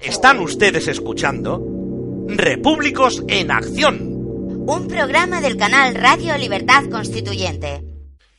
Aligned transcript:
Están 0.00 0.40
ustedes 0.40 0.88
escuchando 0.88 1.62
Repúblicos 2.28 3.22
en 3.28 3.50
Acción. 3.50 4.00
Un 4.66 4.86
programa 4.88 5.40
del 5.40 5.56
canal 5.56 5.94
Radio 5.94 6.36
Libertad 6.36 6.84
Constituyente. 6.90 7.82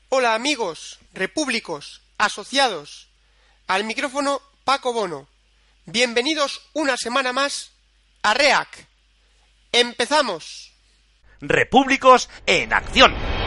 Hola 0.10 0.36
amigos, 0.36 1.00
repúblicos, 1.14 2.02
asociados. 2.18 3.10
Al 3.68 3.84
micrófono 3.84 4.42
Paco 4.64 4.94
Bono. 4.94 5.28
Bienvenidos 5.86 6.62
una 6.74 6.98
semana 6.98 7.34
más 7.34 7.72
a 8.22 8.34
REAC. 8.34 8.88
Empezamos. 9.72 10.74
Repúblicos 11.42 12.30
en 12.46 12.74
Acción. 12.74 13.39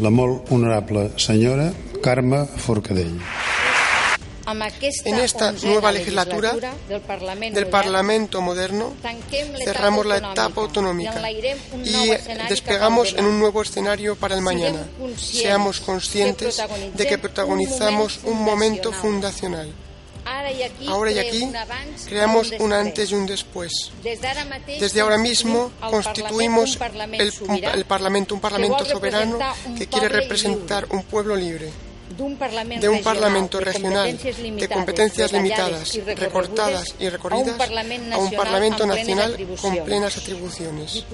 La 0.00 0.10
molt 0.10 0.50
honorable 0.50 1.10
senyora 1.16 1.72
Carme 2.02 2.46
Forcadell. 2.46 3.20
En 5.04 5.18
esta 5.18 5.52
nueva 5.52 5.92
legislatura 5.92 6.56
del 6.88 7.66
Parlamento 7.68 8.40
moderno 8.40 8.94
cerramos 9.62 10.06
la 10.06 10.16
etapa 10.16 10.62
autonómica 10.62 11.22
y 11.30 12.10
despegamos 12.48 13.14
en 13.16 13.26
un 13.26 13.38
nuevo 13.38 13.62
escenario 13.62 14.16
para 14.16 14.34
el 14.34 14.40
mañana. 14.40 14.88
Seamos 15.16 15.80
conscientes 15.80 16.60
de 16.94 17.06
que 17.06 17.18
protagonizamos 17.18 18.20
un 18.24 18.42
momento 18.42 18.92
fundacional. 18.92 19.72
Ahora 20.88 21.10
y 21.10 21.18
aquí 21.18 21.50
creamos 22.08 22.52
un 22.58 22.72
antes 22.72 23.10
y 23.10 23.14
un 23.14 23.26
después. 23.26 23.90
Desde 24.02 25.00
ahora 25.00 25.18
mismo 25.18 25.72
constituimos 25.90 26.78
el, 27.74 27.84
Parlamento, 27.84 28.34
un 28.34 28.40
Parlamento 28.40 28.84
soberano 28.84 29.38
que 29.76 29.86
quiere 29.86 30.08
representar 30.08 30.86
un 30.90 31.02
pueblo 31.02 31.34
libre 31.34 31.70
de 32.16 32.88
un 32.88 33.02
Parlamento 33.02 33.60
regional 33.60 34.18
de 34.18 34.68
competencias 34.68 35.32
limitadas, 35.32 35.98
recortadas 36.16 36.94
y 36.98 37.08
recorridas 37.08 37.58
a 38.12 38.18
un 38.18 38.30
Parlamento 38.32 38.86
nacional 38.86 39.36
con 39.60 39.76
plenas 39.84 40.16
atribuciones. 40.16 41.04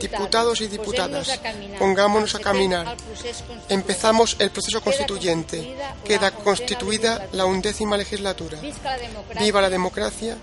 Diputados 0.00 0.60
y 0.60 0.68
diputadas, 0.68 1.40
pongámonos 1.78 2.34
a 2.34 2.40
caminar. 2.40 2.96
Empezamos 3.68 4.36
el 4.38 4.50
proceso 4.50 4.80
constituyente. 4.82 5.76
Queda 6.04 6.32
constituida 6.32 7.28
la 7.32 7.44
undécima 7.44 7.96
legislatura. 7.96 8.58
Viva 9.38 9.60
la 9.60 9.70
democracia, 9.70 10.36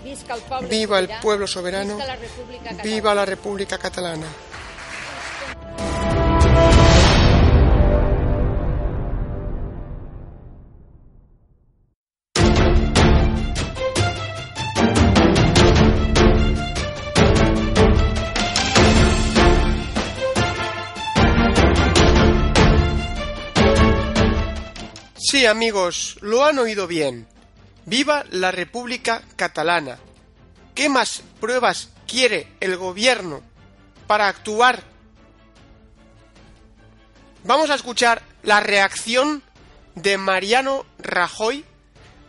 viva 0.68 0.98
el 0.98 1.08
pueblo 1.20 1.46
soberano, 1.46 1.98
viva 2.82 3.14
la 3.14 3.26
República 3.26 3.78
Catalana. 3.78 4.26
Amigos, 25.46 26.18
lo 26.20 26.44
han 26.44 26.58
oído 26.58 26.86
bien. 26.86 27.26
Viva 27.84 28.24
la 28.30 28.52
República 28.52 29.22
Catalana. 29.36 29.98
¿Qué 30.74 30.88
más 30.88 31.22
pruebas 31.40 31.90
quiere 32.06 32.48
el 32.60 32.76
gobierno 32.76 33.42
para 34.06 34.28
actuar? 34.28 34.82
Vamos 37.44 37.70
a 37.70 37.74
escuchar 37.74 38.22
la 38.42 38.60
reacción 38.60 39.42
de 39.94 40.16
Mariano 40.16 40.86
Rajoy 40.98 41.64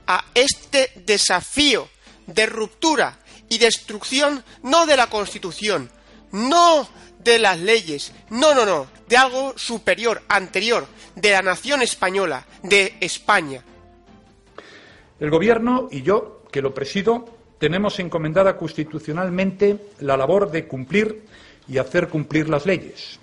a 0.07 0.25
este 0.33 0.91
desafío 1.05 1.87
de 2.25 2.45
ruptura 2.45 3.19
y 3.47 3.59
destrucción 3.59 4.43
no 4.63 4.85
de 4.85 4.97
la 4.97 5.07
Constitución, 5.07 5.91
no 6.31 6.89
de 7.23 7.39
las 7.39 7.59
leyes, 7.59 8.13
no, 8.29 8.53
no, 8.53 8.65
no, 8.65 8.87
de 9.07 9.17
algo 9.17 9.53
superior, 9.57 10.21
anterior, 10.27 10.85
de 11.15 11.31
la 11.31 11.41
nación 11.41 11.81
española, 11.81 12.45
de 12.61 12.95
España. 12.99 13.63
El 15.19 15.29
Gobierno 15.29 15.87
y 15.91 16.01
yo, 16.01 16.43
que 16.51 16.61
lo 16.61 16.73
presido, 16.73 17.25
tenemos 17.57 17.99
encomendada 17.99 18.57
constitucionalmente 18.57 19.77
la 19.99 20.17
labor 20.17 20.51
de 20.51 20.67
cumplir 20.67 21.23
y 21.67 21.77
hacer 21.77 22.09
cumplir 22.09 22.49
las 22.49 22.65
leyes. 22.65 23.19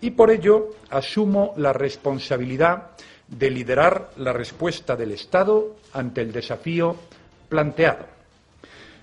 Y 0.00 0.10
por 0.10 0.30
ello 0.30 0.70
asumo 0.90 1.54
la 1.56 1.72
responsabilidad 1.72 2.90
de 3.26 3.50
liderar 3.50 4.10
la 4.16 4.32
respuesta 4.32 4.96
del 4.96 5.12
Estado 5.12 5.76
ante 5.92 6.20
el 6.20 6.32
desafío 6.32 6.96
planteado. 7.48 8.06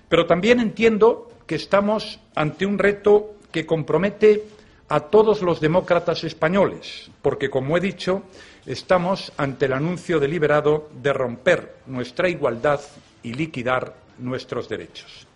Pero 0.08 0.26
también 0.26 0.60
entiendo 0.60 1.30
que 1.46 1.56
estamos 1.56 2.20
ante 2.34 2.66
un 2.66 2.78
reto 2.78 3.35
que 3.50 3.66
compromete 3.66 4.44
a 4.88 5.00
todos 5.00 5.42
los 5.42 5.60
demócratas 5.60 6.24
españoles, 6.24 7.10
porque, 7.22 7.50
como 7.50 7.76
he 7.76 7.80
dicho, 7.80 8.22
estamos 8.66 9.32
ante 9.36 9.66
el 9.66 9.72
anuncio 9.72 10.20
deliberado 10.20 10.90
de 10.92 11.12
romper 11.12 11.76
nuestra 11.86 12.28
igualdad 12.28 12.80
y 13.22 13.34
liquidar 13.34 13.96
nuestros 14.18 14.68
derechos. 14.68 15.26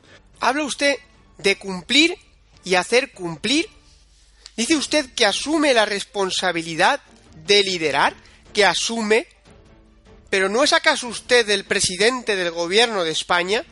¿Habla 0.40 0.64
usted 0.64 0.96
de 1.38 1.56
cumplir 1.56 2.16
y 2.64 2.74
hacer 2.74 3.12
cumplir? 3.12 3.66
¿Dice 4.56 4.76
usted 4.76 5.12
que 5.14 5.26
asume 5.26 5.74
la 5.74 5.84
responsabilidad 5.84 7.00
de 7.46 7.62
liderar? 7.62 8.14
¿Que 8.52 8.64
asume? 8.64 9.26
¿Pero 10.28 10.48
no 10.48 10.62
es 10.62 10.72
acaso 10.72 11.08
usted 11.08 11.48
el 11.50 11.64
presidente 11.64 12.36
del 12.36 12.52
gobierno 12.52 13.02
de 13.02 13.10
España? 13.10 13.64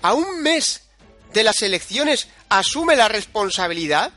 ¿A 0.00 0.14
un 0.14 0.42
mes 0.42 0.83
de 1.34 1.44
las 1.44 1.60
elecciones 1.60 2.28
asume 2.48 2.96
la 2.96 3.08
responsabilidad? 3.08 4.12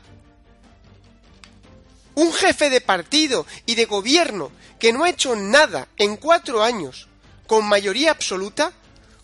Un 2.14 2.32
jefe 2.32 2.70
de 2.70 2.80
partido 2.80 3.44
y 3.66 3.74
de 3.74 3.84
gobierno 3.84 4.50
que 4.78 4.92
no 4.92 5.04
ha 5.04 5.10
hecho 5.10 5.36
nada 5.36 5.88
en 5.96 6.16
cuatro 6.16 6.62
años, 6.62 7.08
con 7.46 7.68
mayoría 7.68 8.12
absoluta, 8.12 8.72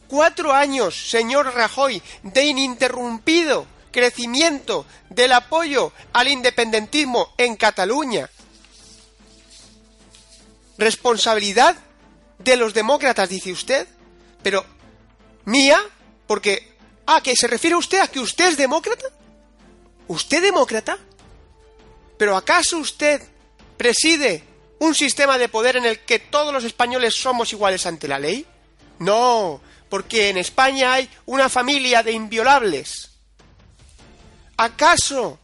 cuatro 0.08 0.52
años, 0.52 1.08
señor 1.08 1.54
Rajoy, 1.54 2.02
de 2.22 2.44
ininterrumpido 2.44 3.66
crecimiento 3.92 4.86
del 5.08 5.32
apoyo 5.32 5.92
al 6.12 6.26
independentismo 6.26 7.32
en 7.38 7.54
Cataluña. 7.54 8.28
Responsabilidad 10.78 11.76
de 12.40 12.56
los 12.56 12.74
demócratas, 12.74 13.28
dice 13.28 13.52
usted, 13.52 13.86
pero 14.42 14.66
mía, 15.44 15.80
porque... 16.26 16.73
Ah, 17.06 17.20
que 17.20 17.36
se 17.36 17.46
refiere 17.46 17.76
usted 17.76 18.00
a 18.00 18.08
que 18.08 18.20
usted 18.20 18.48
es 18.48 18.56
demócrata. 18.56 19.06
¿Usted 20.08 20.42
demócrata? 20.42 20.98
¿Pero 22.16 22.36
acaso 22.36 22.78
usted 22.78 23.22
preside 23.76 24.44
un 24.78 24.94
sistema 24.94 25.38
de 25.38 25.48
poder 25.48 25.76
en 25.76 25.84
el 25.84 26.00
que 26.00 26.18
todos 26.18 26.52
los 26.52 26.64
españoles 26.64 27.14
somos 27.14 27.52
iguales 27.52 27.86
ante 27.86 28.08
la 28.08 28.18
ley? 28.18 28.46
No, 28.98 29.60
porque 29.88 30.30
en 30.30 30.38
España 30.38 30.94
hay 30.94 31.08
una 31.26 31.48
familia 31.48 32.02
de 32.02 32.12
inviolables. 32.12 33.10
¿Acaso 34.56 35.38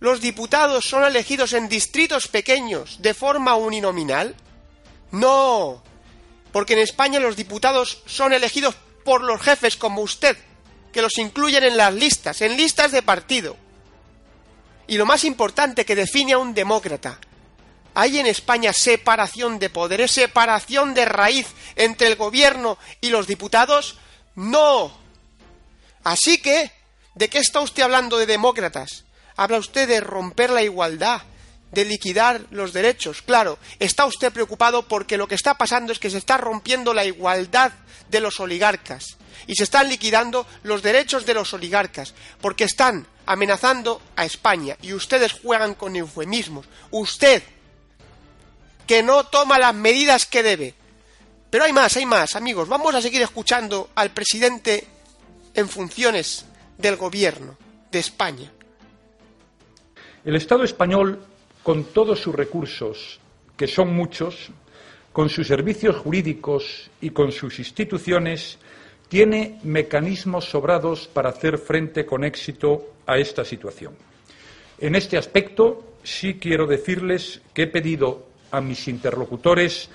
los 0.00 0.20
diputados 0.20 0.84
son 0.84 1.04
elegidos 1.04 1.52
en 1.52 1.68
distritos 1.68 2.26
pequeños 2.26 3.02
de 3.02 3.14
forma 3.14 3.54
uninominal? 3.54 4.34
No, 5.12 5.82
porque 6.52 6.72
en 6.72 6.78
España 6.78 7.20
los 7.20 7.36
diputados 7.36 8.02
son 8.06 8.32
elegidos 8.32 8.74
por 9.04 9.22
los 9.22 9.40
jefes 9.40 9.76
como 9.76 10.02
usted, 10.02 10.36
que 10.92 11.02
los 11.02 11.18
incluyen 11.18 11.64
en 11.64 11.76
las 11.76 11.94
listas, 11.94 12.40
en 12.40 12.56
listas 12.56 12.92
de 12.92 13.02
partido 13.02 13.56
y 14.90 14.98
lo 14.98 15.06
más 15.06 15.22
importante 15.22 15.84
que 15.84 15.94
define 15.94 16.32
a 16.32 16.38
un 16.38 16.52
demócrata. 16.52 17.20
¿Hay 17.94 18.18
en 18.18 18.26
España 18.26 18.72
separación 18.72 19.60
de 19.60 19.70
poderes, 19.70 20.10
separación 20.10 20.94
de 20.94 21.04
raíz 21.04 21.46
entre 21.76 22.08
el 22.08 22.16
gobierno 22.16 22.76
y 23.00 23.10
los 23.10 23.28
diputados? 23.28 23.98
No. 24.34 24.92
Así 26.02 26.38
que, 26.38 26.72
¿de 27.14 27.30
qué 27.30 27.38
está 27.38 27.60
usted 27.60 27.84
hablando 27.84 28.18
de 28.18 28.26
demócratas? 28.26 29.04
Habla 29.36 29.58
usted 29.58 29.86
de 29.86 30.00
romper 30.00 30.50
la 30.50 30.62
igualdad, 30.62 31.22
de 31.70 31.84
liquidar 31.84 32.40
los 32.50 32.72
derechos. 32.72 33.22
Claro, 33.22 33.60
está 33.78 34.06
usted 34.06 34.32
preocupado 34.32 34.88
porque 34.88 35.16
lo 35.16 35.28
que 35.28 35.36
está 35.36 35.54
pasando 35.54 35.92
es 35.92 36.00
que 36.00 36.10
se 36.10 36.18
está 36.18 36.36
rompiendo 36.36 36.92
la 36.94 37.04
igualdad 37.04 37.70
de 38.08 38.20
los 38.20 38.40
oligarcas 38.40 39.19
y 39.50 39.56
se 39.56 39.64
están 39.64 39.88
liquidando 39.88 40.46
los 40.62 40.80
derechos 40.80 41.26
de 41.26 41.34
los 41.34 41.52
oligarcas 41.54 42.14
porque 42.40 42.62
están 42.62 43.04
amenazando 43.26 44.00
a 44.14 44.24
España 44.24 44.76
y 44.80 44.92
ustedes 44.92 45.32
juegan 45.32 45.74
con 45.74 45.96
eufemismos. 45.96 46.66
Usted, 46.92 47.42
que 48.86 49.02
no 49.02 49.24
toma 49.24 49.58
las 49.58 49.74
medidas 49.74 50.24
que 50.24 50.44
debe. 50.44 50.72
Pero 51.50 51.64
hay 51.64 51.72
más, 51.72 51.96
hay 51.96 52.06
más, 52.06 52.36
amigos. 52.36 52.68
Vamos 52.68 52.94
a 52.94 53.02
seguir 53.02 53.22
escuchando 53.22 53.90
al 53.96 54.12
presidente 54.12 54.86
en 55.52 55.68
funciones 55.68 56.44
del 56.78 56.94
gobierno 56.94 57.58
de 57.90 57.98
España. 57.98 58.52
El 60.24 60.36
Estado 60.36 60.62
español, 60.62 61.24
con 61.64 61.86
todos 61.86 62.20
sus 62.20 62.36
recursos, 62.36 63.18
que 63.56 63.66
son 63.66 63.96
muchos, 63.96 64.50
con 65.12 65.28
sus 65.28 65.48
servicios 65.48 65.96
jurídicos 65.96 66.88
y 67.00 67.10
con 67.10 67.32
sus 67.32 67.58
instituciones, 67.58 68.60
tiene 69.10 69.58
mecanismos 69.64 70.48
sobrados 70.48 71.08
para 71.08 71.30
hacer 71.30 71.58
frente 71.58 72.06
con 72.06 72.22
éxito 72.22 72.94
a 73.06 73.18
esta 73.18 73.44
situación. 73.44 73.96
En 74.78 74.94
este 74.94 75.18
aspecto, 75.18 75.96
sí 76.04 76.38
quiero 76.38 76.64
decirles 76.68 77.42
que 77.52 77.64
he 77.64 77.66
pedido 77.66 78.28
a 78.52 78.60
mis 78.60 78.86
interlocutores 78.86 79.90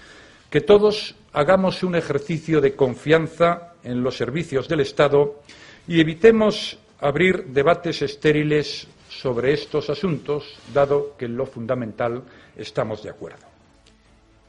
que 0.50 0.60
todos 0.60 1.16
hagamos 1.32 1.82
un 1.82 1.96
ejercicio 1.96 2.60
de 2.60 2.76
confianza 2.76 3.74
en 3.84 4.04
los 4.04 4.18
servicios 4.18 4.68
del 4.68 4.82
Estado 4.82 5.42
y 5.88 6.02
evitemos 6.02 6.78
abrir 7.00 7.46
debates 7.46 8.02
estériles 8.02 8.86
sobre 9.10 9.54
estos 9.54 9.90
asuntos, 9.90 10.60
dado 10.74 11.16
que 11.18 11.26
en 11.26 11.38
lo 11.38 11.46
fundamental 11.46 12.22
estamos 12.58 13.02
de 13.02 13.12
acuerdo. 13.12 13.46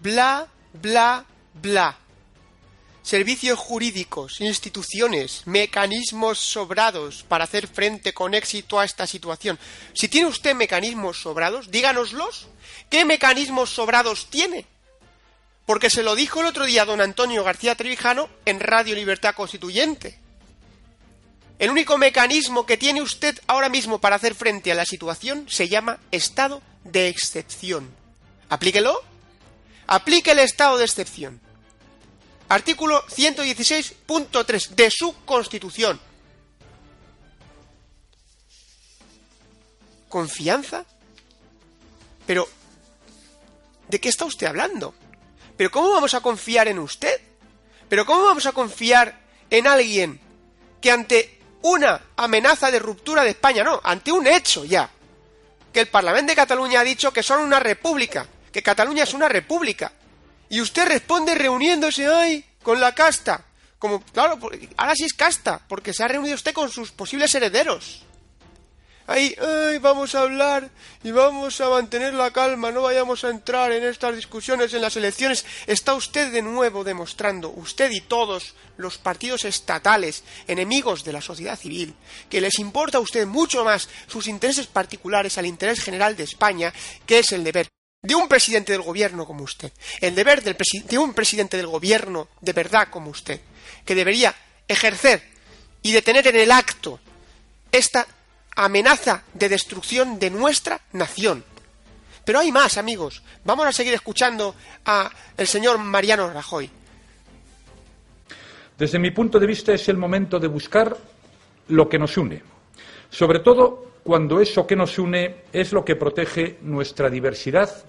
Bla, 0.00 0.44
bla, 0.74 1.24
bla. 1.54 2.05
Servicios 3.06 3.56
jurídicos, 3.56 4.40
instituciones, 4.40 5.42
mecanismos 5.44 6.40
sobrados 6.40 7.22
para 7.22 7.44
hacer 7.44 7.68
frente 7.68 8.12
con 8.12 8.34
éxito 8.34 8.80
a 8.80 8.84
esta 8.84 9.06
situación. 9.06 9.60
Si 9.92 10.08
tiene 10.08 10.26
usted 10.26 10.56
mecanismos 10.56 11.20
sobrados, 11.20 11.70
díganoslos. 11.70 12.48
¿Qué 12.90 13.04
mecanismos 13.04 13.70
sobrados 13.70 14.26
tiene? 14.28 14.66
Porque 15.66 15.88
se 15.88 16.02
lo 16.02 16.16
dijo 16.16 16.40
el 16.40 16.48
otro 16.48 16.66
día 16.66 16.84
don 16.84 17.00
Antonio 17.00 17.44
García 17.44 17.76
Trevijano 17.76 18.28
en 18.44 18.58
Radio 18.58 18.96
Libertad 18.96 19.36
Constituyente. 19.36 20.18
El 21.60 21.70
único 21.70 21.98
mecanismo 21.98 22.66
que 22.66 22.76
tiene 22.76 23.02
usted 23.02 23.38
ahora 23.46 23.68
mismo 23.68 24.00
para 24.00 24.16
hacer 24.16 24.34
frente 24.34 24.72
a 24.72 24.74
la 24.74 24.84
situación 24.84 25.46
se 25.48 25.68
llama 25.68 26.00
estado 26.10 26.60
de 26.82 27.06
excepción. 27.06 27.88
Aplíquelo. 28.48 29.00
Aplique 29.86 30.32
el 30.32 30.40
estado 30.40 30.76
de 30.78 30.86
excepción. 30.86 31.45
Artículo 32.48 33.04
116.3 33.06 34.68
de 34.70 34.90
su 34.90 35.24
Constitución. 35.24 36.00
¿Confianza? 40.08 40.84
Pero, 42.26 42.48
¿de 43.88 44.00
qué 44.00 44.08
está 44.08 44.24
usted 44.24 44.46
hablando? 44.46 44.94
¿Pero 45.56 45.70
cómo 45.70 45.90
vamos 45.90 46.14
a 46.14 46.20
confiar 46.20 46.68
en 46.68 46.78
usted? 46.78 47.20
¿Pero 47.88 48.06
cómo 48.06 48.24
vamos 48.24 48.46
a 48.46 48.52
confiar 48.52 49.20
en 49.50 49.66
alguien 49.66 50.20
que 50.80 50.90
ante 50.90 51.40
una 51.62 52.00
amenaza 52.16 52.70
de 52.70 52.78
ruptura 52.78 53.22
de 53.24 53.30
España, 53.30 53.64
no, 53.64 53.80
ante 53.82 54.12
un 54.12 54.26
hecho 54.26 54.64
ya, 54.64 54.88
que 55.72 55.80
el 55.80 55.88
Parlamento 55.88 56.30
de 56.30 56.36
Cataluña 56.36 56.80
ha 56.80 56.84
dicho 56.84 57.12
que 57.12 57.22
son 57.22 57.40
una 57.40 57.58
república, 57.58 58.26
que 58.52 58.62
Cataluña 58.62 59.02
es 59.02 59.14
una 59.14 59.28
república, 59.28 59.92
y 60.48 60.60
usted 60.60 60.86
responde 60.86 61.34
reuniéndose, 61.34 62.06
ay, 62.06 62.44
con 62.62 62.80
la 62.80 62.94
casta, 62.94 63.44
como, 63.78 64.00
claro, 64.00 64.38
ahora 64.76 64.94
sí 64.94 65.04
es 65.04 65.14
casta, 65.14 65.60
porque 65.68 65.92
se 65.92 66.02
ha 66.02 66.08
reunido 66.08 66.34
usted 66.34 66.54
con 66.54 66.70
sus 66.70 66.92
posibles 66.92 67.34
herederos. 67.34 68.02
Ahí, 69.08 69.36
ay, 69.38 69.78
vamos 69.78 70.16
a 70.16 70.22
hablar 70.22 70.68
y 71.04 71.12
vamos 71.12 71.60
a 71.60 71.68
mantener 71.68 72.12
la 72.12 72.32
calma, 72.32 72.72
no 72.72 72.82
vayamos 72.82 73.22
a 73.22 73.30
entrar 73.30 73.70
en 73.70 73.84
estas 73.84 74.16
discusiones 74.16 74.74
en 74.74 74.80
las 74.80 74.96
elecciones. 74.96 75.46
Está 75.68 75.94
usted 75.94 76.32
de 76.32 76.42
nuevo 76.42 76.82
demostrando, 76.82 77.50
usted 77.50 77.92
y 77.92 78.00
todos 78.00 78.54
los 78.76 78.98
partidos 78.98 79.44
estatales, 79.44 80.24
enemigos 80.48 81.04
de 81.04 81.12
la 81.12 81.20
sociedad 81.20 81.56
civil, 81.56 81.94
que 82.28 82.40
les 82.40 82.58
importa 82.58 82.98
a 82.98 83.00
usted 83.00 83.26
mucho 83.26 83.64
más 83.64 83.88
sus 84.08 84.26
intereses 84.26 84.66
particulares 84.66 85.38
al 85.38 85.46
interés 85.46 85.80
general 85.80 86.16
de 86.16 86.24
España, 86.24 86.72
que 87.06 87.20
es 87.20 87.30
el 87.30 87.44
deber 87.44 87.68
de 88.06 88.14
un 88.14 88.28
presidente 88.28 88.72
del 88.72 88.82
gobierno 88.82 89.26
como 89.26 89.42
usted, 89.42 89.72
el 90.00 90.14
deber 90.14 90.42
de 90.42 90.98
un 90.98 91.12
presidente 91.12 91.56
del 91.56 91.66
gobierno 91.66 92.28
de 92.40 92.52
verdad 92.52 92.88
como 92.88 93.10
usted, 93.10 93.40
que 93.84 93.96
debería 93.96 94.34
ejercer 94.68 95.22
y 95.82 95.92
detener 95.92 96.28
en 96.28 96.36
el 96.36 96.52
acto 96.52 97.00
esta 97.72 98.06
amenaza 98.54 99.24
de 99.34 99.48
destrucción 99.48 100.20
de 100.20 100.30
nuestra 100.30 100.80
nación. 100.92 101.44
Pero 102.24 102.38
hay 102.38 102.52
más, 102.52 102.78
amigos. 102.78 103.22
Vamos 103.44 103.66
a 103.66 103.72
seguir 103.72 103.94
escuchando 103.94 104.54
a 104.84 105.10
el 105.36 105.46
señor 105.46 105.78
Mariano 105.78 106.30
Rajoy. 106.30 106.70
Desde 108.78 108.98
mi 108.98 109.10
punto 109.10 109.40
de 109.40 109.46
vista 109.46 109.72
es 109.72 109.88
el 109.88 109.96
momento 109.96 110.38
de 110.38 110.48
buscar 110.48 110.96
lo 111.68 111.88
que 111.88 111.98
nos 111.98 112.16
une, 112.16 112.42
sobre 113.10 113.40
todo 113.40 113.94
cuando 114.04 114.40
eso 114.40 114.66
que 114.66 114.76
nos 114.76 114.96
une 114.98 115.42
es 115.52 115.72
lo 115.72 115.84
que 115.84 115.96
protege 115.96 116.58
nuestra 116.62 117.10
diversidad 117.10 117.84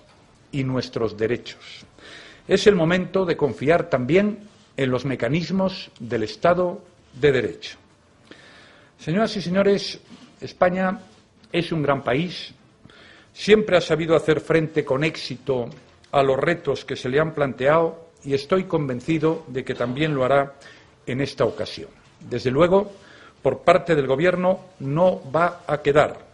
y 0.52 0.64
nuestros 0.64 1.18
derechos. 1.18 1.86
Es 2.48 2.68
el 2.68 2.76
momento 2.76 3.26
de 3.26 3.36
confiar 3.36 3.90
también 3.90 4.40
en 4.78 4.92
los 4.92 5.06
mecanismos 5.06 5.92
del 6.00 6.24
Estado 6.24 6.82
de 7.14 7.32
Derecho. 7.32 7.78
Señoras 9.00 9.36
y 9.36 9.42
señores, 9.42 10.00
España 10.40 11.00
es 11.52 11.72
un 11.72 11.82
gran 11.82 12.04
país, 12.04 12.54
siempre 13.34 13.78
ha 13.78 13.82
sabido 13.82 14.16
hacer 14.16 14.40
frente 14.40 14.84
con 14.86 15.04
éxito 15.04 15.70
a 16.12 16.24
los 16.24 16.38
retos 16.38 16.86
que 16.86 16.96
se 16.96 17.10
le 17.10 17.20
han 17.20 17.34
planteado 17.34 18.08
y 18.24 18.34
estoy 18.34 18.64
convencido 18.66 19.44
de 19.48 19.64
que 19.64 19.76
también 19.76 20.16
lo 20.16 20.24
hará 20.24 20.56
en 21.06 21.22
esta 21.22 21.46
ocasión. 21.46 21.90
Desde 22.20 22.52
luego, 22.52 22.92
por 23.42 23.60
parte 23.60 23.96
del 23.96 24.08
Gobierno 24.08 24.60
no 24.80 25.22
va 25.32 25.64
a 25.68 25.82
quedar 25.82 26.27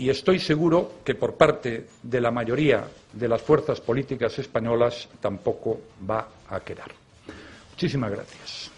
y 0.00 0.08
estoy 0.08 0.38
seguro 0.40 1.02
que 1.04 1.14
por 1.14 1.36
parte 1.36 1.88
de 2.02 2.20
la 2.22 2.30
mayoría 2.30 2.88
de 3.12 3.28
las 3.28 3.42
fuerzas 3.42 3.82
políticas 3.82 4.38
españolas 4.38 5.06
tampoco 5.20 5.78
va 6.08 6.26
a 6.48 6.58
quedar. 6.60 6.90
Muchísimas 7.72 8.10
gracias. 8.10 8.70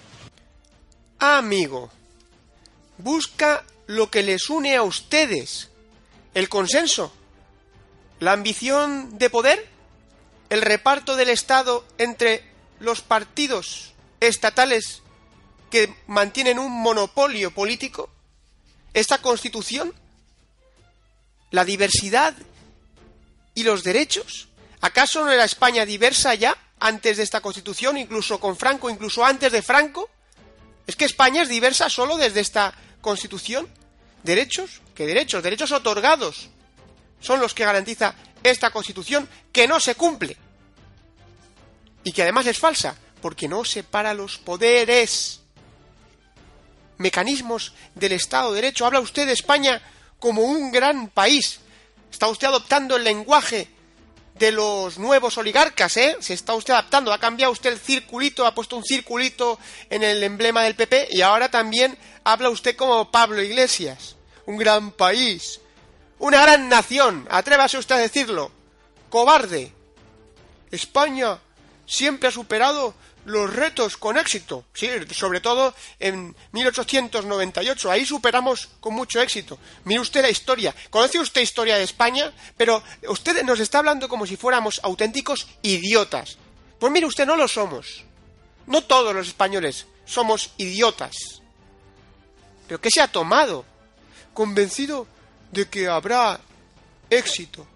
Amigo, 1.21 1.91
busca 2.99 3.65
lo 3.87 4.11
que 4.11 4.25
les 4.25 4.51
une 4.51 4.75
a 4.75 4.83
ustedes, 4.83 5.71
el 6.35 6.49
consenso, 6.49 7.13
la 8.19 8.33
ambición 8.33 9.17
de 9.17 9.31
poder, 9.31 9.65
el 10.51 10.61
reparto 10.61 11.15
del 11.15 11.29
Estado 11.29 11.85
entre 11.99 12.43
los 12.81 13.01
partidos 13.01 13.95
estatales 14.19 15.03
que 15.71 15.95
mantienen 16.09 16.59
un 16.59 16.73
monopolio 16.73 17.53
político, 17.53 18.11
esta 18.93 19.19
constitución, 19.19 19.95
la 21.53 21.65
diversidad 21.65 22.35
y 23.55 23.63
los 23.63 23.85
derechos. 23.85 24.49
¿Acaso 24.81 25.25
no 25.25 25.31
era 25.31 25.45
España 25.45 25.87
diversa 25.87 26.35
ya 26.35 26.57
antes 26.81 27.19
de 27.19 27.23
esta 27.23 27.41
constitución, 27.41 27.97
incluso 27.97 28.41
con 28.41 28.57
Franco, 28.57 28.91
incluso 28.91 29.25
antes 29.25 29.53
de 29.53 29.63
Franco? 29.63 30.11
¿Es 30.87 30.97
que 30.97 31.05
España 31.05 31.43
es 31.43 31.49
diversa 31.49 31.89
solo 31.89 32.17
desde 32.17 32.41
esta 32.41 32.75
constitución? 33.01 33.69
¿Derechos? 34.25 34.81
¿Qué 34.95 35.07
derechos? 35.07 35.43
Derechos 35.43 35.71
otorgados 35.71 36.49
son 37.21 37.39
los 37.39 37.55
que 37.55 37.65
garantiza 37.65 38.15
esta 38.43 38.71
constitución 38.71 39.29
que 39.53 39.69
no 39.69 39.79
se 39.79 39.95
cumple. 39.95 40.37
Y 42.03 42.13
que 42.13 42.23
además 42.23 42.47
es 42.47 42.59
falsa, 42.59 42.97
porque 43.21 43.47
no 43.47 43.65
separa 43.65 44.15
los 44.15 44.39
poderes. 44.39 45.41
Mecanismos 46.99 47.73
del 47.95 48.13
Estado 48.13 48.51
de 48.51 48.63
Derecho. 48.63 48.87
Habla 48.87 49.01
usted 49.01 49.27
de 49.27 49.33
España 49.33 49.81
como 50.23 50.43
un 50.43 50.71
gran 50.71 51.09
país. 51.09 51.59
Está 52.09 52.29
usted 52.29 52.47
adoptando 52.47 52.95
el 52.95 53.03
lenguaje 53.03 53.69
de 54.37 54.53
los 54.53 54.97
nuevos 54.97 55.37
oligarcas, 55.37 55.97
¿eh? 55.97 56.17
Se 56.21 56.35
está 56.35 56.55
usted 56.55 56.75
adaptando, 56.75 57.13
ha 57.13 57.19
cambiado 57.19 57.51
usted 57.51 57.73
el 57.73 57.81
circulito, 57.81 58.47
ha 58.47 58.55
puesto 58.55 58.77
un 58.77 58.85
circulito 58.85 59.59
en 59.91 60.05
el 60.05 60.23
emblema 60.23 60.63
del 60.63 60.77
PP 60.77 61.09
y 61.11 61.23
ahora 61.23 61.51
también 61.51 61.99
habla 62.23 62.51
usted 62.51 62.77
como 62.77 63.11
Pablo 63.11 63.43
Iglesias. 63.43 64.15
Un 64.47 64.59
gran 64.59 64.93
país, 64.93 65.61
una 66.21 66.41
gran 66.41 66.69
nación, 66.69 67.27
atrévase 67.29 67.79
usted 67.79 67.97
a 67.97 67.99
decirlo. 67.99 68.53
Cobarde. 69.11 69.73
España 70.71 71.41
siempre 71.85 72.29
ha 72.29 72.33
superado 72.33 72.95
los 73.25 73.55
retos 73.55 73.97
con 73.97 74.19
éxito, 74.19 74.65
sí, 74.75 74.89
sobre 75.13 75.41
todo 75.41 75.75
en 76.01 76.35
1898, 76.53 77.91
ahí 77.91 78.05
superamos 78.05 78.69
con 78.81 78.95
mucho 78.95 79.21
éxito. 79.21 79.59
Mire 79.85 80.01
usted 80.01 80.23
la 80.23 80.31
historia, 80.31 80.75
conoce 80.91 81.19
usted 81.19 81.41
historia 81.41 81.77
de 81.77 81.85
España, 81.85 82.33
pero 82.57 82.83
usted 83.09 83.43
nos 83.45 83.61
está 83.61 83.79
hablando 83.79 84.09
como 84.09 84.27
si 84.27 84.37
fuéramos 84.37 84.81
auténticos 84.83 85.47
idiotas. 85.63 86.37
Pues 86.79 86.93
mire 86.93 87.07
usted, 87.07 87.27
no 87.27 87.37
lo 87.37 87.47
somos. 87.47 88.05
No 88.67 88.83
todos 88.83 89.15
los 89.15 89.29
españoles 89.29 89.87
somos 90.05 90.51
idiotas. 90.57 91.17
Pero 92.67 92.81
¿qué 92.81 92.91
se 92.93 93.01
ha 93.01 93.09
tomado? 93.09 93.65
Convencido 94.35 95.07
de 95.53 95.69
que 95.69 95.89
habrá 95.89 96.41
éxito, 97.11 97.67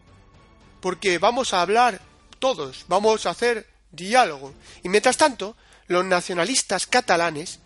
porque 0.81 1.19
vamos 1.19 1.53
a 1.53 1.61
hablar 1.61 2.01
todos, 2.39 2.85
vamos 2.89 3.27
a 3.27 3.31
hacer 3.31 3.76
diálogo. 3.91 4.55
Y 4.83 4.89
mientras 4.89 5.17
tanto, 5.17 5.57
los 5.87 6.05
nacionalistas 6.05 6.87
catalanes, 6.87 7.61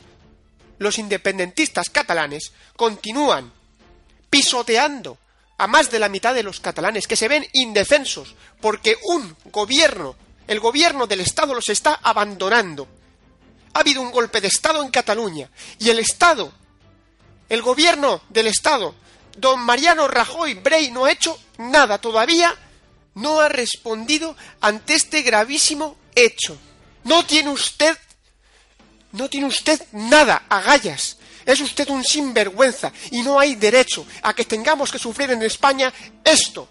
los 0.79 0.99
independentistas 0.99 1.91
catalanes, 1.91 2.53
continúan 2.77 3.53
pisoteando 4.29 5.19
a 5.59 5.67
más 5.67 5.91
de 5.91 5.99
la 5.99 6.09
mitad 6.09 6.35
de 6.35 6.43
los 6.43 6.61
catalanes 6.61 7.07
que 7.07 7.17
se 7.17 7.29
ven 7.29 7.47
indefensos 7.53 8.35
porque 8.61 8.97
un 9.05 9.37
gobierno, 9.47 10.17
el 10.47 10.59
gobierno 10.59 11.07
del 11.07 11.21
Estado 11.21 11.55
los 11.55 11.69
está 11.69 12.01
abandonando. 12.03 12.89
Ha 13.75 13.81
habido 13.81 14.01
un 14.01 14.11
golpe 14.11 14.41
de 14.41 14.49
Estado 14.49 14.83
en 14.83 14.91
Cataluña 14.91 15.51
y 15.79 15.91
el 15.91 15.99
Estado, 15.99 16.51
el 17.49 17.61
gobierno 17.63 18.23
del 18.31 18.47
Estado, 18.47 18.95
don 19.37 19.61
Mariano 19.61 20.09
Rajoy 20.09 20.55
Brey 20.55 20.91
no 20.91 21.05
ha 21.05 21.13
hecho 21.13 21.39
nada 21.59 21.99
todavía, 21.99 22.55
no 23.15 23.41
ha 23.41 23.49
respondido 23.49 24.37
ante 24.61 24.95
este 24.95 25.23
gravísimo 25.23 25.97
hecho. 26.15 26.57
No 27.05 27.25
tiene 27.25 27.51
usted, 27.51 27.97
no 29.13 29.29
tiene 29.29 29.47
usted 29.47 29.81
nada, 29.93 30.45
agallas. 30.49 31.17
Es 31.47 31.61
usted 31.61 31.89
un 31.89 32.05
sinvergüenza 32.05 32.93
y 33.11 33.23
no 33.23 33.39
hay 33.39 33.55
derecho 33.55 34.07
a 34.23 34.35
que 34.35 34.45
tengamos 34.45 34.93
que 34.93 34.99
sufrir 34.99 35.31
en 35.31 35.43
España 35.43 35.93
esto. 36.25 36.69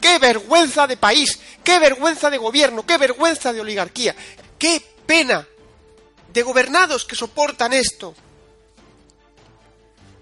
¡Qué 0.00 0.18
vergüenza 0.18 0.86
de 0.86 0.96
país! 0.96 1.38
¡Qué 1.62 1.78
vergüenza 1.78 2.30
de 2.30 2.38
gobierno! 2.38 2.84
¡Qué 2.84 2.98
vergüenza 2.98 3.52
de 3.52 3.60
oligarquía! 3.60 4.14
¡Qué 4.58 4.82
pena 5.06 5.46
de 6.32 6.42
gobernados 6.42 7.04
que 7.04 7.16
soportan 7.16 7.72
esto! 7.72 8.14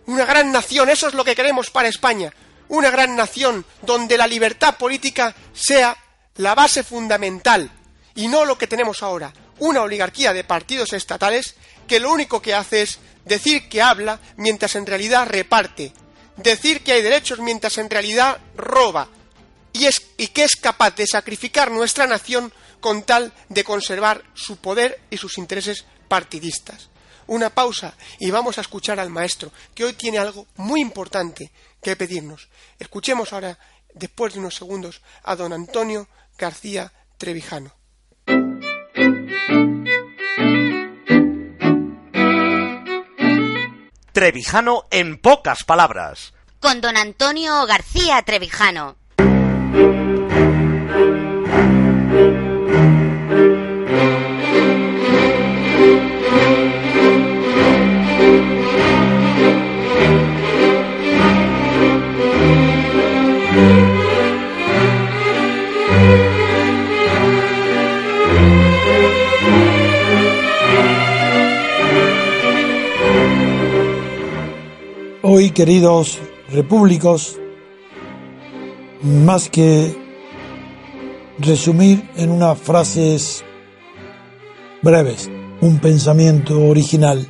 Una 0.07 0.25
gran 0.25 0.53
nación, 0.53 0.89
eso 0.89 1.09
es 1.09 1.15
lo 1.15 1.25
que 1.25 1.35
queremos 1.35 1.71
para 1.71 1.89
España. 1.89 2.33
Una 2.69 2.91
gran 2.91 3.17
nación 3.17 3.65
donde 3.83 4.17
la 4.17 4.27
libertad 4.27 4.77
política 4.77 5.35
sea 5.53 5.97
la 6.37 6.55
base 6.55 6.85
fundamental 6.85 7.71
y 8.17 8.29
no 8.29 8.45
lo 8.45 8.59
que 8.59 8.67
tenemos 8.67 9.03
ahora, 9.03 9.33
una 9.59 9.83
oligarquía 9.83 10.33
de 10.33 10.45
partidos 10.45 10.93
estatales 10.93 11.55
que 11.87 12.01
lo 12.01 12.11
único 12.11 12.43
que 12.43 12.55
hace 12.55 12.83
es 12.83 12.99
decir 13.25 13.69
que 13.69 13.83
habla 13.83 14.21
mientras 14.37 14.75
en 14.75 14.87
realidad 14.87 15.29
reparte, 15.29 15.93
decir 16.37 16.83
que 16.83 16.93
hay 16.93 17.03
derechos 17.03 17.39
mientras 17.39 17.79
en 17.79 17.91
realidad 17.91 18.39
roba, 18.57 19.09
y, 19.73 19.87
es, 19.87 20.03
y 20.17 20.29
que 20.29 20.45
es 20.45 20.57
capaz 20.57 20.97
de 20.97 21.07
sacrificar 21.07 21.71
nuestra 21.71 22.07
nación 22.07 22.53
con 22.81 23.03
tal 23.03 23.33
de 23.49 23.65
conservar 23.65 24.23
su 24.35 24.57
poder 24.57 25.01
y 25.11 25.19
sus 25.19 25.39
intereses 25.39 25.85
partidistas. 26.09 26.89
Una 27.27 27.51
pausa 27.51 27.95
y 28.19 28.31
vamos 28.31 28.57
a 28.57 28.61
escuchar 28.61 29.01
al 29.01 29.11
maestro, 29.11 29.53
que 29.75 29.85
hoy 29.85 29.93
tiene 29.93 30.19
algo 30.19 30.47
muy 30.57 30.81
importante 30.81 31.51
que 31.83 31.97
pedirnos. 31.97 32.49
Escuchemos 32.79 33.33
ahora, 33.33 33.59
después 33.95 34.33
de 34.33 34.39
unos 34.39 34.55
segundos, 34.55 35.03
a 35.25 35.35
don 35.37 35.53
Antonio 35.53 36.09
García 36.39 36.93
Trevijano. 37.19 37.75
Trevijano 44.13 44.85
en 44.91 45.19
pocas 45.19 45.65
palabras. 45.65 46.33
Con 46.59 46.81
don 46.81 46.97
Antonio 46.97 47.67
García 47.67 48.23
Trevijano. 48.23 48.97
Hoy, 75.39 75.51
queridos 75.51 76.19
repúblicos, 76.51 77.39
más 79.03 79.51
que 79.51 79.95
resumir 81.39 82.09
en 82.17 82.31
unas 82.31 82.59
frases 82.59 83.45
breves 84.81 85.31
un 85.61 85.79
pensamiento 85.79 86.59
original, 86.67 87.29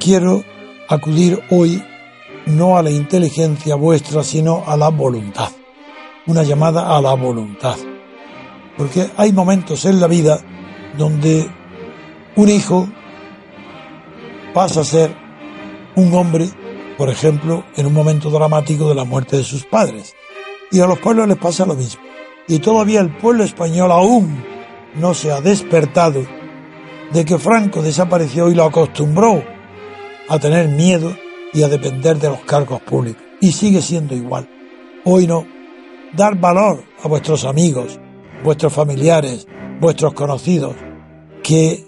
quiero 0.00 0.44
acudir 0.88 1.42
hoy 1.50 1.84
no 2.46 2.78
a 2.78 2.82
la 2.82 2.90
inteligencia 2.90 3.74
vuestra, 3.74 4.24
sino 4.24 4.64
a 4.66 4.78
la 4.78 4.88
voluntad. 4.88 5.50
Una 6.26 6.42
llamada 6.42 6.96
a 6.96 7.02
la 7.02 7.12
voluntad. 7.12 7.76
Porque 8.78 9.10
hay 9.18 9.30
momentos 9.30 9.84
en 9.84 10.00
la 10.00 10.06
vida 10.06 10.40
donde 10.96 11.50
un 12.34 12.48
hijo 12.48 12.88
pasa 14.54 14.80
a 14.80 14.84
ser 14.84 15.25
un 15.96 16.14
hombre, 16.14 16.48
por 16.96 17.08
ejemplo, 17.08 17.64
en 17.76 17.86
un 17.86 17.94
momento 17.94 18.30
dramático 18.30 18.88
de 18.88 18.94
la 18.94 19.04
muerte 19.04 19.36
de 19.36 19.44
sus 19.44 19.64
padres. 19.64 20.14
Y 20.70 20.80
a 20.80 20.86
los 20.86 20.98
pueblos 20.98 21.26
les 21.26 21.38
pasa 21.38 21.66
lo 21.66 21.74
mismo. 21.74 22.02
Y 22.46 22.60
todavía 22.60 23.00
el 23.00 23.16
pueblo 23.16 23.42
español 23.42 23.90
aún 23.90 24.44
no 24.94 25.14
se 25.14 25.32
ha 25.32 25.40
despertado 25.40 26.24
de 27.12 27.24
que 27.24 27.38
Franco 27.38 27.82
desapareció 27.82 28.50
y 28.50 28.54
lo 28.54 28.64
acostumbró 28.64 29.42
a 30.28 30.38
tener 30.38 30.68
miedo 30.68 31.16
y 31.52 31.62
a 31.62 31.68
depender 31.68 32.18
de 32.18 32.28
los 32.28 32.40
cargos 32.40 32.80
públicos. 32.82 33.22
Y 33.40 33.52
sigue 33.52 33.82
siendo 33.82 34.14
igual. 34.14 34.48
Hoy 35.04 35.26
no. 35.26 35.46
Dar 36.14 36.38
valor 36.38 36.84
a 37.02 37.08
vuestros 37.08 37.44
amigos, 37.44 37.98
vuestros 38.44 38.72
familiares, 38.72 39.46
vuestros 39.80 40.14
conocidos, 40.14 40.74
que 41.42 41.84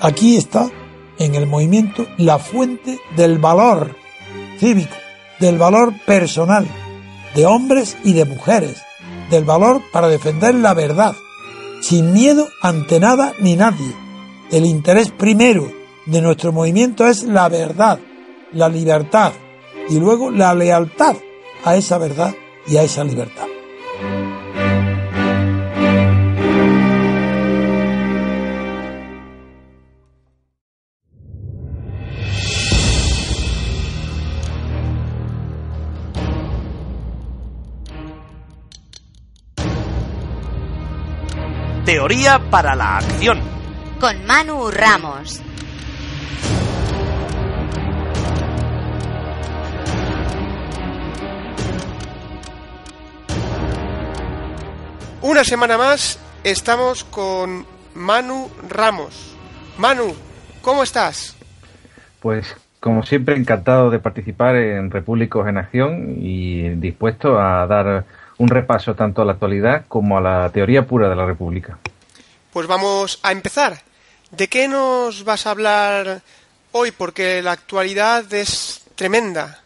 aquí 0.00 0.36
está 0.36 0.70
en 1.18 1.34
el 1.34 1.46
movimiento 1.46 2.06
la 2.16 2.38
fuente 2.38 2.98
del 3.16 3.38
valor 3.38 3.96
cívico, 4.58 4.94
del 5.40 5.58
valor 5.58 5.92
personal, 6.06 6.66
de 7.34 7.46
hombres 7.46 7.96
y 8.04 8.12
de 8.12 8.24
mujeres, 8.24 8.82
del 9.30 9.44
valor 9.44 9.82
para 9.92 10.08
defender 10.08 10.54
la 10.54 10.74
verdad, 10.74 11.14
sin 11.80 12.12
miedo 12.12 12.48
ante 12.62 13.00
nada 13.00 13.32
ni 13.40 13.56
nadie. 13.56 13.94
El 14.50 14.64
interés 14.64 15.10
primero 15.10 15.70
de 16.06 16.22
nuestro 16.22 16.52
movimiento 16.52 17.06
es 17.06 17.22
la 17.24 17.48
verdad, 17.48 17.98
la 18.52 18.68
libertad 18.68 19.32
y 19.88 19.98
luego 19.98 20.30
la 20.30 20.54
lealtad 20.54 21.16
a 21.64 21.76
esa 21.76 21.98
verdad 21.98 22.34
y 22.66 22.76
a 22.76 22.82
esa 22.82 23.04
libertad. 23.04 23.46
Teoría 41.88 42.38
para 42.50 42.74
la 42.74 42.98
acción. 42.98 43.40
Con 43.98 44.26
Manu 44.26 44.70
Ramos. 44.70 45.42
Una 55.22 55.44
semana 55.44 55.78
más 55.78 56.20
estamos 56.44 57.04
con 57.04 57.64
Manu 57.94 58.50
Ramos. 58.68 59.34
Manu, 59.78 60.14
¿cómo 60.60 60.82
estás? 60.82 61.38
Pues 62.20 62.54
como 62.80 63.02
siempre 63.02 63.34
encantado 63.34 63.88
de 63.88 63.98
participar 63.98 64.56
en 64.56 64.90
Repúblicos 64.90 65.48
en 65.48 65.56
Acción 65.56 66.16
y 66.18 66.68
dispuesto 66.68 67.40
a 67.40 67.66
dar 67.66 68.04
un 68.38 68.48
repaso 68.48 68.94
tanto 68.94 69.22
a 69.22 69.24
la 69.24 69.32
actualidad 69.32 69.84
como 69.88 70.16
a 70.16 70.20
la 70.20 70.50
teoría 70.50 70.86
pura 70.86 71.08
de 71.08 71.16
la 71.16 71.26
República. 71.26 71.78
Pues 72.52 72.66
vamos 72.66 73.20
a 73.22 73.32
empezar. 73.32 73.74
¿De 74.30 74.48
qué 74.48 74.68
nos 74.68 75.24
vas 75.24 75.46
a 75.46 75.50
hablar 75.50 76.22
hoy? 76.72 76.90
Porque 76.90 77.42
la 77.42 77.52
actualidad 77.52 78.32
es 78.32 78.86
tremenda. 78.94 79.60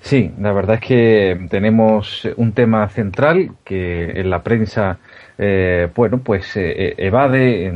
Sí, 0.00 0.30
la 0.40 0.52
verdad 0.52 0.76
es 0.76 0.88
que 0.88 1.46
tenemos 1.50 2.26
un 2.36 2.52
tema 2.52 2.88
central 2.88 3.50
que 3.64 4.20
en 4.20 4.30
la 4.30 4.42
prensa, 4.42 4.98
eh, 5.36 5.88
bueno, 5.94 6.18
pues 6.18 6.56
eh, 6.56 6.94
evade 6.96 7.72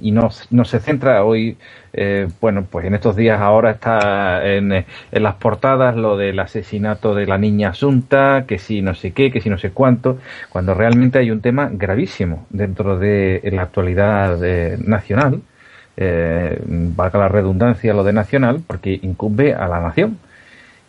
y 0.00 0.10
no, 0.10 0.30
no, 0.50 0.64
se 0.64 0.80
centra 0.80 1.24
hoy 1.24 1.56
eh, 2.00 2.28
bueno, 2.40 2.64
pues 2.70 2.86
en 2.86 2.94
estos 2.94 3.16
días 3.16 3.40
ahora 3.40 3.72
está 3.72 4.46
en, 4.46 4.84
las 5.10 5.34
portadas 5.34 5.96
lo 5.96 6.16
del 6.16 6.38
asesinato 6.38 7.12
de 7.12 7.26
la 7.26 7.38
niña 7.38 7.70
Asunta, 7.70 8.44
que 8.46 8.58
si 8.58 8.82
no 8.82 8.94
sé 8.94 9.10
qué, 9.12 9.32
que 9.32 9.40
si 9.40 9.50
no 9.50 9.58
sé 9.58 9.72
cuánto, 9.72 10.18
cuando 10.48 10.74
realmente 10.74 11.18
hay 11.18 11.32
un 11.32 11.40
tema 11.40 11.68
gravísimo 11.72 12.46
dentro 12.50 13.00
de 13.00 13.40
la 13.52 13.62
actualidad 13.62 14.38
eh, 14.44 14.78
nacional, 14.78 15.42
eh, 15.96 16.62
valga 16.64 17.18
la 17.18 17.28
redundancia 17.28 17.92
lo 17.92 18.04
de 18.04 18.12
nacional, 18.12 18.62
porque 18.64 19.00
incumbe 19.02 19.54
a 19.54 19.66
la 19.66 19.80
nación. 19.80 20.18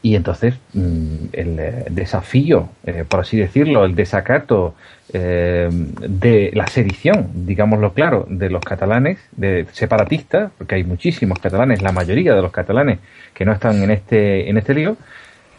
Y 0.02 0.16
entonces 0.16 0.56
mm, 0.74 1.16
el 1.34 1.60
eh, 1.60 1.86
desafío, 1.90 2.70
eh, 2.86 3.04
por 3.08 3.22
así 3.22 3.38
decirlo, 3.38 3.84
el 3.86 3.96
desacato 3.96 4.76
eh, 5.12 5.70
de 5.72 6.52
la 6.54 6.68
sedición, 6.68 7.30
digámoslo 7.46 7.94
claro, 7.94 8.26
de 8.30 8.50
los 8.50 8.64
catalanes, 8.64 9.20
de 9.32 9.66
separatistas, 9.74 10.52
porque 10.58 10.76
hay 10.76 10.84
muchísimos 10.84 11.40
catalanes, 11.40 11.82
la 11.82 11.92
mayoría 11.92 12.34
de 12.34 12.42
los 12.42 12.52
catalanes 12.52 13.00
que 13.34 13.46
no 13.46 13.52
están 13.52 13.82
en 13.84 13.92
este, 13.92 14.50
en 14.50 14.58
este 14.58 14.74
lío, 14.74 14.98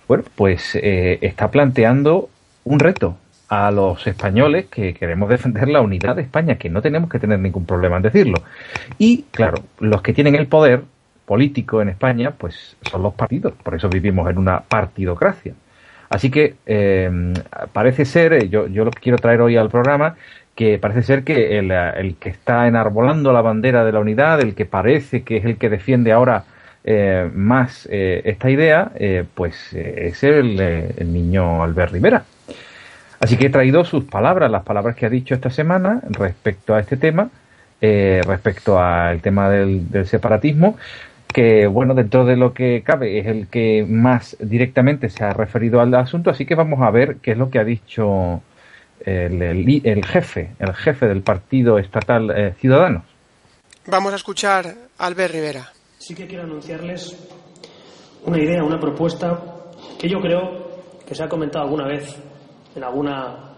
bueno, 0.09 0.25
pues 0.35 0.75
está 0.75 1.53
planteando 1.53 2.31
un 2.65 2.81
reto 2.81 3.17
a 3.49 3.71
los 3.71 4.07
españoles 4.07 4.67
que 4.67 4.95
queremos 4.95 5.29
defender 5.29 5.69
la 5.69 5.81
unidad 5.81 6.17
de 6.17 6.23
España, 6.23 6.57
que 6.57 6.71
no 6.71 6.83
tenemos 6.83 7.11
que 7.11 7.19
tener 7.19 7.39
ningún 7.39 7.67
problema 7.67 7.97
en 7.97 8.03
decirlo. 8.03 8.43
Y, 8.99 9.25
claro, 9.31 9.63
los 9.81 10.03
que 10.03 10.13
tienen 10.13 10.37
el 10.37 10.47
poder, 10.47 10.83
político 11.31 11.81
en 11.81 11.91
España, 11.91 12.33
pues 12.37 12.77
son 12.91 13.05
los 13.05 13.15
partidos. 13.15 13.53
Por 13.63 13.77
eso 13.77 13.89
vivimos 13.89 14.29
en 14.29 14.37
una 14.37 14.63
partidocracia. 14.63 15.55
Así 16.09 16.29
que 16.29 16.57
eh, 16.67 17.09
parece 17.73 18.05
ser, 18.05 18.33
eh, 18.33 18.49
yo, 18.49 18.67
yo 18.67 18.85
lo 18.85 18.91
que 18.91 19.01
quiero 19.01 19.17
traer 19.17 19.41
hoy 19.41 19.57
al 19.57 19.71
programa, 19.71 20.17
que 20.57 20.81
parece 20.81 21.05
ser 21.05 21.23
que 21.23 21.57
el, 21.57 21.71
el, 21.71 22.17
que 22.17 22.31
está 22.31 22.67
enarbolando 22.67 23.33
la 23.33 23.43
bandera 23.43 23.85
de 23.85 23.93
la 23.93 24.01
unidad, 24.01 24.41
el 24.41 24.57
que 24.57 24.65
parece 24.65 25.23
que 25.23 25.37
es 25.37 25.45
el 25.45 25.57
que 25.57 25.69
defiende 25.69 26.11
ahora 26.11 26.47
eh, 26.83 27.31
más 27.33 27.87
esta 27.91 28.51
idea, 28.51 28.91
pues 29.35 29.73
es 29.73 30.25
el, 30.25 30.59
el, 30.59 31.13
niño 31.13 31.63
Albert 31.63 31.93
Rivera. 31.93 32.25
Así 33.21 33.37
que 33.37 33.47
he 33.47 33.51
traído 33.51 33.85
sus 33.85 34.03
palabras, 34.03 34.51
las 34.51 34.65
palabras 34.65 34.97
que 34.97 35.07
ha 35.07 35.11
dicho 35.11 35.33
esta 35.37 35.51
semana 35.51 36.01
respecto 36.09 36.75
a 36.75 36.81
este 36.81 36.97
tema, 36.97 37.31
respecto 37.81 38.81
al 38.81 39.21
tema 39.21 39.49
del, 39.49 39.89
del 39.91 40.07
separatismo, 40.07 40.77
que, 41.33 41.67
bueno, 41.67 41.95
dentro 41.95 42.25
de 42.25 42.37
lo 42.37 42.53
que 42.53 42.83
cabe 42.83 43.19
es 43.19 43.27
el 43.27 43.49
que 43.49 43.85
más 43.89 44.37
directamente 44.41 45.09
se 45.09 45.25
ha 45.25 45.33
referido 45.33 45.81
al 45.81 45.95
asunto, 45.95 46.31
así 46.31 46.47
que 46.47 46.55
vamos 46.55 46.81
a 46.83 46.91
ver 46.91 47.17
qué 47.23 47.33
es 47.33 47.39
lo 47.39 47.51
que 47.51 47.59
ha 47.59 47.65
dicho 47.65 48.43
el, 49.05 49.43
el, 49.43 50.05
jefe, 50.05 50.53
el 50.59 50.75
jefe 50.75 51.07
del 51.07 51.23
partido 51.23 51.79
estatal 51.79 52.31
eh, 52.31 52.55
Ciudadanos. 52.59 53.05
Vamos 53.87 54.13
a 54.13 54.17
escuchar 54.17 54.67
a 54.99 55.07
Albert 55.07 55.35
Rivera. 55.35 55.73
Sí 55.99 56.15
que 56.15 56.27
quiero 56.27 56.45
anunciarles 56.45 57.17
una 58.25 58.39
idea, 58.39 58.63
una 58.63 58.79
propuesta 58.79 59.39
que 59.99 60.09
yo 60.09 60.21
creo 60.21 60.71
que 61.07 61.15
se 61.15 61.25
ha 61.25 61.29
comentado 61.29 61.65
alguna 61.65 61.87
vez 61.87 62.17
en 62.75 62.85
alguna 62.85 63.51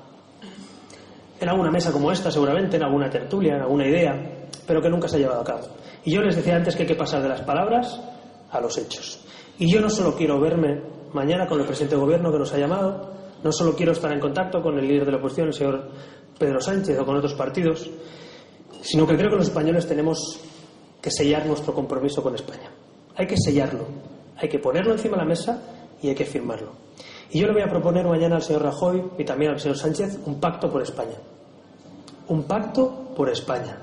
en 1.40 1.48
alguna 1.48 1.72
mesa 1.72 1.90
como 1.90 2.12
esta, 2.12 2.30
seguramente, 2.30 2.76
en 2.76 2.84
alguna 2.84 3.10
tertulia, 3.10 3.56
en 3.56 3.62
alguna 3.62 3.84
idea, 3.84 4.14
pero 4.66 4.80
que 4.80 4.88
nunca 4.88 5.08
se 5.08 5.16
ha 5.16 5.18
llevado 5.20 5.40
a 5.40 5.44
cabo. 5.44 5.68
Y 6.04 6.12
yo 6.12 6.20
les 6.22 6.36
decía 6.36 6.56
antes 6.56 6.76
que 6.76 6.82
hay 6.82 6.88
que 6.88 6.94
pasar 6.94 7.22
de 7.22 7.28
las 7.28 7.42
palabras 7.42 8.00
a 8.50 8.60
los 8.60 8.76
hechos. 8.78 9.20
Y 9.58 9.72
yo 9.72 9.80
no 9.80 9.90
solo 9.90 10.14
quiero 10.16 10.40
verme 10.40 10.82
mañana 11.12 11.46
con 11.46 11.60
el 11.60 11.66
presidente 11.66 11.96
de 11.96 12.00
gobierno 12.00 12.32
que 12.32 12.38
nos 12.38 12.52
ha 12.52 12.58
llamado, 12.58 13.10
no 13.42 13.52
solo 13.52 13.74
quiero 13.74 13.92
estar 13.92 14.12
en 14.12 14.20
contacto 14.20 14.62
con 14.62 14.78
el 14.78 14.86
líder 14.86 15.04
de 15.04 15.12
la 15.12 15.18
oposición, 15.18 15.48
el 15.48 15.54
señor 15.54 15.90
Pedro 16.38 16.60
Sánchez, 16.60 16.98
o 16.98 17.04
con 17.04 17.16
otros 17.16 17.34
partidos, 17.34 17.90
sino 18.80 19.06
que 19.06 19.16
creo 19.16 19.30
que 19.30 19.36
los 19.36 19.48
españoles 19.48 19.86
tenemos 19.86 20.40
que 21.00 21.10
sellar 21.10 21.46
nuestro 21.46 21.74
compromiso 21.74 22.22
con 22.22 22.34
España. 22.34 22.70
Hay 23.16 23.26
que 23.26 23.36
sellarlo, 23.36 23.86
hay 24.36 24.48
que 24.48 24.58
ponerlo 24.58 24.92
encima 24.92 25.16
de 25.16 25.22
la 25.22 25.28
mesa 25.28 25.62
y 26.00 26.08
hay 26.08 26.14
que 26.14 26.24
firmarlo. 26.24 26.72
Y 27.30 27.40
yo 27.40 27.46
le 27.46 27.54
voy 27.54 27.62
a 27.62 27.68
proponer 27.68 28.06
mañana 28.06 28.36
al 28.36 28.42
señor 28.42 28.62
Rajoy 28.62 29.02
y 29.18 29.24
también 29.24 29.52
al 29.52 29.60
señor 29.60 29.78
Sánchez 29.78 30.18
un 30.26 30.38
pacto 30.38 30.70
por 30.70 30.82
España. 30.82 31.16
Un 32.28 32.44
pacto 32.44 33.12
por 33.16 33.28
España. 33.30 33.78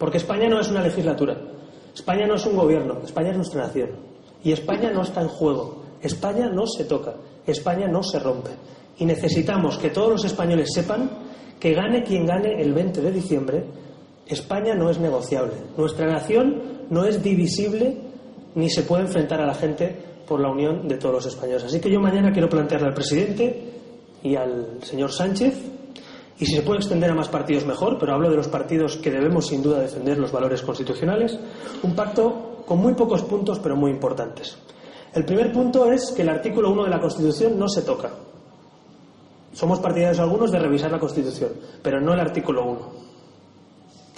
Porque 0.00 0.16
España 0.16 0.48
no 0.48 0.58
es 0.58 0.70
una 0.70 0.80
legislatura, 0.80 1.36
España 1.94 2.26
no 2.26 2.36
es 2.36 2.46
un 2.46 2.56
gobierno, 2.56 3.00
España 3.04 3.32
es 3.32 3.36
nuestra 3.36 3.64
nación. 3.64 3.90
Y 4.42 4.50
España 4.50 4.90
no 4.90 5.02
está 5.02 5.20
en 5.20 5.28
juego, 5.28 5.82
España 6.00 6.48
no 6.48 6.66
se 6.66 6.84
toca, 6.84 7.16
España 7.46 7.86
no 7.86 8.02
se 8.02 8.18
rompe. 8.18 8.48
Y 8.98 9.04
necesitamos 9.04 9.76
que 9.76 9.90
todos 9.90 10.08
los 10.08 10.24
españoles 10.24 10.70
sepan 10.72 11.10
que 11.60 11.74
gane 11.74 12.02
quien 12.02 12.24
gane 12.24 12.62
el 12.62 12.72
20 12.72 13.02
de 13.02 13.12
diciembre, 13.12 13.64
España 14.26 14.74
no 14.74 14.88
es 14.88 14.98
negociable. 14.98 15.52
Nuestra 15.76 16.06
nación 16.06 16.86
no 16.88 17.04
es 17.04 17.22
divisible 17.22 17.98
ni 18.54 18.70
se 18.70 18.84
puede 18.84 19.02
enfrentar 19.02 19.42
a 19.42 19.46
la 19.46 19.54
gente 19.54 19.94
por 20.26 20.40
la 20.40 20.50
unión 20.50 20.88
de 20.88 20.96
todos 20.96 21.16
los 21.16 21.26
españoles. 21.26 21.64
Así 21.64 21.78
que 21.78 21.90
yo 21.90 22.00
mañana 22.00 22.32
quiero 22.32 22.48
plantearle 22.48 22.88
al 22.88 22.94
presidente 22.94 23.64
y 24.22 24.34
al 24.34 24.78
señor 24.80 25.12
Sánchez 25.12 25.79
y 26.40 26.46
si 26.46 26.56
se 26.56 26.62
puede 26.62 26.78
extender 26.78 27.10
a 27.10 27.14
más 27.14 27.28
partidos 27.28 27.66
mejor, 27.66 27.98
pero 27.98 28.14
hablo 28.14 28.30
de 28.30 28.36
los 28.36 28.48
partidos 28.48 28.96
que 28.96 29.10
debemos 29.10 29.46
sin 29.46 29.62
duda 29.62 29.78
defender 29.78 30.18
los 30.18 30.32
valores 30.32 30.62
constitucionales, 30.62 31.38
un 31.82 31.94
pacto 31.94 32.64
con 32.66 32.78
muy 32.78 32.94
pocos 32.94 33.22
puntos 33.22 33.58
pero 33.58 33.76
muy 33.76 33.90
importantes. 33.90 34.56
El 35.12 35.26
primer 35.26 35.52
punto 35.52 35.92
es 35.92 36.12
que 36.12 36.22
el 36.22 36.30
artículo 36.30 36.70
1 36.70 36.84
de 36.84 36.90
la 36.90 37.00
Constitución 37.00 37.58
no 37.58 37.68
se 37.68 37.82
toca. 37.82 38.10
Somos 39.52 39.80
partidarios 39.80 40.18
algunos 40.18 40.50
de 40.50 40.60
revisar 40.60 40.90
la 40.90 40.98
Constitución, 40.98 41.50
pero 41.82 42.00
no 42.00 42.14
el 42.14 42.20
artículo 42.20 42.64
1. 42.64 43.09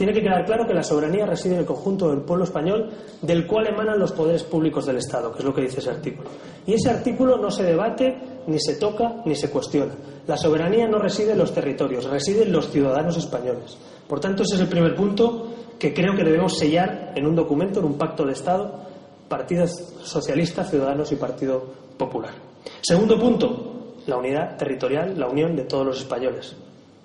Tiene 0.02 0.14
que 0.14 0.22
quedar 0.22 0.44
claro 0.44 0.66
que 0.66 0.74
la 0.74 0.82
soberanía 0.82 1.26
reside 1.26 1.54
en 1.54 1.60
el 1.60 1.64
conjunto 1.64 2.10
del 2.10 2.22
pueblo 2.22 2.42
español, 2.42 2.90
del 3.20 3.46
cual 3.46 3.68
emanan 3.68 4.00
los 4.00 4.10
poderes 4.10 4.42
públicos 4.42 4.84
del 4.84 4.96
Estado, 4.96 5.30
que 5.30 5.38
es 5.38 5.44
lo 5.44 5.54
que 5.54 5.62
dice 5.62 5.78
ese 5.78 5.90
artículo. 5.90 6.28
Y 6.66 6.74
ese 6.74 6.90
artículo 6.90 7.36
no 7.36 7.52
se 7.52 7.62
debate, 7.62 8.16
ni 8.48 8.58
se 8.58 8.80
toca, 8.80 9.22
ni 9.24 9.36
se 9.36 9.48
cuestiona. 9.48 9.92
La 10.26 10.36
soberanía 10.36 10.88
no 10.88 10.98
reside 10.98 11.30
en 11.30 11.38
los 11.38 11.54
territorios, 11.54 12.06
reside 12.06 12.42
en 12.42 12.50
los 12.50 12.68
ciudadanos 12.72 13.16
españoles. 13.16 13.78
Por 14.08 14.18
tanto, 14.18 14.42
ese 14.42 14.56
es 14.56 14.62
el 14.62 14.66
primer 14.66 14.96
punto 14.96 15.46
que 15.78 15.94
creo 15.94 16.16
que 16.16 16.24
debemos 16.24 16.58
sellar 16.58 17.12
en 17.14 17.24
un 17.24 17.36
documento, 17.36 17.78
en 17.78 17.86
un 17.86 17.96
pacto 17.96 18.26
de 18.26 18.32
Estado, 18.32 18.80
Partido 19.28 19.68
Socialista, 19.68 20.64
Ciudadanos 20.64 21.12
y 21.12 21.14
Partido 21.14 21.62
Popular. 21.96 22.32
Segundo 22.80 23.20
punto, 23.20 23.94
la 24.08 24.16
unidad 24.16 24.56
territorial, 24.56 25.16
la 25.16 25.28
unión 25.28 25.54
de 25.54 25.62
todos 25.62 25.86
los 25.86 26.00
españoles. 26.00 26.56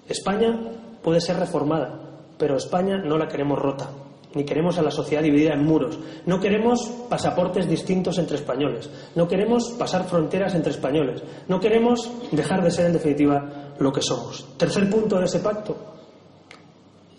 España 0.10 0.60
puede 1.04 1.22
ser 1.22 1.38
reformada, 1.38 2.07
pero 2.38 2.58
España 2.58 2.98
no 2.98 3.18
la 3.18 3.28
queremos 3.28 3.60
rota, 3.60 3.90
ni 4.34 4.44
queremos 4.44 4.78
a 4.78 4.82
la 4.82 4.92
sociedad 4.92 5.24
dividida 5.24 5.54
en 5.54 5.66
muros. 5.66 5.98
No 6.26 6.40
queremos 6.40 6.86
pasaportes 7.10 7.68
distintos 7.68 8.18
entre 8.20 8.38
españoles. 8.38 8.90
No 9.16 9.28
queremos 9.28 9.72
pasar 9.72 10.06
fronteras 10.06 10.54
entre 10.54 10.72
españoles. 10.72 11.24
No 11.48 11.60
queremos 11.60 12.12
dejar 12.32 12.64
de 12.64 12.72
ser, 12.72 12.88
en 12.88 12.94
definitiva, 12.94 13.74
lo 13.80 13.92
que 13.92 14.02
somos. 14.02 14.46
Tercer 14.58 14.90
punto 14.90 15.18
de 15.18 15.26
ese 15.26 15.40
pacto. 15.40 15.76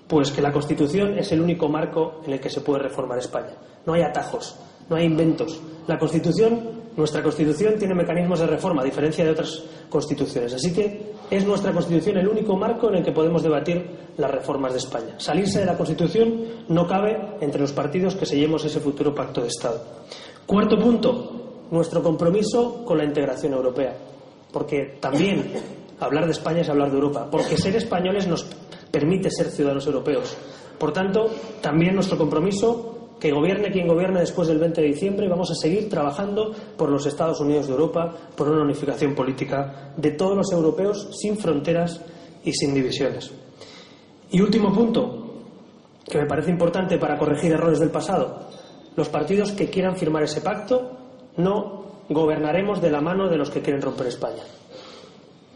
Pues 0.06 0.30
que 0.30 0.40
la 0.40 0.52
Constitución 0.52 1.18
es 1.18 1.32
el 1.32 1.40
único 1.40 1.68
marco 1.68 2.22
en 2.24 2.32
el 2.32 2.40
que 2.40 2.50
se 2.50 2.60
puede 2.60 2.84
reformar 2.84 3.18
España. 3.18 3.54
No 3.84 3.94
hay 3.94 4.02
atajos, 4.02 4.56
no 4.88 4.96
hay 4.96 5.04
inventos. 5.04 5.60
La 5.86 5.98
Constitución 5.98 6.87
nuestra 6.98 7.22
Constitución 7.22 7.78
tiene 7.78 7.94
mecanismos 7.94 8.40
de 8.40 8.48
reforma, 8.48 8.82
a 8.82 8.84
diferencia 8.84 9.24
de 9.24 9.30
otras 9.30 9.62
constituciones. 9.88 10.52
Así 10.52 10.72
que 10.72 11.12
es 11.30 11.46
nuestra 11.46 11.72
Constitución 11.72 12.18
el 12.18 12.26
único 12.26 12.56
marco 12.56 12.88
en 12.88 12.96
el 12.96 13.04
que 13.04 13.12
podemos 13.12 13.40
debatir 13.40 13.86
las 14.16 14.28
reformas 14.28 14.72
de 14.72 14.78
España. 14.78 15.14
Salirse 15.16 15.60
de 15.60 15.66
la 15.66 15.76
Constitución 15.76 16.42
no 16.68 16.88
cabe 16.88 17.36
entre 17.40 17.60
los 17.60 17.72
partidos 17.72 18.16
que 18.16 18.26
sellemos 18.26 18.64
ese 18.64 18.80
futuro 18.80 19.14
pacto 19.14 19.40
de 19.40 19.46
Estado. 19.46 19.80
Cuarto 20.44 20.76
punto, 20.76 21.66
nuestro 21.70 22.02
compromiso 22.02 22.84
con 22.84 22.98
la 22.98 23.04
integración 23.04 23.52
europea. 23.52 23.96
Porque 24.52 24.96
también 24.98 25.52
hablar 26.00 26.24
de 26.26 26.32
España 26.32 26.62
es 26.62 26.68
hablar 26.68 26.90
de 26.90 26.96
Europa. 26.96 27.28
Porque 27.30 27.56
ser 27.56 27.76
españoles 27.76 28.26
nos 28.26 28.44
permite 28.90 29.30
ser 29.30 29.46
ciudadanos 29.52 29.86
europeos. 29.86 30.36
Por 30.76 30.92
tanto, 30.92 31.30
también 31.60 31.94
nuestro 31.94 32.18
compromiso 32.18 32.97
que 33.18 33.32
gobierne 33.32 33.70
quien 33.70 33.88
gobierne 33.88 34.20
después 34.20 34.48
del 34.48 34.58
20 34.58 34.80
de 34.80 34.86
diciembre, 34.88 35.28
vamos 35.28 35.50
a 35.50 35.54
seguir 35.54 35.88
trabajando 35.88 36.52
por 36.76 36.88
los 36.88 37.04
Estados 37.06 37.40
Unidos 37.40 37.66
de 37.66 37.72
Europa, 37.72 38.14
por 38.36 38.48
una 38.48 38.62
unificación 38.62 39.14
política 39.14 39.92
de 39.96 40.12
todos 40.12 40.36
los 40.36 40.52
europeos 40.52 41.08
sin 41.20 41.36
fronteras 41.36 42.00
y 42.44 42.52
sin 42.52 42.74
divisiones. 42.74 43.32
Y 44.30 44.40
último 44.40 44.72
punto, 44.72 45.28
que 46.08 46.18
me 46.18 46.26
parece 46.26 46.50
importante 46.50 46.98
para 46.98 47.18
corregir 47.18 47.52
errores 47.52 47.80
del 47.80 47.90
pasado. 47.90 48.48
Los 48.96 49.08
partidos 49.08 49.52
que 49.52 49.68
quieran 49.68 49.96
firmar 49.96 50.22
ese 50.22 50.40
pacto 50.40 50.92
no 51.36 51.84
gobernaremos 52.08 52.80
de 52.80 52.90
la 52.90 53.00
mano 53.00 53.28
de 53.28 53.36
los 53.36 53.50
que 53.50 53.60
quieren 53.60 53.82
romper 53.82 54.06
España. 54.06 54.42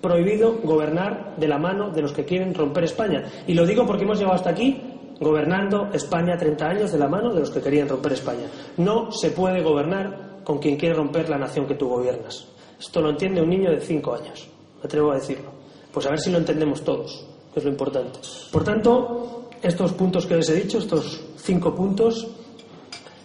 Prohibido 0.00 0.58
gobernar 0.62 1.36
de 1.36 1.48
la 1.48 1.58
mano 1.58 1.90
de 1.90 2.02
los 2.02 2.12
que 2.12 2.24
quieren 2.24 2.54
romper 2.54 2.84
España. 2.84 3.24
Y 3.46 3.54
lo 3.54 3.66
digo 3.66 3.86
porque 3.86 4.04
hemos 4.04 4.18
llegado 4.18 4.36
hasta 4.36 4.50
aquí 4.50 4.91
gobernando 5.20 5.88
España 5.92 6.36
30 6.36 6.66
años 6.66 6.92
de 6.92 6.98
la 6.98 7.08
mano 7.08 7.32
de 7.32 7.40
los 7.40 7.50
que 7.50 7.60
querían 7.60 7.88
romper 7.88 8.12
España. 8.12 8.46
No 8.76 9.10
se 9.12 9.30
puede 9.30 9.62
gobernar 9.62 10.40
con 10.44 10.58
quien 10.58 10.76
quiere 10.76 10.94
romper 10.94 11.28
la 11.28 11.38
nación 11.38 11.66
que 11.66 11.74
tú 11.74 11.88
gobiernas. 11.88 12.46
Esto 12.78 13.00
lo 13.00 13.10
entiende 13.10 13.42
un 13.42 13.50
niño 13.50 13.70
de 13.70 13.80
5 13.80 14.14
años, 14.14 14.48
me 14.78 14.86
atrevo 14.86 15.12
a 15.12 15.16
decirlo. 15.16 15.50
Pues 15.92 16.06
a 16.06 16.10
ver 16.10 16.20
si 16.20 16.30
lo 16.30 16.38
entendemos 16.38 16.82
todos, 16.82 17.24
que 17.52 17.60
es 17.60 17.64
lo 17.64 17.70
importante. 17.70 18.18
Por 18.50 18.64
tanto, 18.64 19.50
estos 19.62 19.92
puntos 19.92 20.26
que 20.26 20.36
les 20.36 20.48
he 20.48 20.54
dicho, 20.54 20.78
estos 20.78 21.22
cinco 21.36 21.74
puntos, 21.74 22.26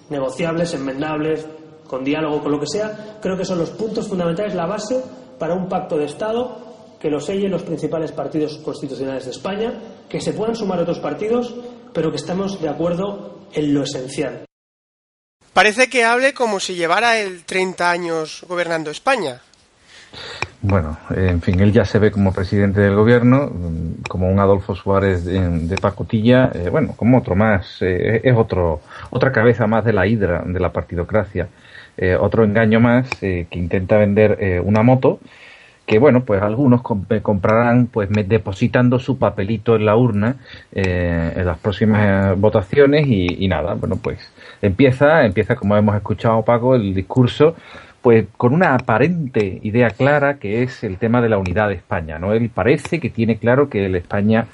negociables, 0.10 0.73
enmendables, 0.73 1.47
con 1.88 2.04
diálogo, 2.04 2.43
con 2.43 2.52
lo 2.52 2.60
que 2.60 2.67
sea, 2.67 3.17
creo 3.21 3.38
que 3.38 3.45
son 3.45 3.58
los 3.58 3.71
puntos 3.71 4.08
fundamentales, 4.08 4.54
la 4.54 4.67
base 4.67 5.02
para 5.39 5.54
un 5.54 5.67
pacto 5.67 5.97
de 5.97 6.06
Estado 6.06 6.67
que 7.00 7.10
lo 7.10 7.19
sellen 7.19 7.52
los 7.52 7.63
principales 7.63 8.12
partidos 8.12 8.58
constitucionales 8.58 9.26
de 9.26 9.32
España, 9.32 9.73
que 10.10 10.22
se 10.22 10.34
puedan 10.34 10.56
sumar 10.56 10.80
otros 10.80 11.00
partidos, 11.00 11.56
pero 11.93 12.12
que 12.12 12.17
estamos 12.17 12.62
de 12.62 12.70
acuerdo 12.70 13.48
en 13.54 13.74
lo 13.74 13.84
esencial. 13.84 14.46
Parece 15.54 15.89
que 15.89 16.04
hable 16.04 16.34
como 16.34 16.60
si 16.60 16.76
llevara 16.76 17.20
el 17.20 17.43
30 17.43 17.89
años 17.89 18.46
gobernando 18.48 18.91
España. 18.91 19.41
Bueno, 20.62 20.98
en 21.15 21.41
fin, 21.41 21.60
él 21.60 21.72
ya 21.72 21.86
se 21.86 22.00
ve 22.00 22.12
como 22.12 22.34
presidente 22.34 22.82
del 22.82 22.96
gobierno, 22.96 23.52
como 24.08 24.30
un 24.30 24.39
Adolfo 24.39 24.76
Suárez 24.76 25.24
de, 25.24 25.76
pacotilla, 25.78 26.52
eh, 26.54 26.70
bueno, 26.70 26.93
como 26.96 27.20
otro 27.20 27.36
más, 27.36 27.82
eh, 27.82 28.22
es 28.24 28.36
otro, 28.36 28.82
otra 29.12 29.32
cabeza 29.32 29.67
más 29.67 29.86
de 29.86 29.93
la 29.93 30.08
hidra 30.08 30.43
de 30.46 30.60
la 30.60 30.72
partidocracia, 30.72 31.48
eh, 31.96 32.15
otro 32.15 32.43
engaño 32.43 32.80
más 32.80 33.10
que 33.20 33.48
intenta 33.52 33.98
vender 33.98 34.62
una 34.63 34.84
moto 34.84 35.20
que 35.88 35.97
bueno, 36.00 36.26
pues 36.26 36.41
algunos 36.41 36.82
comprarán 36.82 37.88
pues 37.88 38.10
depositando 38.28 39.00
su 39.00 39.17
papelito 39.17 39.76
en 39.76 39.86
la 39.86 39.95
urna 39.95 40.36
en 40.73 41.45
las 41.45 41.58
próximas 41.58 42.38
votaciones 42.38 43.08
y, 43.08 43.45
y, 43.45 43.47
nada, 43.47 43.73
bueno, 43.73 43.95
pues 43.95 44.19
empieza, 44.62 45.26
empieza 45.26 45.56
como 45.56 45.78
hemos 45.78 45.95
escuchado 45.95 46.43
Paco, 46.43 46.76
el 46.76 46.93
discurso 46.93 47.56
pues 48.02 48.26
con 48.38 48.54
una 48.54 48.76
aparente 48.76 49.60
idea 49.63 49.89
clara 49.89 50.38
que 50.38 50.63
es 50.63 50.84
el 50.84 50.97
tema 50.97 51.21
de 51.21 51.30
la 51.30 51.38
unidad 51.38 51.67
de 51.67 51.76
España, 51.76 52.19
¿no? 52.19 52.32
Él 52.34 52.50
parece 52.54 53.00
que 53.00 53.10
tiene 53.10 53.38
claro 53.38 53.69
que 53.69 53.89
la 53.89 53.97
España 53.97 54.47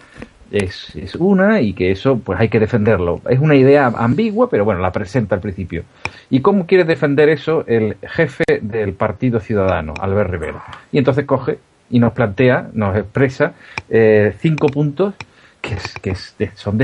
es, 0.53 0.95
es, 0.95 1.15
una 1.15 1.61
y 1.61 1.73
que 1.73 1.91
eso 1.91 2.19
pues 2.19 2.39
hay 2.39 2.49
que 2.49 2.59
defenderlo. 2.59 3.21
Es 3.29 3.39
una 3.39 3.55
idea 3.55 3.87
ambigua, 3.87 4.49
pero 4.49 4.63
bueno, 4.63 4.81
la 4.81 4.91
presenta 4.91 5.35
al 5.35 5.41
principio. 5.41 5.83
¿Y 6.29 6.41
cómo 6.41 6.65
quiere 6.65 6.83
defender 6.83 7.29
eso 7.29 7.65
el 7.67 7.97
jefe 8.01 8.43
del 8.61 8.93
Partido 8.93 9.39
Ciudadano, 9.39 9.93
Albert 9.99 10.29
Rivera? 10.29 10.63
Y 10.91 10.99
entonces 10.99 11.25
coge 11.25 11.59
y 11.89 11.99
nos 11.99 12.13
plantea, 12.13 12.69
nos 12.73 12.95
expresa 12.95 13.53
eh, 13.89 14.33
cinco 14.39 14.67
puntos 14.67 15.15
que, 15.59 15.75
que 16.01 16.15
son 16.55 16.77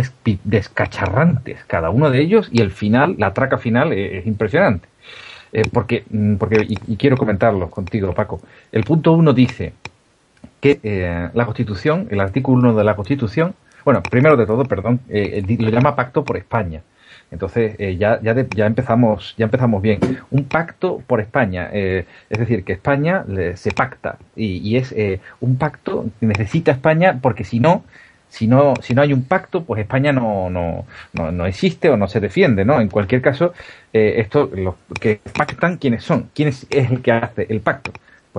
descacharrantes 0.43 1.63
cada 1.65 1.89
uno 1.89 2.09
de 2.09 2.21
ellos 2.21 2.49
y 2.51 2.61
el 2.61 2.71
final, 2.71 3.15
la 3.17 3.33
traca 3.33 3.57
final 3.57 3.93
es 3.93 4.25
impresionante. 4.25 4.87
Eh, 5.51 5.63
porque, 5.71 6.03
mm, 6.09 6.35
porque 6.35 6.65
y, 6.67 6.95
quiero 6.95 7.17
comentarlo 7.17 7.69
contigo, 7.69 8.13
Paco. 8.13 8.41
El 8.71 8.83
punto 8.83 9.13
uno 9.13 9.33
dice 9.33 9.73
que 10.59 10.79
eh, 10.83 11.29
la 11.33 11.45
Constitución, 11.45 12.07
el 12.09 12.19
artículo 12.19 12.69
1 12.69 12.77
de 12.77 12.83
la 12.83 12.95
Constitución, 12.95 13.55
bueno, 13.85 14.01
primero 14.03 14.37
de 14.37 14.45
todo, 14.45 14.65
perdón, 14.65 14.99
eh, 15.09 15.43
lo 15.59 15.69
llama 15.69 15.95
pacto 15.95 16.23
por 16.23 16.37
España. 16.37 16.81
Entonces 17.31 17.77
ya, 17.99 18.19
ya, 18.21 18.35
ya, 18.55 18.65
empezamos, 18.65 19.35
ya 19.37 19.45
empezamos 19.45 19.83
bien. 19.83 19.99
Un 20.31 20.45
pacto 20.45 20.99
por 21.05 21.21
España, 21.21 21.69
es 21.71 22.05
decir, 22.27 22.63
que 22.63 22.73
España 22.73 23.23
se 23.53 23.69
pacta 23.69 24.17
y, 24.35 24.75
es 24.77 24.95
un 25.39 25.57
pacto 25.57 26.07
que 26.19 26.25
necesita 26.25 26.71
España 26.71 27.19
porque 27.21 27.43
si 27.43 27.59
no, 27.59 27.83
si 28.29 28.47
no, 28.47 28.75
si 28.81 28.93
no 28.93 29.01
hay 29.01 29.11
un 29.11 29.23
pacto, 29.23 29.63
pues 29.63 29.81
España 29.81 30.11
no, 30.11 30.49
no, 30.49 30.85
no, 31.13 31.45
existe 31.45 31.89
o 31.89 31.97
no 31.97 32.07
se 32.07 32.19
defiende, 32.19 32.63
¿no? 32.63 32.79
En 32.79 32.87
cualquier 32.87 33.21
caso, 33.21 33.53
eh, 33.91 34.15
esto, 34.17 34.49
los 34.53 34.75
que 34.99 35.19
pactan, 35.35 35.77
¿quiénes 35.77 36.03
son? 36.03 36.29
¿Quién 36.33 36.49
es, 36.49 36.67
el 36.69 37.01
que 37.01 37.11
hace 37.11 37.47
el 37.49 37.61
pacto? 37.61 37.91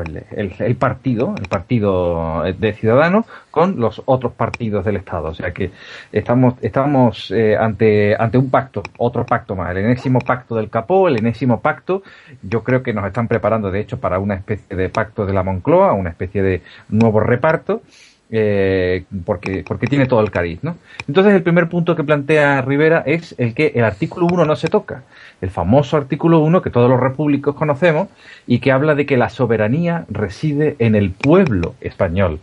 Pues 0.02 0.24
el, 0.32 0.54
el, 0.58 0.76
partido, 0.76 1.34
el 1.38 1.46
partido 1.48 2.42
de 2.58 2.72
Ciudadanos 2.72 3.26
con 3.50 3.78
los 3.78 4.00
otros 4.06 4.32
partidos 4.32 4.84
del 4.84 4.96
Estado. 4.96 5.28
O 5.28 5.34
sea 5.34 5.52
que 5.52 5.72
estamos, 6.10 6.54
estamos 6.62 7.30
eh, 7.30 7.56
ante, 7.56 8.16
ante 8.18 8.38
un 8.38 8.48
pacto, 8.48 8.82
otro 8.96 9.26
pacto 9.26 9.54
más, 9.54 9.70
el 9.72 9.78
enésimo 9.78 10.20
pacto 10.20 10.56
del 10.56 10.70
Capó, 10.70 11.08
el 11.08 11.18
enésimo 11.18 11.60
pacto. 11.60 12.02
Yo 12.42 12.64
creo 12.64 12.82
que 12.82 12.94
nos 12.94 13.04
están 13.04 13.28
preparando, 13.28 13.70
de 13.70 13.80
hecho, 13.80 14.00
para 14.00 14.18
una 14.18 14.36
especie 14.36 14.74
de 14.74 14.88
pacto 14.88 15.26
de 15.26 15.34
la 15.34 15.42
Moncloa, 15.42 15.92
una 15.92 16.10
especie 16.10 16.42
de 16.42 16.62
nuevo 16.88 17.20
reparto 17.20 17.82
eh, 18.30 19.04
porque, 19.24 19.64
porque 19.66 19.86
tiene 19.86 20.06
todo 20.06 20.20
el 20.20 20.30
cariz, 20.30 20.60
¿no? 20.62 20.76
Entonces 21.08 21.34
el 21.34 21.42
primer 21.42 21.68
punto 21.68 21.96
que 21.96 22.04
plantea 22.04 22.62
Rivera 22.62 23.02
es 23.06 23.34
el 23.38 23.54
que 23.54 23.72
el 23.74 23.84
artículo 23.84 24.26
1 24.26 24.44
no 24.44 24.56
se 24.56 24.68
toca, 24.68 25.02
el 25.40 25.50
famoso 25.50 25.96
artículo 25.96 26.38
1 26.40 26.62
que 26.62 26.70
todos 26.70 26.88
los 26.88 27.00
repúblicos 27.00 27.54
conocemos 27.54 28.08
y 28.46 28.60
que 28.60 28.72
habla 28.72 28.94
de 28.94 29.06
que 29.06 29.16
la 29.16 29.30
soberanía 29.30 30.04
reside 30.08 30.76
en 30.78 30.94
el 30.94 31.10
pueblo 31.10 31.74
español, 31.80 32.40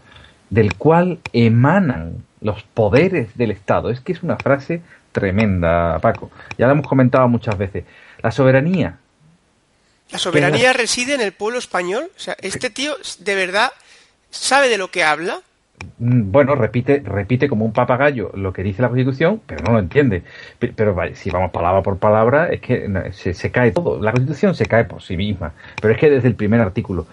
del 0.49 0.75
cual 0.75 1.19
emanan 1.33 2.23
los 2.41 2.63
poderes 2.63 3.35
del 3.37 3.51
Estado. 3.51 3.89
Es 3.89 3.99
que 4.01 4.11
es 4.11 4.23
una 4.23 4.37
frase 4.37 4.81
tremenda, 5.11 5.99
Paco. 5.99 6.29
Ya 6.57 6.67
la 6.67 6.73
hemos 6.73 6.87
comentado 6.87 7.27
muchas 7.27 7.57
veces. 7.57 7.85
La 8.21 8.31
soberanía. 8.31 8.97
La 10.11 10.19
soberanía 10.19 10.73
reside 10.73 11.15
en 11.15 11.21
el 11.21 11.33
pueblo 11.33 11.59
español. 11.59 12.09
O 12.15 12.19
sea, 12.19 12.35
este 12.41 12.69
tío 12.69 12.95
de 13.19 13.35
verdad 13.35 13.71
sabe 14.29 14.69
de 14.69 14.77
lo 14.77 14.89
que 14.89 15.03
habla. 15.03 15.41
Mm, 15.99 16.31
bueno, 16.31 16.55
repite, 16.55 17.01
repite 17.05 17.47
como 17.47 17.65
un 17.65 17.71
papagayo 17.73 18.31
lo 18.35 18.53
que 18.53 18.63
dice 18.63 18.81
la 18.81 18.89
Constitución, 18.89 19.41
pero 19.45 19.63
no 19.63 19.73
lo 19.73 19.79
entiende. 19.79 20.23
Pero, 20.59 20.95
si 21.13 21.29
vamos 21.29 21.51
palabra 21.51 21.81
por 21.83 21.97
palabra, 21.97 22.49
es 22.49 22.61
que 22.61 22.89
se, 23.13 23.51
cae 23.51 23.71
todo. 23.71 24.01
La 24.01 24.11
Constitución 24.11 24.55
se 24.55 24.65
cae 24.65 24.85
por 24.85 25.01
sí 25.01 25.17
misma. 25.17 25.53
Pero 25.81 25.93
es 25.93 25.99
que 25.99 26.09
desde 26.09 26.27
el 26.27 26.35
primer 26.35 26.61
artículo, 26.61 27.07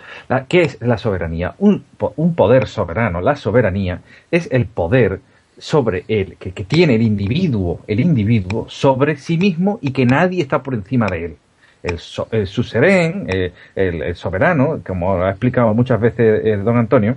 ¿qué 0.49 0.63
es 0.63 0.81
la 0.81 0.99
soberanía? 0.99 1.55
Un, 1.59 1.85
un 2.17 2.35
poder 2.35 2.67
soberano. 2.67 3.21
La 3.21 3.37
soberanía 3.37 4.01
es 4.31 4.49
el 4.53 4.67
poder 4.67 5.21
sobre 5.59 6.05
el 6.09 6.37
que, 6.37 6.51
tiene 6.65 6.97
el 6.97 7.03
individuo, 7.03 7.81
el 7.87 8.01
individuo 8.01 8.67
sobre 8.69 9.17
sí 9.17 9.39
mismo 9.39 9.79
y 9.83 9.93
que 9.93 10.05
nadie 10.07 10.43
está 10.43 10.63
por 10.63 10.75
encima 10.75 11.07
de 11.07 11.25
él. 11.27 11.37
El, 11.83 11.99
el 12.33 12.49
eh, 13.29 13.53
el, 13.77 14.17
soberano, 14.17 14.81
como 14.85 15.23
ha 15.23 15.31
explicado 15.31 15.73
muchas 15.75 16.01
veces 16.01 16.45
el 16.45 16.61
eh, 16.61 16.63
don 16.63 16.79
Antonio, 16.79 17.17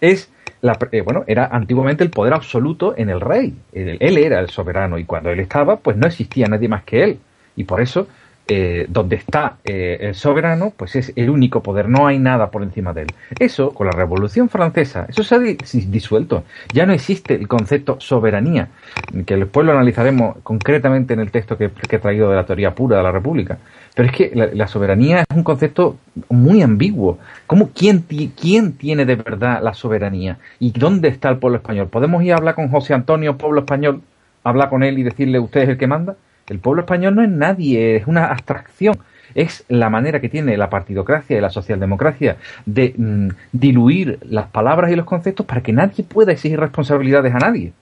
es 0.00 0.30
eh, 0.62 1.00
bueno, 1.02 1.24
era 1.26 1.46
antiguamente 1.46 2.04
el 2.04 2.10
poder 2.10 2.34
absoluto 2.34 2.94
en 2.96 3.10
el 3.10 3.20
rey. 3.20 3.54
Él, 3.72 4.18
era 4.18 4.40
el 4.40 4.50
soberano 4.50 4.98
y 4.98 5.04
cuando 5.04 5.30
él 5.30 5.40
estaba, 5.40 5.76
pues 5.76 5.96
no 5.96 6.06
existía 6.06 6.46
nadie 6.46 6.68
más 6.68 6.84
que 6.84 7.04
él. 7.04 7.18
Y 7.56 7.64
por 7.64 7.80
eso, 7.80 8.08
eh, 8.48 8.86
donde 8.88 9.16
está 9.16 9.56
eh, 9.64 9.98
el 10.00 10.14
soberano, 10.14 10.72
pues 10.76 10.96
es 10.96 11.12
el 11.16 11.28
único 11.30 11.62
poder, 11.62 11.88
no 11.88 12.06
hay 12.06 12.18
nada 12.18 12.50
por 12.50 12.62
encima 12.62 12.92
de 12.92 13.02
él. 13.02 13.08
Eso, 13.38 13.72
con 13.72 13.86
la 13.86 13.92
Revolución 13.92 14.48
Francesa, 14.48 15.06
eso 15.08 15.22
se 15.22 15.34
ha 15.34 15.38
disuelto. 15.38 16.44
Ya 16.72 16.86
no 16.86 16.92
existe 16.92 17.34
el 17.34 17.46
concepto 17.46 18.00
soberanía, 18.00 18.68
que 19.26 19.36
después 19.36 19.66
lo 19.66 19.72
analizaremos 19.72 20.38
concretamente 20.42 21.14
en 21.14 21.20
el 21.20 21.30
texto 21.30 21.58
que 21.58 21.70
he 21.90 21.98
traído 21.98 22.30
de 22.30 22.36
la 22.36 22.46
teoría 22.46 22.74
pura 22.74 22.96
de 22.96 23.02
la 23.02 23.12
República. 23.12 23.58
Pero 23.98 24.10
es 24.10 24.16
que 24.16 24.30
la, 24.54 24.68
soberanía 24.68 25.22
es 25.28 25.36
un 25.36 25.42
concepto 25.42 25.96
muy 26.28 26.62
ambiguo. 26.62 27.18
¿Cómo, 27.48 27.70
quién, 27.74 28.04
¿Quién 28.40 28.74
tiene 28.74 29.04
de 29.04 29.16
verdad 29.16 29.60
la 29.60 29.74
soberanía? 29.74 30.38
¿Y 30.60 30.70
dónde 30.70 31.08
está 31.08 31.30
el 31.30 31.38
pueblo 31.38 31.58
español? 31.58 31.88
¿Podemos 31.88 32.22
ir 32.22 32.32
a 32.32 32.36
hablar 32.36 32.54
con 32.54 32.68
José 32.68 32.94
Antonio, 32.94 33.36
pueblo 33.36 33.58
español, 33.58 34.02
hablar 34.44 34.68
con 34.68 34.84
él 34.84 35.00
y 35.00 35.02
decirle 35.02 35.40
usted 35.40 35.62
es 35.62 35.70
el 35.70 35.78
que 35.78 35.88
manda? 35.88 36.14
El 36.48 36.58
pueblo 36.58 36.82
español 36.82 37.14
no 37.14 37.22
es 37.22 37.28
nadie, 37.28 37.96
es 37.96 38.06
una 38.06 38.26
abstracción. 38.26 38.96
Es 39.34 39.64
la 39.68 39.90
manera 39.90 40.20
que 40.20 40.28
tiene 40.28 40.56
la 40.56 40.70
partidocracia 40.70 41.36
y 41.36 41.40
la 41.40 41.50
socialdemocracia 41.50 42.38
de 42.64 42.94
mm, 42.96 43.28
diluir 43.52 44.18
las 44.22 44.46
palabras 44.46 44.90
y 44.90 44.96
los 44.96 45.04
conceptos 45.04 45.44
para 45.44 45.62
que 45.62 45.72
nadie 45.72 46.02
pueda 46.02 46.32
exigir 46.32 46.58
responsabilidades 46.58 47.34
a 47.34 47.38
nadie 47.38 47.72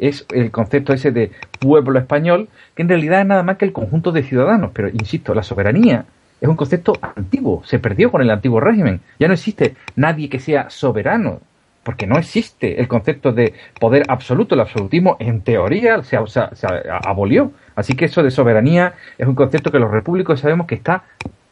es 0.00 0.26
el 0.32 0.50
concepto 0.50 0.92
ese 0.92 1.12
de 1.12 1.30
pueblo 1.60 1.98
español, 1.98 2.48
que 2.74 2.82
en 2.82 2.88
realidad 2.88 3.20
es 3.20 3.26
nada 3.26 3.42
más 3.42 3.58
que 3.58 3.66
el 3.66 3.72
conjunto 3.72 4.12
de 4.12 4.22
ciudadanos. 4.22 4.70
Pero, 4.72 4.88
insisto, 4.88 5.34
la 5.34 5.42
soberanía 5.42 6.06
es 6.40 6.48
un 6.48 6.56
concepto 6.56 6.94
antiguo, 7.14 7.62
se 7.64 7.78
perdió 7.78 8.10
con 8.10 8.22
el 8.22 8.30
antiguo 8.30 8.60
régimen. 8.60 9.00
Ya 9.18 9.28
no 9.28 9.34
existe 9.34 9.76
nadie 9.96 10.30
que 10.30 10.40
sea 10.40 10.70
soberano, 10.70 11.40
porque 11.82 12.06
no 12.06 12.16
existe 12.16 12.80
el 12.80 12.88
concepto 12.88 13.32
de 13.32 13.52
poder 13.78 14.04
absoluto. 14.08 14.54
El 14.54 14.62
absolutismo, 14.62 15.18
en 15.20 15.42
teoría, 15.42 16.02
se, 16.02 16.16
abolió. 17.02 17.52
Así 17.80 17.94
que 17.94 18.04
eso 18.04 18.22
de 18.22 18.30
soberanía 18.30 18.94
es 19.16 19.26
un 19.26 19.34
concepto 19.34 19.72
que 19.72 19.78
los 19.78 19.90
repúblicos 19.90 20.40
sabemos 20.40 20.66
que 20.66 20.74
está 20.74 21.02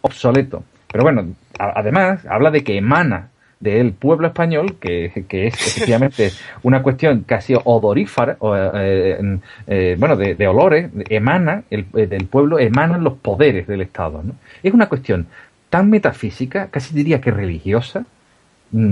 obsoleto. 0.03 0.63
Pero 0.93 1.05
bueno, 1.05 1.27
además 1.59 2.25
habla 2.27 2.51
de 2.51 2.63
que 2.63 2.77
emana 2.77 3.31
del 3.61 3.93
pueblo 3.93 4.29
español, 4.29 4.77
que, 4.81 5.07
es 5.07 5.17
efectivamente 5.17 6.31
una 6.63 6.83
cuestión 6.83 7.25
casi 7.27 7.55
odorífera, 7.57 8.37
eh, 8.75 9.39
eh, 9.67 9.97
bueno, 9.99 10.17
de, 10.17 10.47
olores, 10.47 10.91
emana, 11.09 11.65
el, 11.71 11.87
eh, 11.95 12.07
del 12.07 12.27
pueblo 12.27 12.59
emanan 12.59 13.03
los 13.03 13.15
poderes 13.15 13.67
del 13.67 13.81
Estado. 13.81 14.23
¿no? 14.23 14.35
Es 14.63 14.73
una 14.73 14.89
cuestión 14.89 15.27
tan 15.71 15.91
metafísica, 15.91 16.69
casi 16.71 16.95
diría 16.95 17.21
que 17.21 17.31
religiosa, 17.31 18.05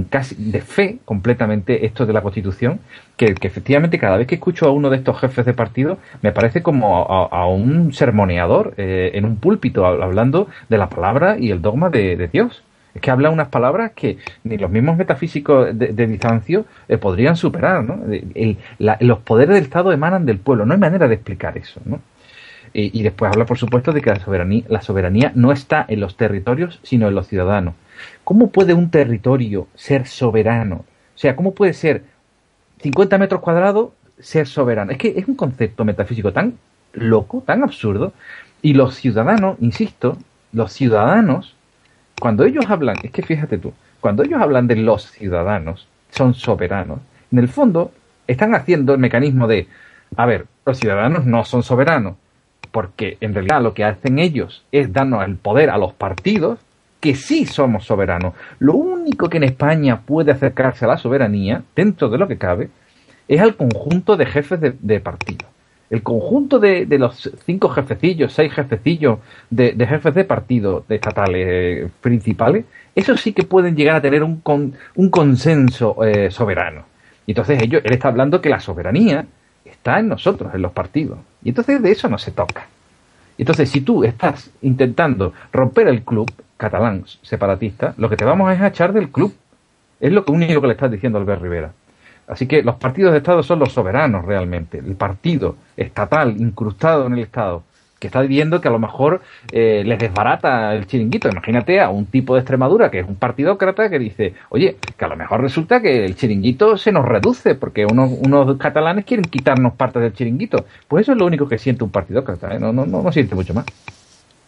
casi 0.08 0.34
de 0.36 0.60
fe 0.60 0.98
completamente 1.04 1.84
esto 1.86 2.06
de 2.06 2.12
la 2.12 2.22
Constitución, 2.22 2.80
que, 3.16 3.34
efectivamente 3.40 3.98
cada 3.98 4.16
vez 4.16 4.26
que 4.26 4.36
escucho 4.36 4.66
a 4.66 4.72
uno 4.72 4.90
de 4.90 4.96
estos 4.96 5.20
jefes 5.20 5.44
de 5.44 5.54
partido 5.54 5.98
me 6.22 6.32
parece 6.32 6.62
como 6.62 7.06
a, 7.06 7.46
un 7.46 7.92
sermoneador 7.92 8.74
en 8.76 9.24
un 9.24 9.36
púlpito 9.36 9.86
hablando 9.86 10.48
de 10.68 10.78
la 10.78 10.88
palabra 10.88 11.36
y 11.38 11.50
el 11.50 11.62
dogma 11.62 11.90
de 11.90 12.28
Dios. 12.32 12.62
Es 12.96 13.02
que 13.02 13.10
habla 13.10 13.28
unas 13.28 13.48
palabras 13.48 13.92
que 13.94 14.16
ni 14.42 14.56
los 14.56 14.70
mismos 14.70 14.96
metafísicos 14.96 15.68
de, 15.78 16.06
Bizancio 16.06 16.64
eh, 16.88 16.96
podrían 16.96 17.36
superar. 17.36 17.84
¿no? 17.84 18.00
los 18.78 19.18
poderes 19.18 19.54
del 19.54 19.64
Estado 19.64 19.92
emanan 19.92 20.24
del 20.24 20.38
pueblo. 20.38 20.64
No 20.64 20.72
hay 20.72 20.80
manera 20.80 21.06
de 21.06 21.16
explicar 21.16 21.58
eso. 21.58 21.78
¿no? 21.84 22.00
Y, 22.72 23.02
después 23.02 23.30
habla, 23.30 23.44
por 23.44 23.58
supuesto, 23.58 23.92
de 23.92 24.00
que 24.00 24.08
la 24.08 24.20
soberanía, 24.20 24.64
la 24.68 24.80
soberanía 24.80 25.30
no 25.34 25.52
está 25.52 25.84
en 25.88 26.00
los 26.00 26.16
territorios, 26.16 26.80
sino 26.82 27.08
en 27.08 27.14
los 27.14 27.26
ciudadanos. 27.26 27.74
¿Cómo 28.26 28.50
puede 28.50 28.74
un 28.74 28.90
territorio 28.90 29.68
ser 29.76 30.08
soberano? 30.08 30.84
O 31.14 31.18
sea, 31.18 31.36
¿cómo 31.36 31.54
puede 31.54 31.72
ser 31.74 32.02
50 32.80 33.18
metros 33.18 33.40
cuadrados 33.40 33.90
ser 34.18 34.48
soberano? 34.48 34.90
Es 34.90 34.98
que 34.98 35.14
es 35.16 35.28
un 35.28 35.36
concepto 35.36 35.84
metafísico 35.84 36.32
tan 36.32 36.58
loco, 36.92 37.44
tan 37.46 37.62
absurdo, 37.62 38.14
Y 38.62 38.74
los 38.74 38.96
ciudadanos, 38.96 39.58
insisto, 39.60 40.18
los 40.50 40.72
ciudadanos, 40.72 41.54
cuando 42.20 42.44
ellos 42.44 42.64
hablan, 42.68 42.96
es 43.04 43.12
que 43.12 43.22
fíjate 43.22 43.58
tú, 43.58 43.72
cuando 44.00 44.24
ellos 44.24 44.40
hablan 44.40 44.66
de 44.66 44.74
los 44.74 45.08
ciudadanos, 45.08 45.86
son 46.10 46.34
soberanos, 46.34 46.98
en 47.30 47.38
el 47.38 47.46
fondo 47.46 47.92
están 48.26 48.56
haciendo 48.56 48.92
el 48.92 48.98
mecanismo 48.98 49.46
de, 49.46 49.68
a 50.16 50.26
ver, 50.26 50.46
los 50.64 50.78
ciudadanos 50.78 51.26
no 51.26 51.44
son 51.44 51.62
soberanos, 51.62 52.16
porque 52.72 53.18
en 53.20 53.34
realidad 53.34 53.62
lo 53.62 53.72
que 53.72 53.84
hacen 53.84 54.18
ellos 54.18 54.64
es 54.72 54.92
darnos 54.92 55.24
el 55.24 55.36
poder 55.36 55.70
a 55.70 55.78
los 55.78 55.92
partidos, 55.92 56.58
que 57.00 57.14
sí 57.14 57.46
somos 57.46 57.84
soberanos. 57.84 58.34
Lo 58.58 58.74
único 58.74 59.28
que 59.28 59.36
en 59.36 59.44
España 59.44 60.00
puede 60.00 60.32
acercarse 60.32 60.84
a 60.84 60.88
la 60.88 60.98
soberanía, 60.98 61.62
dentro 61.74 62.08
de 62.08 62.18
lo 62.18 62.28
que 62.28 62.38
cabe, 62.38 62.70
es 63.28 63.40
al 63.40 63.56
conjunto 63.56 64.16
de 64.16 64.26
jefes 64.26 64.60
de, 64.60 65.00
partido. 65.00 65.48
El 65.90 66.02
conjunto 66.02 66.58
de, 66.58 66.86
los 66.98 67.30
cinco 67.44 67.68
jefecillos, 67.68 68.32
seis 68.32 68.52
jefecillos 68.52 69.18
de, 69.50 69.74
jefes 69.86 70.14
de 70.14 70.24
partido 70.24 70.84
de 70.88 70.96
estatales 70.96 71.46
eh, 71.48 71.88
principales, 72.00 72.64
esos 72.94 73.20
sí 73.20 73.32
que 73.32 73.42
pueden 73.42 73.76
llegar 73.76 73.96
a 73.96 74.00
tener 74.00 74.22
un, 74.22 74.42
un 74.94 75.10
consenso 75.10 76.02
eh, 76.04 76.30
soberano. 76.30 76.84
Y 77.26 77.32
entonces 77.32 77.62
ellos, 77.62 77.82
él 77.84 77.92
está 77.92 78.08
hablando 78.08 78.40
que 78.40 78.48
la 78.48 78.60
soberanía 78.60 79.26
está 79.64 79.98
en 79.98 80.08
nosotros, 80.08 80.54
en 80.54 80.62
los 80.62 80.72
partidos. 80.72 81.18
Y 81.42 81.50
entonces 81.50 81.82
de 81.82 81.90
eso 81.90 82.08
no 82.08 82.18
se 82.18 82.30
toca. 82.30 82.66
Entonces 83.38 83.70
si 83.70 83.80
tú 83.80 84.04
estás 84.04 84.50
intentando 84.62 85.32
romper 85.52 85.88
el 85.88 86.02
club 86.02 86.30
catalán 86.56 87.04
separatista, 87.22 87.94
lo 87.98 88.08
que 88.08 88.16
te 88.16 88.24
vamos 88.24 88.48
a 88.48 88.54
es 88.54 88.60
a 88.60 88.68
echar 88.68 88.92
del 88.92 89.10
club. 89.10 89.34
Es 90.00 90.12
lo 90.12 90.24
único 90.28 90.60
que 90.60 90.66
le 90.66 90.72
estás 90.74 90.90
diciendo 90.90 91.18
Albert 91.18 91.42
Rivera. 91.42 91.72
Así 92.26 92.46
que 92.46 92.62
los 92.62 92.76
partidos 92.76 93.12
de 93.12 93.18
Estado 93.18 93.42
son 93.42 93.58
los 93.58 93.72
soberanos 93.72 94.24
realmente. 94.24 94.78
El 94.78 94.96
partido 94.96 95.56
estatal 95.76 96.36
incrustado 96.40 97.06
en 97.06 97.14
el 97.14 97.20
Estado 97.20 97.62
que 97.98 98.08
está 98.08 98.20
viendo 98.22 98.60
que 98.60 98.68
a 98.68 98.70
lo 98.70 98.78
mejor 98.78 99.22
eh, 99.52 99.82
les 99.84 99.98
desbarata 99.98 100.74
el 100.74 100.86
chiringuito. 100.86 101.28
Imagínate 101.28 101.80
a 101.80 101.88
un 101.88 102.06
tipo 102.06 102.34
de 102.34 102.40
Extremadura 102.40 102.90
que 102.90 103.00
es 103.00 103.08
un 103.08 103.16
partidócrata 103.16 103.88
que 103.88 103.98
dice, 103.98 104.34
oye, 104.50 104.76
que 104.96 105.04
a 105.04 105.08
lo 105.08 105.16
mejor 105.16 105.40
resulta 105.40 105.80
que 105.80 106.04
el 106.04 106.16
chiringuito 106.16 106.76
se 106.76 106.92
nos 106.92 107.04
reduce 107.04 107.54
porque 107.54 107.86
unos, 107.86 108.10
unos 108.10 108.56
catalanes 108.58 109.04
quieren 109.04 109.24
quitarnos 109.24 109.74
parte 109.74 109.98
del 109.98 110.12
chiringuito. 110.12 110.66
Pues 110.88 111.02
eso 111.02 111.12
es 111.12 111.18
lo 111.18 111.26
único 111.26 111.48
que 111.48 111.58
siente 111.58 111.84
un 111.84 111.90
partidócrata, 111.90 112.54
¿eh? 112.54 112.58
no, 112.58 112.72
no, 112.72 112.86
no, 112.86 113.02
no 113.02 113.12
siente 113.12 113.34
mucho 113.34 113.54
más. 113.54 113.66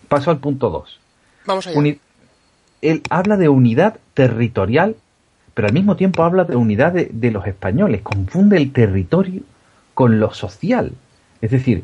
Paso 0.09 0.31
al 0.31 0.39
punto 0.39 0.71
2. 0.71 1.01
Vamos 1.47 1.67
allá. 1.67 1.97
él 2.83 3.03
habla 3.11 3.37
de 3.37 3.49
unidad 3.49 3.97
territorial 4.15 4.97
pero 5.59 5.67
al 5.67 5.75
mismo 5.75 5.97
tiempo 5.97 6.23
habla 6.23 6.45
de 6.45 6.55
unidad 6.55 6.93
de, 6.93 7.31
los 7.33 7.45
españoles, 7.45 8.03
confunde 8.03 8.59
el 8.59 8.71
territorio 8.71 9.43
con 9.93 10.21
lo 10.21 10.33
social. 10.33 10.93
Es 11.41 11.51
decir, 11.51 11.83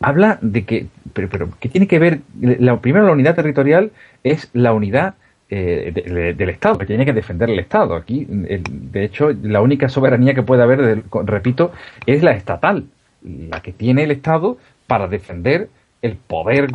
habla 0.00 0.38
de 0.40 0.64
que, 0.64 0.86
pero, 1.12 1.28
pero 1.28 1.48
que 1.60 1.68
tiene 1.68 1.86
que 1.86 1.98
ver, 1.98 2.20
la, 2.40 2.80
primero 2.80 3.06
la 3.06 3.12
unidad 3.12 3.34
territorial 3.34 3.90
es 4.24 4.48
la 4.52 4.72
unidad 4.72 5.14
eh, 5.50 6.34
del 6.36 6.48
Estado, 6.48 6.78
que 6.78 6.86
tiene 6.86 7.04
que 7.04 7.12
defender 7.12 7.50
el 7.50 7.58
Estado. 7.58 7.94
Aquí, 7.94 8.26
de 8.28 9.04
hecho, 9.04 9.32
la 9.42 9.60
única 9.60 9.88
soberanía 9.88 10.34
que 10.34 10.42
puede 10.42 10.62
haber, 10.62 11.04
repito, 11.24 11.72
es 12.06 12.22
la 12.22 12.32
estatal, 12.32 12.86
la 13.22 13.60
que 13.60 13.72
tiene 13.72 14.04
el 14.04 14.10
Estado 14.12 14.56
para 14.86 15.08
defender 15.08 15.68
el 16.02 16.16
poder 16.16 16.68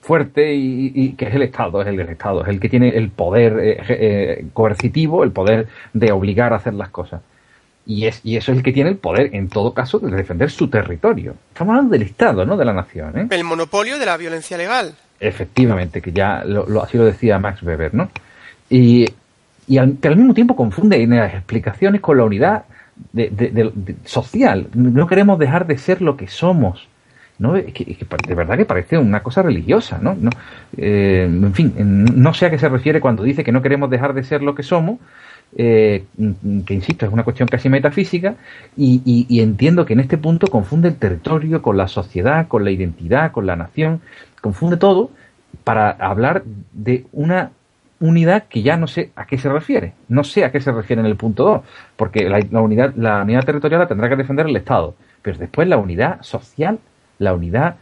fuerte 0.00 0.54
y, 0.54 1.12
que 1.12 1.26
es 1.26 1.34
el 1.34 1.42
Estado, 1.42 1.82
es 1.82 1.88
el 1.88 1.96
del 1.96 2.08
Estado, 2.08 2.42
es 2.42 2.48
el 2.48 2.58
que 2.58 2.68
tiene 2.68 2.88
el 2.88 3.10
poder 3.10 3.58
eh, 3.60 3.82
eh, 3.88 4.46
coercitivo, 4.52 5.22
el 5.22 5.30
poder 5.30 5.68
de 5.92 6.10
obligar 6.10 6.52
a 6.52 6.56
hacer 6.56 6.74
las 6.74 6.88
cosas. 6.88 7.22
Y, 7.86 8.06
es, 8.06 8.20
y 8.22 8.36
eso 8.36 8.52
es 8.52 8.58
el 8.58 8.64
que 8.64 8.72
tiene 8.72 8.90
el 8.90 8.96
poder, 8.96 9.34
en 9.34 9.48
todo 9.48 9.74
caso, 9.74 9.98
de 9.98 10.14
defender 10.14 10.50
su 10.50 10.68
territorio. 10.68 11.34
Estamos 11.48 11.72
hablando 11.72 11.92
del 11.92 12.02
Estado, 12.02 12.44
no 12.44 12.56
de 12.56 12.64
la 12.64 12.72
nación. 12.72 13.18
¿eh? 13.18 13.26
El 13.30 13.44
monopolio 13.44 13.98
de 13.98 14.06
la 14.06 14.16
violencia 14.16 14.56
legal. 14.56 14.94
Efectivamente, 15.18 16.00
que 16.00 16.12
ya 16.12 16.44
lo, 16.44 16.82
así 16.82 16.96
lo 16.98 17.04
decía 17.04 17.38
Max 17.38 17.62
Weber, 17.62 17.94
¿no? 17.94 18.10
Y, 18.68 19.06
y 19.66 19.78
al, 19.78 19.96
que 19.98 20.08
al 20.08 20.16
mismo 20.16 20.34
tiempo 20.34 20.54
confunde 20.54 21.02
en 21.02 21.16
las 21.16 21.34
explicaciones 21.34 22.00
con 22.00 22.16
la 22.16 22.24
unidad 22.24 22.64
de, 23.12 23.72
social. 24.04 24.68
No 24.74 25.06
queremos 25.06 25.38
dejar 25.38 25.66
de 25.66 25.78
ser 25.78 26.02
lo 26.02 26.16
que 26.16 26.28
somos 26.28 26.86
¿no? 27.40 27.56
Es 27.56 27.72
que, 27.72 27.96
de 28.28 28.34
verdad 28.34 28.58
que 28.58 28.66
parece 28.66 28.98
una 28.98 29.22
cosa 29.22 29.42
religiosa, 29.42 29.98
¿no? 30.00 30.14
no 30.14 30.28
eh, 30.76 31.24
en 31.24 31.54
fin, 31.54 31.72
no 31.78 32.34
sé 32.34 32.46
a 32.46 32.50
qué 32.50 32.58
se 32.58 32.68
refiere 32.68 33.00
cuando 33.00 33.22
dice 33.22 33.42
que 33.42 33.50
no 33.50 33.62
queremos 33.62 33.88
dejar 33.88 34.12
de 34.12 34.22
ser 34.24 34.42
lo 34.42 34.54
que 34.54 34.62
somos, 34.62 34.98
eh, 35.56 36.04
que 36.66 36.74
insisto, 36.74 37.06
es 37.06 37.12
una 37.12 37.24
cuestión 37.24 37.48
casi 37.48 37.68
metafísica, 37.68 38.36
y, 38.76 39.40
entiendo 39.40 39.84
que 39.84 39.94
en 39.94 40.00
este 40.00 40.18
punto 40.18 40.46
confunde 40.46 40.88
el 40.88 40.96
territorio 40.96 41.62
con 41.62 41.76
la 41.76 41.88
sociedad, 41.88 42.48
con 42.48 42.64
la 42.64 42.70
identidad, 42.70 43.32
con 43.32 43.46
la 43.46 43.56
nación, 43.56 44.00
confunde 44.40 44.76
todo 44.76 45.10
para 45.64 45.90
hablar 45.90 46.44
de 46.72 47.06
una 47.12 47.50
unidad 47.98 48.44
que 48.44 48.62
ya 48.62 48.76
no 48.76 48.86
sé 48.86 49.10
a 49.14 49.26
qué 49.26 49.36
se 49.36 49.50
refiere, 49.50 49.92
no 50.08 50.24
sé 50.24 50.44
a 50.44 50.52
qué 50.52 50.60
se 50.60 50.72
refiere 50.72 51.00
en 51.00 51.06
el 51.06 51.16
punto 51.16 51.44
2, 51.44 51.60
porque 51.96 52.28
la, 52.28 52.60
unidad, 52.60 52.94
la 52.96 53.22
unidad 53.22 53.44
territorial 53.44 53.80
la 53.80 53.88
tendrá 53.88 54.08
que 54.08 54.16
defender 54.16 54.46
el 54.46 54.56
Estado, 54.56 54.94
pero 55.20 55.36
después 55.36 55.68
la 55.68 55.76
unidad 55.76 56.22
social 56.22 56.78
la 57.20 57.34
unidad. 57.34 57.76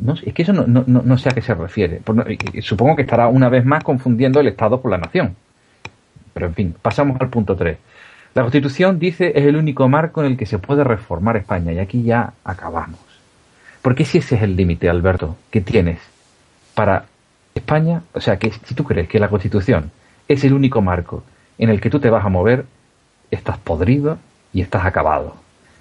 No, 0.00 0.14
es 0.14 0.34
que 0.34 0.42
eso 0.42 0.52
no, 0.52 0.66
no, 0.66 0.84
no, 0.86 1.18
sé 1.18 1.28
a 1.28 1.32
qué 1.32 1.42
se 1.42 1.54
refiere. 1.54 2.00
Supongo 2.60 2.96
que 2.96 3.02
estará 3.02 3.28
una 3.28 3.48
vez 3.48 3.64
más 3.64 3.84
confundiendo 3.84 4.40
el 4.40 4.48
Estado 4.48 4.80
por 4.80 4.90
la 4.90 4.98
nación. 4.98 5.36
Pero 6.32 6.46
en 6.46 6.54
fin, 6.54 6.74
pasamos 6.80 7.20
al 7.20 7.28
punto 7.28 7.56
3. 7.56 7.78
La 8.34 8.42
Constitución 8.42 8.98
dice 8.98 9.32
es 9.34 9.44
el 9.44 9.56
único 9.56 9.88
marco 9.88 10.22
en 10.22 10.32
el 10.32 10.36
que 10.36 10.46
se 10.46 10.58
puede 10.58 10.84
reformar 10.84 11.36
España 11.36 11.72
y 11.72 11.78
aquí 11.78 12.02
ya 12.02 12.32
acabamos. 12.44 13.00
Porque 13.82 14.04
si 14.04 14.18
ese 14.18 14.36
es 14.36 14.42
el 14.42 14.56
límite, 14.56 14.88
Alberto, 14.88 15.36
que 15.50 15.60
tienes 15.60 15.98
para 16.74 17.06
España, 17.54 18.02
o 18.12 18.20
sea, 18.20 18.38
que 18.38 18.52
si 18.52 18.74
tú 18.74 18.84
crees 18.84 19.08
que 19.08 19.18
la 19.18 19.28
Constitución 19.28 19.90
es 20.28 20.44
el 20.44 20.52
único 20.52 20.80
marco 20.80 21.24
en 21.58 21.70
el 21.70 21.80
que 21.80 21.90
tú 21.90 21.98
te 21.98 22.10
vas 22.10 22.24
a 22.24 22.28
mover, 22.28 22.66
estás 23.30 23.58
podrido 23.58 24.18
y 24.52 24.60
estás 24.60 24.84
acabado. 24.84 25.34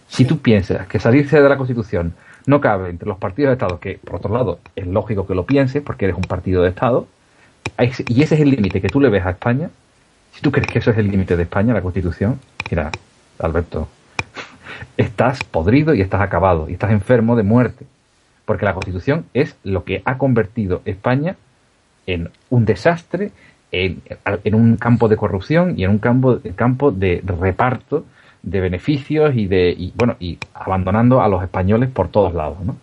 Si 0.08 0.26
tú 0.26 0.40
piensas 0.40 0.88
que 0.88 1.00
salirse 1.00 1.42
de 1.42 1.50
la 1.50 1.58
Constitución 1.58 2.16
no 2.48 2.62
cabe 2.62 2.90
entre 2.90 3.08
los 3.08 3.18
partidos 3.18 3.50
de 3.50 3.54
Estado, 3.54 3.80
que 3.80 4.00
por 4.04 4.16
otro 4.16 4.34
lado 4.34 4.60
es 4.76 4.88
lógico 4.88 5.28
que 5.28 5.36
lo 5.36 5.46
pienses 5.46 5.84
porque 5.84 6.06
eres 6.06 6.18
un 6.18 6.24
partido 6.24 6.64
de 6.64 6.70
Estado, 6.70 7.08
y 7.78 8.24
ese 8.24 8.36
es 8.36 8.42
el 8.42 8.50
límite 8.50 8.82
que 8.82 8.90
tú 8.90 9.00
le 9.00 9.10
ves 9.10 9.26
a 9.26 9.32
España, 9.32 9.70
si 10.34 10.42
tú 10.42 10.52
crees 10.52 10.68
que 10.68 10.80
eso 10.80 10.92
es 10.92 10.98
el 10.98 11.10
límite 11.10 11.36
de 11.36 11.44
España, 11.44 11.74
la 11.74 11.82
Constitución, 11.82 12.40
mira, 12.70 12.92
Alberto, 13.40 13.88
estás 14.98 15.44
podrido 15.44 15.94
y 15.94 16.02
estás 16.02 16.22
acabado, 16.22 16.70
y 16.70 16.74
estás 16.74 16.92
enfermo 16.92 17.36
de 17.36 17.44
muerte, 17.44 17.86
porque 18.46 18.66
la 18.66 18.74
Constitución 18.74 19.26
es 19.34 19.56
lo 19.64 19.84
que 19.84 20.02
ha 20.06 20.18
convertido 20.18 20.82
España 20.86 21.36
en 22.08 22.30
un 22.50 22.66
desastre, 22.66 23.32
en, 23.72 24.02
un 24.56 24.78
campo 24.78 25.08
de 25.08 25.18
corrupción 25.18 25.78
y 25.78 25.84
en 25.84 25.92
un 25.92 26.00
campo, 26.00 26.40
campo 26.56 26.92
de 26.92 27.22
reparto 27.24 28.06
de 28.42 28.60
beneficios 28.62 29.36
y 29.36 29.48
de 29.48 29.70
y, 29.78 29.94
bueno 29.96 30.16
y 30.20 30.38
abandonando 30.54 31.22
a 31.22 31.28
los 31.28 31.44
españoles 31.44 31.90
por 31.90 32.08
todos 32.10 32.34
lados 32.34 32.58
no, 32.64 32.78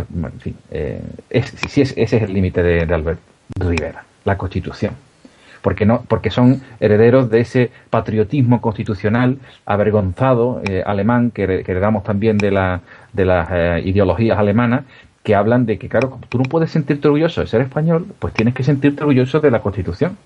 en 0.00 0.40
fin 0.40 0.56
eh, 0.70 1.02
ese 1.30 1.94
es 1.96 2.12
el 2.12 2.32
límite 2.32 2.62
de, 2.62 2.94
Albert 2.94 3.20
Rivera 3.58 4.04
la 4.24 4.36
Constitución 4.36 4.92
porque 5.66 5.84
no 5.84 6.02
porque 6.06 6.30
son 6.30 6.62
herederos 6.78 7.28
de 7.28 7.40
ese 7.40 7.72
patriotismo 7.90 8.60
constitucional 8.60 9.38
avergonzado 9.64 10.62
eh, 10.62 10.84
alemán 10.86 11.32
que, 11.32 11.42
heredamos 11.42 12.04
también 12.04 12.38
de 12.38 12.52
la 12.52 12.82
de 13.12 13.24
las 13.24 13.48
eh, 13.50 13.82
ideologías 13.84 14.38
alemanas 14.38 14.84
que 15.24 15.34
hablan 15.34 15.66
de 15.66 15.76
que 15.76 15.88
claro 15.88 16.20
tú 16.28 16.38
no 16.38 16.44
puedes 16.44 16.70
sentirte 16.70 17.08
orgulloso 17.08 17.40
de 17.40 17.48
ser 17.48 17.62
español 17.62 18.06
pues 18.20 18.32
tienes 18.32 18.54
que 18.54 18.62
sentirte 18.62 19.00
orgulloso 19.00 19.40
de 19.40 19.50
la 19.50 19.60
Constitución 19.60 20.16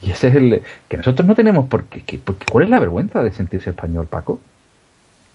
y 0.00 0.10
ese 0.10 0.28
es 0.28 0.36
el 0.36 0.62
que 0.88 0.96
nosotros 0.96 1.28
no 1.28 1.34
tenemos 1.34 1.68
por 1.68 1.84
qué, 1.84 2.18
¿cuál 2.50 2.64
es 2.64 2.70
la 2.70 2.80
vergüenza 2.80 3.22
de 3.22 3.30
sentirse 3.30 3.68
español, 3.68 4.06
Paco? 4.06 4.40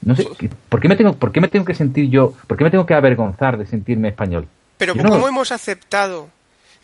No 0.02 0.16
sé, 0.16 0.28
¿por 0.68 0.82
qué 0.82 0.88
me 0.88 0.96
tengo, 0.96 1.14
por 1.14 1.32
qué 1.32 1.42
me 1.42 1.48
tengo 1.48 1.64
que 1.64 1.76
sentir 1.76 2.10
yo, 2.10 2.34
por 2.48 2.58
qué 2.58 2.64
me 2.64 2.72
tengo 2.72 2.88
que 2.88 2.96
avergonzar 2.96 3.60
de 3.60 3.68
sentirme 3.68 4.08
español? 4.08 4.48
Pero 4.80 4.96
¿cómo 4.96 5.28
hemos 5.28 5.52
aceptado? 5.52 6.28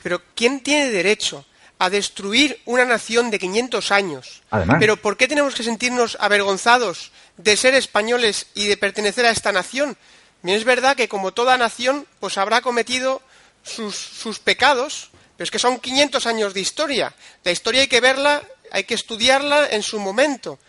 Pero 0.03 0.21
¿quién 0.35 0.59
tiene 0.59 0.91
derecho 0.91 1.45
a 1.83 1.89
destruir 1.89 2.61
una 2.65 2.85
nación 2.85 3.29
de 3.29 3.39
500 3.39 3.91
años? 3.91 4.41
Además, 4.49 4.77
pero 4.79 4.97
¿por 4.97 5.17
qué 5.17 5.27
tenemos 5.27 5.55
que 5.55 5.63
sentirnos 5.63 6.17
avergonzados 6.19 7.11
de 7.37 7.57
ser 7.57 7.73
españoles 7.75 8.47
y 8.53 8.67
de 8.67 8.77
pertenecer 8.77 9.25
a 9.25 9.31
esta 9.31 9.51
nación? 9.51 9.97
Bien, 10.41 10.57
es 10.57 10.63
verdad 10.63 10.95
que 10.95 11.07
como 11.07 11.33
toda 11.33 11.57
nación, 11.57 12.07
pues 12.19 12.37
habrá 12.37 12.61
cometido 12.61 13.21
sus, 13.63 13.95
sus 13.95 14.39
pecados, 14.39 15.11
pero 15.35 15.43
es 15.43 15.51
que 15.51 15.59
son 15.59 15.79
500 15.79 16.25
años 16.25 16.53
de 16.53 16.61
historia. 16.61 17.13
La 17.43 17.51
historia 17.51 17.81
hay 17.81 17.87
que 17.87 18.01
verla, 18.01 18.43
hay 18.71 18.85
que 18.85 18.93
estudiarla 18.93 19.67
en 19.67 19.83
su 19.83 19.99
momento. 19.99 20.59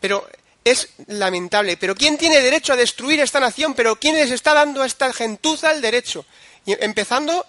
Pero 0.00 0.26
es 0.64 0.88
lamentable. 1.06 1.76
Pero 1.76 1.94
¿quién 1.94 2.18
tiene 2.18 2.40
derecho 2.40 2.72
a 2.72 2.76
destruir 2.76 3.20
esta 3.20 3.38
nación? 3.38 3.74
¿Pero 3.74 3.96
quién 3.96 4.16
les 4.16 4.30
está 4.30 4.54
dando 4.54 4.82
a 4.82 4.86
esta 4.86 5.12
gentuza 5.12 5.70
el 5.70 5.80
derecho? 5.80 6.24
Y 6.66 6.72
empezando, 6.82 7.46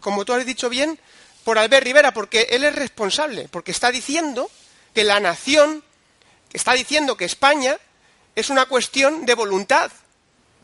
como 0.00 0.24
tú 0.24 0.32
has 0.32 0.46
dicho 0.46 0.68
bien, 0.68 0.98
por 1.44 1.58
Albert 1.58 1.84
Rivera, 1.84 2.12
porque 2.12 2.48
él 2.50 2.64
es 2.64 2.74
responsable, 2.74 3.48
porque 3.50 3.70
está 3.70 3.90
diciendo 3.90 4.50
que 4.94 5.04
la 5.04 5.20
nación, 5.20 5.84
está 6.52 6.72
diciendo 6.72 7.16
que 7.16 7.26
España 7.26 7.78
es 8.34 8.50
una 8.50 8.66
cuestión 8.66 9.26
de 9.26 9.34
voluntad. 9.34 9.92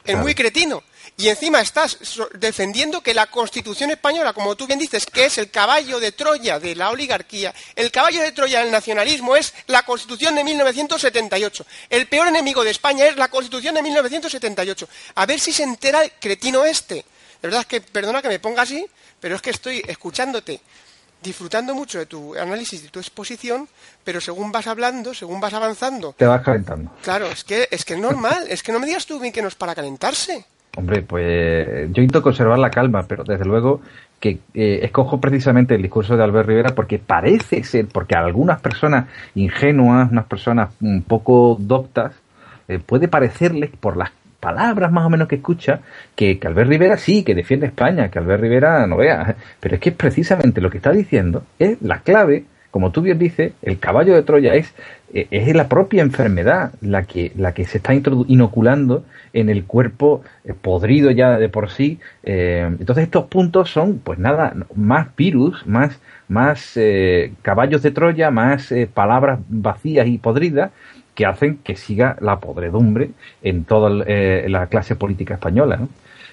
es 0.04 0.16
muy 0.16 0.34
cretino. 0.34 0.82
Y 1.16 1.28
encima 1.28 1.60
estás 1.60 1.98
defendiendo 2.32 3.02
que 3.02 3.12
la 3.12 3.26
Constitución 3.26 3.90
española, 3.90 4.32
como 4.32 4.56
tú 4.56 4.66
bien 4.66 4.78
dices, 4.78 5.04
que 5.04 5.26
es 5.26 5.36
el 5.36 5.50
caballo 5.50 6.00
de 6.00 6.12
Troya 6.12 6.58
de 6.58 6.74
la 6.74 6.88
oligarquía, 6.88 7.54
el 7.76 7.90
caballo 7.90 8.22
de 8.22 8.32
Troya 8.32 8.60
del 8.60 8.70
nacionalismo 8.70 9.36
es 9.36 9.52
la 9.66 9.82
Constitución 9.84 10.34
de 10.34 10.44
1978. 10.44 11.66
El 11.90 12.06
peor 12.06 12.28
enemigo 12.28 12.64
de 12.64 12.70
España 12.70 13.06
es 13.06 13.16
la 13.16 13.28
Constitución 13.28 13.74
de 13.74 13.82
1978. 13.82 14.88
A 15.16 15.26
ver 15.26 15.38
si 15.38 15.52
se 15.52 15.62
entera 15.62 16.02
el 16.02 16.12
cretino 16.12 16.64
este. 16.64 16.94
De 16.94 17.04
verdad 17.48 17.60
es 17.60 17.66
que, 17.66 17.82
perdona 17.82 18.22
que 18.22 18.28
me 18.28 18.38
ponga 18.38 18.62
así, 18.62 18.86
pero 19.20 19.36
es 19.36 19.42
que 19.42 19.50
estoy 19.50 19.82
escuchándote 19.86 20.60
disfrutando 21.22 21.74
mucho 21.74 21.98
de 21.98 22.06
tu 22.06 22.34
análisis, 22.34 22.82
de 22.82 22.88
tu 22.88 22.98
exposición, 22.98 23.68
pero 24.04 24.20
según 24.20 24.52
vas 24.52 24.66
hablando, 24.66 25.12
según 25.14 25.40
vas 25.40 25.52
avanzando... 25.52 26.14
Te 26.16 26.26
vas 26.26 26.42
calentando. 26.42 26.90
Claro, 27.02 27.26
es 27.26 27.44
que 27.44 27.68
es, 27.70 27.84
que 27.84 27.94
es 27.94 28.00
normal, 28.00 28.44
es 28.48 28.62
que 28.62 28.72
no 28.72 28.80
me 28.80 28.86
digas 28.86 29.06
tú 29.06 29.20
bien 29.20 29.32
que 29.32 29.42
no 29.42 29.48
es 29.48 29.54
para 29.54 29.74
calentarse. 29.74 30.44
Hombre, 30.76 31.02
pues 31.02 31.66
yo 31.92 32.02
intento 32.02 32.22
conservar 32.22 32.58
la 32.58 32.70
calma, 32.70 33.04
pero 33.06 33.24
desde 33.24 33.44
luego 33.44 33.80
que 34.20 34.38
eh, 34.54 34.80
escojo 34.82 35.20
precisamente 35.20 35.74
el 35.74 35.82
discurso 35.82 36.16
de 36.16 36.22
Albert 36.22 36.48
Rivera 36.48 36.74
porque 36.74 36.98
parece 36.98 37.64
ser, 37.64 37.88
porque 37.88 38.14
a 38.14 38.20
algunas 38.20 38.60
personas 38.60 39.08
ingenuas, 39.34 40.10
unas 40.12 40.26
personas 40.26 40.70
un 40.80 41.02
poco 41.02 41.56
doctas, 41.58 42.12
eh, 42.68 42.78
puede 42.78 43.08
parecerles 43.08 43.70
por 43.70 43.96
las 43.96 44.10
palabras 44.40 44.90
más 44.90 45.06
o 45.06 45.10
menos 45.10 45.28
que 45.28 45.36
escucha, 45.36 45.80
que, 46.16 46.38
que, 46.38 46.46
Albert 46.48 46.70
Rivera 46.70 46.96
sí, 46.96 47.22
que 47.22 47.34
defiende 47.34 47.66
España, 47.66 48.10
que 48.10 48.18
Albert 48.18 48.42
Rivera 48.42 48.86
no 48.86 48.96
vea, 48.96 49.36
pero 49.60 49.76
es 49.76 49.80
que 49.80 49.92
precisamente 49.92 50.60
lo 50.60 50.70
que 50.70 50.78
está 50.78 50.90
diciendo 50.90 51.44
es 51.58 51.80
la 51.82 52.00
clave, 52.00 52.44
como 52.70 52.92
tú 52.92 53.02
bien 53.02 53.18
dices, 53.18 53.52
el 53.62 53.78
caballo 53.78 54.14
de 54.14 54.22
Troya 54.22 54.54
es, 54.54 54.72
eh, 55.12 55.26
es 55.30 55.54
la 55.54 55.68
propia 55.68 56.02
enfermedad 56.02 56.72
la 56.80 57.02
que, 57.02 57.32
la 57.36 57.52
que 57.52 57.64
se 57.64 57.78
está 57.78 57.92
inoculando 57.94 59.04
en 59.32 59.48
el 59.48 59.64
cuerpo 59.64 60.22
eh, 60.44 60.54
podrido 60.54 61.10
ya 61.10 61.36
de 61.38 61.48
por 61.48 61.70
sí. 61.70 61.98
Eh, 62.22 62.64
entonces 62.78 63.04
estos 63.04 63.24
puntos 63.24 63.70
son, 63.70 63.98
pues 63.98 64.20
nada, 64.20 64.54
más 64.74 65.08
virus, 65.16 65.66
más, 65.66 66.00
más 66.28 66.78
caballos 67.42 67.82
de 67.82 67.90
Troya, 67.90 68.30
más 68.30 68.72
palabras 68.94 69.40
vacías 69.48 70.06
y 70.06 70.18
podridas 70.18 70.70
que 71.14 71.26
hacen 71.26 71.58
que 71.58 71.76
siga 71.76 72.16
la 72.20 72.40
podredumbre 72.40 73.10
en 73.42 73.64
toda 73.64 74.04
eh, 74.06 74.46
la 74.48 74.66
clase 74.66 74.96
política 74.96 75.34
española. 75.34 75.80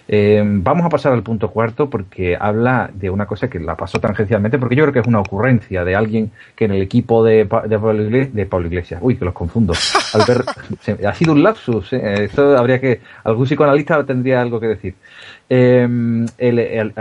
Eh, 0.10 0.42
vamos 0.42 0.86
a 0.86 0.90
pasar 0.90 1.12
al 1.12 1.22
punto 1.22 1.50
cuarto 1.50 1.90
porque 1.90 2.38
habla 2.40 2.90
de 2.94 3.10
una 3.10 3.26
cosa 3.26 3.50
que 3.50 3.60
la 3.60 3.76
pasó 3.76 4.00
tangencialmente, 4.00 4.58
porque 4.58 4.76
yo 4.76 4.84
creo 4.86 4.94
que 4.94 5.00
es 5.00 5.08
una 5.08 5.20
ocurrencia 5.20 5.84
de 5.84 5.96
alguien 5.96 6.32
que 6.56 6.64
en 6.66 6.72
el 6.72 6.82
equipo 6.82 7.26
de, 7.26 7.44
de, 7.44 8.46
Pablo, 8.46 8.68
Iglesias, 8.68 9.02
uy, 9.04 9.18
que 9.18 9.26
los 9.26 9.34
confundo, 9.34 9.74
ha 11.06 11.14
sido 11.14 11.34
un 11.34 11.44
lapsus, 11.44 11.92
¿eh? 11.92 12.24
esto 12.24 12.58
habría 12.58 12.80
que, 12.80 13.02
algún 13.26 13.46
psicoanalista 13.46 14.02
tendría 14.06 14.42
algo 14.42 14.62
que 14.62 14.68
decir. 14.68 14.96
el, 15.50 16.94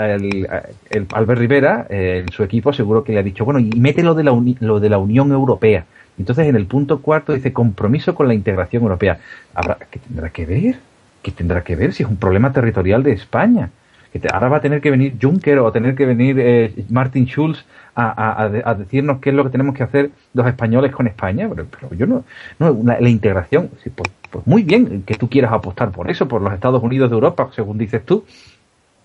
Albert 1.12 1.38
Rivera, 1.38 1.86
en 1.88 2.28
su 2.32 2.42
equipo, 2.42 2.72
seguro 2.72 3.04
que 3.04 3.12
le 3.12 3.20
ha 3.20 3.22
dicho, 3.22 3.44
bueno, 3.44 3.60
y 3.60 3.70
mete 3.78 4.02
de 4.02 4.24
la, 4.24 4.42
lo 4.60 4.80
de 4.80 4.88
la 4.88 4.98
Unión 4.98 5.30
Europea. 5.30 5.84
Entonces, 6.18 6.46
en 6.46 6.56
el 6.56 6.66
punto 6.66 7.00
cuarto 7.00 7.32
dice 7.32 7.52
compromiso 7.52 8.14
con 8.14 8.28
la 8.28 8.34
integración 8.34 8.82
europea. 8.82 9.18
¿Habrá, 9.54 9.78
¿Qué 9.90 9.98
tendrá 9.98 10.30
que 10.30 10.46
ver? 10.46 10.76
¿Qué 11.22 11.30
tendrá 11.30 11.62
que 11.62 11.76
ver 11.76 11.92
si 11.92 12.02
es 12.02 12.08
un 12.08 12.16
problema 12.16 12.52
territorial 12.52 13.02
de 13.02 13.12
España? 13.12 13.70
Que 14.12 14.20
ahora 14.32 14.48
va 14.48 14.56
a 14.58 14.60
tener 14.60 14.80
que 14.80 14.90
venir 14.90 15.16
Juncker 15.20 15.58
o 15.58 15.70
tener 15.72 15.94
que 15.94 16.06
venir 16.06 16.36
eh, 16.38 16.72
Martin 16.88 17.26
Schulz 17.26 17.64
a, 17.94 18.76
decirnos 18.78 19.18
qué 19.20 19.30
es 19.30 19.36
lo 19.36 19.44
que 19.44 19.50
tenemos 19.50 19.74
que 19.74 19.82
hacer 19.82 20.10
los 20.34 20.46
españoles 20.46 20.92
con 20.92 21.06
España. 21.06 21.48
Pero, 21.48 21.94
yo 21.94 22.06
no. 22.06 22.24
no 22.58 22.78
la, 22.84 23.08
integración, 23.08 23.68
pues, 23.68 24.10
pues, 24.30 24.46
muy 24.46 24.62
bien 24.62 25.02
que 25.02 25.14
tú 25.14 25.28
quieras 25.28 25.52
apostar 25.52 25.90
por 25.90 26.10
eso, 26.10 26.28
por 26.28 26.42
los 26.42 26.52
Estados 26.52 26.82
Unidos 26.82 27.10
de 27.10 27.14
Europa, 27.14 27.48
según 27.54 27.78
dices 27.78 28.04
tú. 28.04 28.24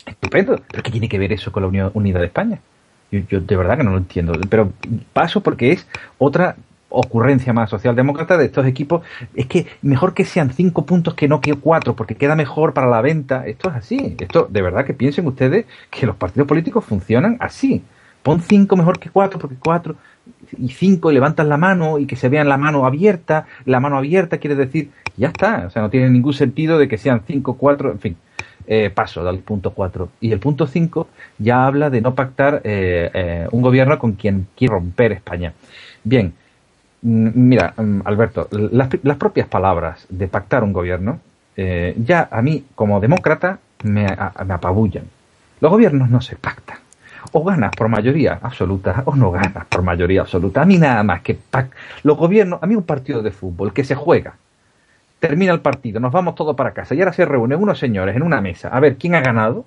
Estupendo. 0.05 0.59
Pero 0.69 0.83
¿qué 0.83 0.91
tiene 0.91 1.09
que 1.09 1.19
ver 1.19 1.31
eso 1.31 1.51
con 1.51 1.63
la 1.63 1.69
Unión 1.69 1.91
Unida 1.93 2.19
de 2.19 2.25
España? 2.25 2.59
Yo, 3.11 3.19
yo, 3.29 3.41
de 3.41 3.55
verdad 3.55 3.77
que 3.77 3.83
no 3.83 3.91
lo 3.91 3.97
entiendo. 3.97 4.33
Pero 4.49 4.71
paso 5.13 5.41
porque 5.41 5.71
es 5.71 5.87
otra 6.17 6.55
ocurrencia 6.91 7.53
más 7.53 7.69
socialdemócrata 7.69 8.37
de 8.37 8.45
estos 8.45 8.65
equipos 8.65 9.01
es 9.33 9.47
que 9.47 9.67
mejor 9.81 10.13
que 10.13 10.25
sean 10.25 10.53
cinco 10.53 10.85
puntos 10.85 11.13
que 11.15 11.27
no 11.27 11.41
que 11.41 11.53
cuatro, 11.55 11.95
porque 11.95 12.15
queda 12.15 12.35
mejor 12.35 12.73
para 12.73 12.87
la 12.87 13.01
venta. 13.01 13.47
Esto 13.47 13.69
es 13.69 13.75
así. 13.75 14.15
Esto, 14.19 14.47
de 14.49 14.61
verdad 14.61 14.85
que 14.85 14.93
piensen 14.93 15.25
ustedes 15.27 15.65
que 15.89 16.05
los 16.05 16.15
partidos 16.15 16.47
políticos 16.47 16.85
funcionan 16.85 17.37
así. 17.39 17.83
Pon 18.23 18.41
cinco 18.41 18.75
mejor 18.75 18.99
que 18.99 19.09
cuatro, 19.09 19.39
porque 19.39 19.55
cuatro 19.55 19.95
y 20.57 20.69
cinco 20.69 21.09
y 21.09 21.15
levantan 21.15 21.49
la 21.49 21.57
mano 21.57 21.97
y 21.97 22.05
que 22.05 22.15
se 22.15 22.29
vean 22.29 22.47
la 22.47 22.57
mano 22.57 22.85
abierta. 22.85 23.47
La 23.65 23.79
mano 23.79 23.97
abierta 23.97 24.37
quiere 24.37 24.55
decir, 24.55 24.91
ya 25.17 25.29
está. 25.29 25.65
O 25.65 25.69
sea, 25.71 25.81
no 25.81 25.89
tiene 25.89 26.09
ningún 26.09 26.33
sentido 26.33 26.77
de 26.77 26.87
que 26.87 26.97
sean 26.97 27.23
cinco, 27.25 27.57
cuatro, 27.57 27.91
en 27.91 27.99
fin. 27.99 28.17
Eh, 28.67 28.91
paso 28.91 29.23
del 29.23 29.39
punto 29.39 29.71
cuatro 29.71 30.09
Y 30.21 30.31
el 30.31 30.39
punto 30.39 30.67
cinco 30.67 31.07
ya 31.39 31.65
habla 31.65 31.89
de 31.89 31.99
no 31.99 32.13
pactar 32.13 32.61
eh, 32.63 33.09
eh, 33.11 33.47
un 33.51 33.61
gobierno 33.63 33.97
con 33.97 34.13
quien 34.13 34.47
quiere 34.55 34.75
romper 34.75 35.13
España. 35.13 35.53
Bien, 36.03 36.33
mira, 37.01 37.73
mm, 37.75 38.01
Alberto, 38.05 38.47
las, 38.51 39.17
propias 39.17 39.47
palabras 39.47 40.05
de 40.09 40.27
pactar 40.27 40.63
un 40.63 40.73
gobierno, 40.73 41.19
eh, 41.57 41.95
ya 41.97 42.27
a 42.31 42.41
mí 42.41 42.65
como 42.75 42.99
demócrata 42.99 43.59
me, 43.83 44.05
apabullan. 44.05 45.05
Los 45.59 45.71
gobiernos 45.71 46.09
no 46.09 46.21
se 46.21 46.35
pactan. 46.35 46.77
O 47.33 47.43
ganas 47.43 47.71
por 47.75 47.87
mayoría 47.87 48.39
absoluta 48.41 49.03
o 49.05 49.15
no 49.15 49.31
ganas 49.31 49.65
por 49.65 49.83
mayoría 49.83 50.21
absoluta. 50.21 50.63
A 50.63 50.65
mí 50.65 50.77
nada 50.77 51.03
más 51.03 51.21
que 51.21 51.37
los 52.03 52.17
gobiernos, 52.17 52.61
a 52.61 52.67
mí 52.67 52.75
un 52.75 52.83
partido 52.83 53.21
de 53.21 53.31
fútbol 53.31 53.73
que 53.73 53.83
se 53.83 53.95
juega, 53.95 54.35
termina 55.19 55.53
el 55.53 55.61
partido, 55.61 55.99
nos 55.99 56.11
vamos 56.11 56.33
todos 56.35 56.55
para 56.55 56.71
casa 56.71 56.95
y 56.95 56.99
ahora 56.99 57.13
se 57.13 57.25
reúnen 57.25 57.61
unos 57.61 57.77
señores 57.77 58.15
en 58.15 58.23
una 58.23 58.41
mesa 58.41 58.69
a 58.69 58.79
ver 58.79 58.97
quién 58.97 59.15
ha 59.15 59.21
ganado. 59.21 59.65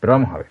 Pero 0.00 0.14
vamos 0.14 0.34
a 0.34 0.38
ver, 0.38 0.46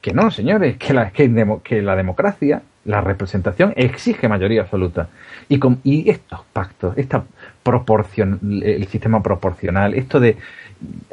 que 0.00 0.12
no, 0.12 0.30
señores, 0.30 0.78
que 0.78 0.94
la, 0.94 1.10
que 1.10 1.82
la 1.82 1.96
democracia 1.96 2.62
la 2.84 3.00
representación 3.00 3.72
exige 3.76 4.28
mayoría 4.28 4.62
absoluta. 4.62 5.08
Y, 5.48 5.58
con, 5.58 5.80
y 5.84 6.08
estos 6.10 6.40
pactos, 6.52 6.96
esta 6.96 7.24
proporción, 7.62 8.40
el 8.62 8.86
sistema 8.88 9.22
proporcional, 9.22 9.94
esto 9.94 10.20
de... 10.20 10.36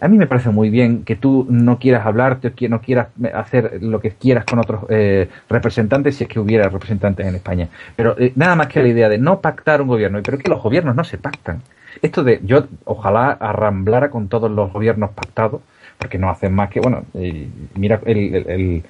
A 0.01 0.07
mí 0.07 0.17
me 0.17 0.27
parece 0.27 0.49
muy 0.49 0.69
bien 0.69 1.03
que 1.03 1.15
tú 1.15 1.47
no 1.49 1.79
quieras 1.79 2.05
hablar, 2.05 2.39
que 2.39 2.67
no 2.67 2.81
quieras 2.81 3.07
hacer 3.33 3.79
lo 3.81 4.01
que 4.01 4.11
quieras 4.11 4.43
con 4.43 4.59
otros 4.59 4.85
eh, 4.89 5.29
representantes, 5.49 6.15
si 6.15 6.25
es 6.25 6.29
que 6.29 6.39
hubiera 6.39 6.67
representantes 6.67 7.25
en 7.25 7.35
España. 7.35 7.69
Pero 7.95 8.15
eh, 8.19 8.33
nada 8.35 8.55
más 8.55 8.67
que 8.67 8.81
la 8.81 8.89
idea 8.89 9.07
de 9.07 9.17
no 9.17 9.39
pactar 9.39 9.81
un 9.81 9.87
gobierno, 9.87 10.19
pero 10.23 10.37
que 10.37 10.49
los 10.49 10.61
gobiernos 10.61 10.95
no 10.95 11.03
se 11.05 11.17
pactan. 11.17 11.61
Esto 12.01 12.23
de 12.23 12.41
yo 12.43 12.65
ojalá 12.83 13.31
arramblara 13.31 14.09
con 14.09 14.27
todos 14.27 14.51
los 14.51 14.73
gobiernos 14.73 15.11
pactados, 15.11 15.61
porque 15.97 16.17
no 16.17 16.29
hacen 16.29 16.53
más 16.53 16.69
que, 16.69 16.81
bueno, 16.81 17.03
eh, 17.13 17.47
mira 17.75 18.01
el 18.05 18.35
el 18.35 18.83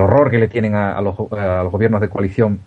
horror 0.00 0.30
que 0.30 0.38
le 0.38 0.48
tienen 0.48 0.74
a, 0.74 1.00
los, 1.00 1.16
gobiernos 1.16 2.00
de 2.00 2.08
coalición 2.08 2.60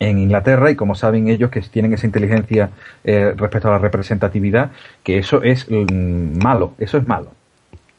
en 0.00 0.18
Inglaterra 0.18 0.70
y 0.70 0.76
como 0.76 0.94
saben 0.94 1.28
ellos 1.28 1.50
que 1.50 1.60
tienen 1.60 1.92
esa 1.92 2.06
inteligencia 2.06 2.70
eh, 3.04 3.34
respecto 3.36 3.68
a 3.68 3.72
la 3.72 3.78
representatividad, 3.78 4.70
que 5.04 5.18
eso 5.18 5.42
es 5.42 5.70
mm, 5.70 6.42
malo, 6.42 6.74
eso 6.78 6.98
es 6.98 7.06
malo. 7.06 7.32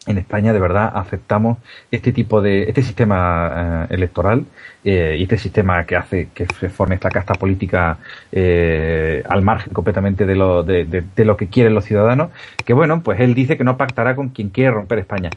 En 0.07 0.17
España 0.17 0.51
de 0.51 0.59
verdad 0.59 0.91
aceptamos 0.95 1.59
este 1.91 2.11
tipo 2.11 2.41
de, 2.41 2.63
este 2.63 2.81
sistema 2.81 3.85
eh, 3.87 3.93
electoral 3.93 4.45
eh, 4.83 5.15
y 5.19 5.23
este 5.23 5.37
sistema 5.37 5.85
que 5.85 5.95
hace 5.95 6.29
que 6.33 6.47
se 6.59 6.69
forme 6.69 6.95
esta 6.95 7.09
casta 7.09 7.35
política 7.35 7.99
al 8.31 9.41
margen 9.43 9.73
completamente 9.73 10.25
de 10.25 10.35
lo, 10.35 10.63
de, 10.63 10.85
de 10.85 11.25
lo 11.25 11.37
que 11.37 11.47
quieren 11.47 11.75
los 11.75 11.85
ciudadanos, 11.85 12.31
que 12.65 12.73
bueno, 12.73 13.03
pues 13.03 13.19
él 13.19 13.35
dice 13.35 13.57
que 13.57 13.63
no 13.63 13.77
pactará 13.77 14.15
con 14.15 14.29
quien 14.29 14.49
quiere 14.49 14.71
romper 14.71 14.99
España. 14.99 15.29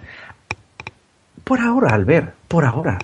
Por 1.45 1.61
ahora, 1.61 1.95
Albert, 1.95 2.33
por 2.49 2.65
ahora 2.65 2.99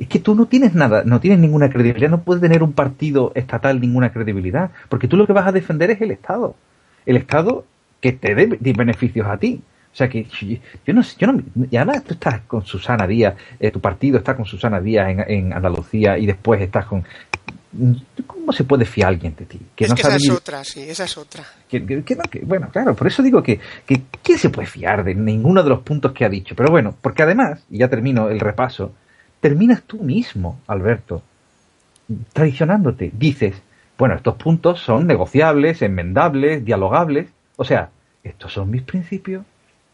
es 0.00 0.08
que 0.08 0.18
tú 0.18 0.34
no 0.34 0.46
tienes 0.46 0.74
nada, 0.74 1.02
no 1.04 1.20
tienes 1.20 1.38
ninguna 1.38 1.68
credibilidad, 1.68 2.10
no 2.10 2.22
puedes 2.22 2.40
tener 2.40 2.62
un 2.62 2.72
partido 2.72 3.32
estatal 3.34 3.80
ninguna 3.80 4.10
credibilidad, 4.10 4.70
porque 4.88 5.06
tú 5.06 5.16
lo 5.18 5.26
que 5.26 5.34
vas 5.34 5.46
a 5.46 5.52
defender 5.52 5.90
es 5.90 6.00
el 6.00 6.10
Estado, 6.10 6.56
el 7.04 7.18
Estado 7.18 7.66
que 8.00 8.12
te 8.12 8.34
dé 8.34 8.72
beneficios 8.72 9.26
a 9.26 9.36
ti. 9.36 9.60
O 9.92 9.96
sea 9.96 10.08
que 10.08 10.24
yo, 10.86 10.94
no 10.94 11.02
sé, 11.02 11.16
yo 11.18 11.26
no, 11.26 11.42
y 11.68 11.76
además 11.76 12.04
tú 12.04 12.14
estás 12.14 12.40
con 12.42 12.64
Susana 12.64 13.06
Díaz, 13.06 13.34
eh, 13.58 13.70
tu 13.70 13.80
partido 13.80 14.18
está 14.18 14.36
con 14.36 14.46
Susana 14.46 14.80
Díaz 14.80 15.08
en, 15.26 15.52
Andalucía 15.52 16.16
y 16.16 16.26
después 16.26 16.62
estás 16.62 16.86
con... 16.86 17.04
¿Cómo 18.26 18.52
se 18.52 18.64
puede 18.64 18.84
fiar 18.84 19.08
alguien 19.10 19.34
de 19.36 19.44
ti? 19.44 19.60
Que 19.76 19.84
es 19.84 19.94
que 19.94 20.00
esa 20.00 20.16
es 20.16 20.30
otra, 20.30 20.64
sí, 20.64 20.80
esa 20.80 21.04
es 21.04 21.18
otra. 21.18 21.44
bueno, 22.44 22.68
claro, 22.72 22.94
por 22.94 23.06
eso 23.06 23.22
digo 23.22 23.42
que, 23.42 23.60
que 23.84 24.02
¿quién 24.22 24.38
se 24.38 24.48
puede 24.48 24.66
fiar 24.66 25.04
de 25.04 25.14
ninguno 25.14 25.62
de 25.62 25.68
los 25.68 25.80
puntos 25.80 26.12
que 26.12 26.24
ha 26.24 26.28
dicho? 26.28 26.54
Pero 26.56 26.70
bueno, 26.70 26.94
porque 27.00 27.24
además, 27.24 27.60
y 27.68 27.78
ya 27.78 27.88
termino 27.88 28.28
el 28.28 28.40
repaso, 28.40 28.92
terminas 29.40 29.82
tú 29.82 29.98
mismo, 29.98 30.60
Alberto, 30.66 31.22
traicionándote. 32.32 33.10
Dices, 33.16 33.60
bueno, 33.98 34.14
estos 34.14 34.36
puntos 34.36 34.80
son 34.80 35.06
negociables, 35.06 35.82
enmendables, 35.82 36.64
dialogables. 36.64 37.28
O 37.56 37.64
sea, 37.64 37.90
estos 38.22 38.52
son 38.52 38.70
mis 38.70 38.82
principios 38.82 39.44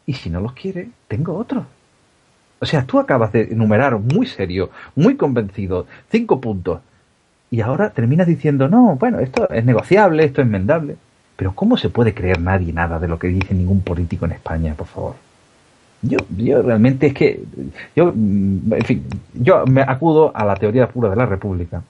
y 0.05 0.13
si 0.13 0.29
no 0.29 0.39
los 0.39 0.53
quiere, 0.53 0.89
tengo 1.07 1.35
otros. 1.35 1.65
O 2.59 2.65
sea, 2.65 2.85
tú 2.85 2.99
acabas 2.99 3.31
de 3.31 3.43
enumerar 3.43 3.99
muy 3.99 4.25
serio, 4.25 4.71
muy 4.95 5.15
convencido, 5.15 5.85
cinco 6.09 6.41
puntos. 6.41 6.79
Y 7.51 7.61
ahora 7.61 7.91
terminas 7.91 8.27
diciendo, 8.27 8.67
no, 8.67 8.95
bueno, 8.95 9.19
esto 9.19 9.49
es 9.49 9.63
negociable, 9.63 10.25
esto 10.25 10.41
es 10.41 10.47
enmendable. 10.47 10.97
Pero 11.35 11.53
¿cómo 11.53 11.77
se 11.77 11.89
puede 11.89 12.13
creer 12.13 12.41
nadie 12.41 12.73
nada 12.73 12.99
de 12.99 13.07
lo 13.07 13.19
que 13.19 13.27
dice 13.27 13.53
ningún 13.53 13.81
político 13.81 14.25
en 14.25 14.31
España, 14.31 14.73
por 14.73 14.87
favor? 14.87 15.26
Yo, 16.01 16.17
yo 16.37 16.61
realmente 16.61 17.07
es 17.07 17.13
que, 17.13 17.39
yo, 17.95 18.09
en 18.09 18.83
fin, 18.85 19.03
yo 19.33 19.65
me 19.65 19.81
acudo 19.81 20.31
a 20.33 20.45
la 20.45 20.55
teoría 20.55 20.87
pura 20.87 21.09
de 21.09 21.15
la 21.15 21.25
República. 21.25 21.81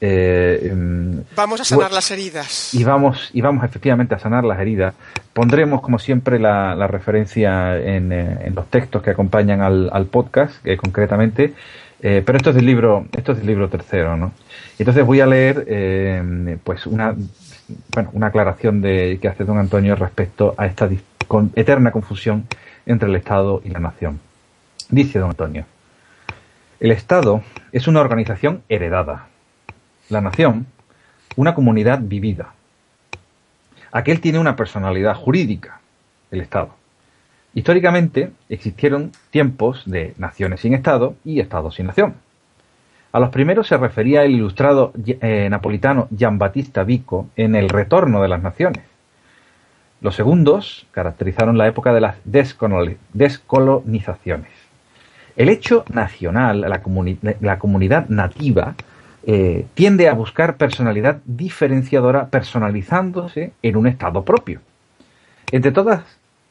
Eh, 0.00 0.68
em, 0.70 1.22
vamos 1.36 1.60
a 1.60 1.64
sanar 1.64 1.92
las 1.92 2.10
heridas. 2.10 2.74
Y 2.74 2.84
vamos, 2.84 3.30
y 3.32 3.40
vamos 3.40 3.64
efectivamente 3.64 4.14
a 4.14 4.18
sanar 4.18 4.44
las 4.44 4.58
heridas. 4.60 4.94
Pondremos, 5.32 5.82
como 5.82 5.98
siempre, 5.98 6.38
la, 6.38 6.86
referencia 6.86 7.78
en, 7.78 8.12
eh, 8.12 8.38
en, 8.44 8.54
los 8.54 8.66
textos 8.68 9.02
que 9.02 9.10
acompañan 9.10 9.60
al, 9.60 9.90
al 9.92 10.06
podcast, 10.06 10.54
eh, 10.66 10.76
concretamente. 10.76 11.54
pero 12.00 12.36
esto 12.36 12.50
es 12.50 12.56
del 12.56 12.66
libro, 12.66 13.06
esto 13.16 13.32
es 13.32 13.38
del 13.38 13.46
libro 13.46 13.68
tercero, 13.68 14.16
¿no? 14.16 14.32
Entonces 14.78 15.06
voy 15.06 15.20
a 15.20 15.26
leer, 15.26 16.58
pues 16.64 16.86
una, 16.86 17.14
bueno, 17.94 18.10
una 18.12 18.26
aclaración 18.26 18.82
de, 18.82 19.18
que 19.22 19.28
hace 19.28 19.44
don 19.44 19.58
Antonio 19.58 19.96
respecto 19.96 20.54
a 20.58 20.66
esta 20.66 20.88
con, 21.26 21.50
eterna 21.54 21.92
confusión 21.92 22.44
entre 22.86 23.08
el 23.08 23.16
Estado 23.16 23.60
y 23.64 23.70
la 23.70 23.80
nación. 23.80 24.20
Dice 24.88 25.18
don 25.18 25.30
Antonio, 25.30 25.64
el 26.80 26.90
Estado 26.90 27.42
es 27.72 27.88
una 27.88 28.00
organización 28.00 28.62
heredada, 28.68 29.28
la 30.08 30.20
nación 30.20 30.66
una 31.36 31.54
comunidad 31.54 32.00
vivida. 32.02 32.54
Aquel 33.92 34.20
tiene 34.20 34.38
una 34.38 34.56
personalidad 34.56 35.14
jurídica, 35.14 35.80
el 36.30 36.40
Estado. 36.40 36.74
Históricamente 37.54 38.32
existieron 38.48 39.12
tiempos 39.30 39.82
de 39.86 40.14
naciones 40.18 40.60
sin 40.60 40.74
Estado 40.74 41.14
y 41.24 41.40
Estados 41.40 41.76
sin 41.76 41.86
nación. 41.86 42.14
A 43.12 43.20
los 43.20 43.30
primeros 43.30 43.68
se 43.68 43.76
refería 43.76 44.24
el 44.24 44.32
ilustrado 44.32 44.92
eh, 45.06 45.48
napolitano 45.48 46.08
Gian 46.16 46.38
Battista 46.38 46.82
Vico 46.82 47.28
en 47.36 47.54
El 47.54 47.68
Retorno 47.68 48.20
de 48.20 48.28
las 48.28 48.42
Naciones. 48.42 48.82
Los 50.04 50.14
segundos 50.16 50.86
caracterizaron 50.90 51.56
la 51.56 51.66
época 51.66 51.94
de 51.94 52.02
las 52.02 52.16
descolonizaciones. 52.24 54.50
El 55.34 55.48
hecho 55.48 55.86
nacional, 55.90 56.60
la, 56.60 56.82
comunidad 57.58 58.10
nativa, 58.10 58.74
eh, 59.26 59.64
tiende 59.72 60.10
a 60.10 60.12
buscar 60.12 60.58
personalidad 60.58 61.22
diferenciadora 61.24 62.26
personalizándose 62.26 63.54
en 63.62 63.78
un 63.78 63.86
Estado 63.86 64.26
propio. 64.26 64.60
Entre 65.50 65.72
todas 65.72 66.02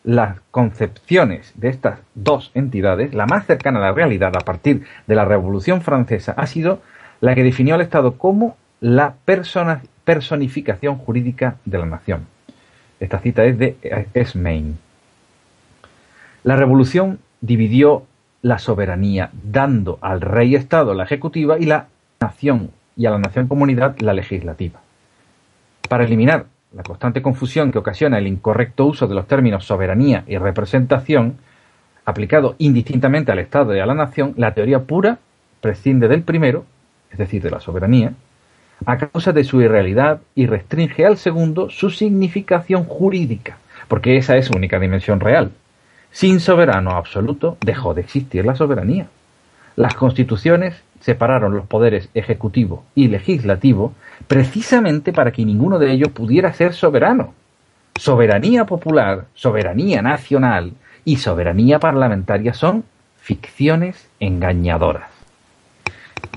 las 0.03 0.39
concepciones 0.49 1.53
de 1.53 1.69
estas 1.69 1.99
dos 2.15 2.49
entidades, 2.55 3.13
la 3.13 3.27
más 3.27 3.45
cercana 3.45 3.77
a 3.77 3.83
la 3.83 3.91
realidad 3.91 4.35
a 4.35 4.39
partir 4.39 4.83
de 5.05 5.13
la 5.13 5.25
Revolución 5.25 5.83
Francesa 5.83 6.33
ha 6.37 6.47
sido 6.47 6.81
la 7.21 7.35
que 7.35 7.43
definió 7.43 7.75
al 7.75 7.81
Estado 7.81 8.17
como 8.17 8.57
la 8.81 9.13
personificación 10.05 10.97
jurídica 10.97 11.57
de 11.65 11.77
la 11.77 11.85
nación. 11.85 12.32
Esta 13.03 13.19
cita 13.19 13.43
es 13.43 13.57
de 13.57 13.75
Esmain. 14.13 14.77
La 16.45 16.55
revolución 16.55 17.19
dividió 17.41 18.03
la 18.41 18.59
soberanía, 18.59 19.29
dando 19.43 19.97
al 19.99 20.21
rey 20.21 20.55
Estado 20.55 20.93
la 20.93 21.03
ejecutiva 21.03 21.59
y 21.59 21.65
la 21.65 21.87
nación 22.21 22.71
y 22.95 23.05
a 23.05 23.11
la 23.11 23.17
nación 23.17 23.49
comunidad 23.49 23.99
la 23.99 24.13
legislativa. 24.13 24.79
Para 25.89 26.05
eliminar 26.05 26.45
la 26.73 26.83
constante 26.83 27.21
confusión 27.21 27.73
que 27.73 27.77
ocasiona 27.77 28.19
el 28.19 28.27
incorrecto 28.27 28.85
uso 28.85 29.05
de 29.05 29.15
los 29.15 29.27
términos 29.27 29.65
soberanía 29.65 30.23
y 30.25 30.37
representación, 30.37 31.39
aplicado 32.05 32.55
indistintamente 32.57 33.33
al 33.33 33.39
Estado 33.39 33.75
y 33.75 33.79
a 33.79 33.85
la 33.85 33.95
nación, 33.95 34.33
la 34.37 34.53
teoría 34.53 34.83
pura 34.83 35.19
prescinde 35.59 36.07
del 36.07 36.23
primero, 36.23 36.63
es 37.11 37.17
decir, 37.17 37.41
de 37.41 37.51
la 37.51 37.59
soberanía, 37.59 38.13
a 38.85 38.97
causa 38.97 39.31
de 39.31 39.43
su 39.43 39.61
irrealidad 39.61 40.21
y 40.35 40.45
restringe 40.45 41.05
al 41.05 41.17
segundo 41.17 41.69
su 41.69 41.89
significación 41.89 42.85
jurídica, 42.85 43.57
porque 43.87 44.17
esa 44.17 44.37
es 44.37 44.45
su 44.45 44.53
única 44.53 44.79
dimensión 44.79 45.19
real. 45.19 45.51
Sin 46.11 46.39
soberano 46.39 46.91
absoluto 46.91 47.57
dejó 47.61 47.93
de 47.93 48.01
existir 48.01 48.45
la 48.45 48.55
soberanía. 48.55 49.07
Las 49.75 49.95
constituciones 49.95 50.75
separaron 50.99 51.55
los 51.55 51.65
poderes 51.65 52.09
ejecutivo 52.13 52.85
y 52.95 53.07
legislativo 53.07 53.93
precisamente 54.27 55.11
para 55.11 55.31
que 55.31 55.43
ninguno 55.43 55.79
de 55.79 55.91
ellos 55.91 56.09
pudiera 56.09 56.53
ser 56.53 56.73
soberano. 56.73 57.33
Soberanía 57.95 58.65
popular, 58.65 59.25
soberanía 59.33 60.01
nacional 60.01 60.73
y 61.03 61.17
soberanía 61.17 61.79
parlamentaria 61.79 62.53
son 62.53 62.83
ficciones 63.19 64.07
engañadoras. 64.19 65.12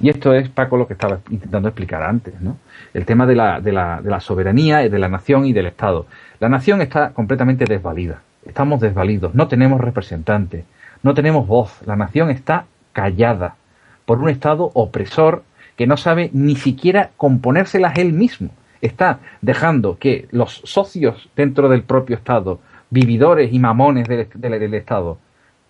Y 0.01 0.11
esto 0.11 0.35
es, 0.35 0.49
Paco, 0.49 0.77
lo 0.77 0.87
que 0.87 0.93
estaba 0.93 1.21
intentando 1.31 1.69
explicar 1.69 2.03
antes, 2.03 2.41
¿no? 2.41 2.59
El 2.93 3.07
tema 3.07 3.27
de 3.27 3.35
la, 3.35 3.61
de 3.61 3.73
la, 3.73 4.01
de 4.03 4.11
la 4.11 4.21
soberanía, 4.21 4.79
de 4.89 4.99
la 4.99 5.09
nación 5.09 5.47
y 5.47 5.53
del 5.53 5.67
Estado. 5.67 6.07
La 6.39 6.49
nación 6.49 6.83
está 6.83 7.11
completamente 7.11 7.65
desvalida. 7.65 8.21
Estamos 8.45 8.81
desvalidos. 8.81 9.35
No 9.35 9.49
tenemos 9.49 9.81
representantes. 9.81 10.65
No 11.03 11.15
tenemos 11.15 11.47
voz. 11.47 11.81
La 11.87 11.97
nación 11.97 12.31
está 12.31 12.67
callada 12.93 13.57
por 14.05 14.19
un 14.19 14.29
Estado 14.29 14.71
opresor 14.75 15.43
que 15.77 15.87
no 15.87 15.97
sabe 15.97 16.31
ni 16.33 16.57
siquiera 16.57 17.11
componérselas 17.17 17.99
él 17.99 18.13
mismo. 18.13 18.51
Está 18.81 19.21
dejando 19.41 19.99
que 19.99 20.29
los 20.31 20.63
socios 20.65 21.29
dentro 21.37 21.69
del 21.69 21.83
propio 21.83 22.17
Estado, 22.17 22.61
vividores 22.91 23.53
y 23.53 23.59
mamones 23.59 24.09
del, 24.09 24.75
Estado, 24.75 25.19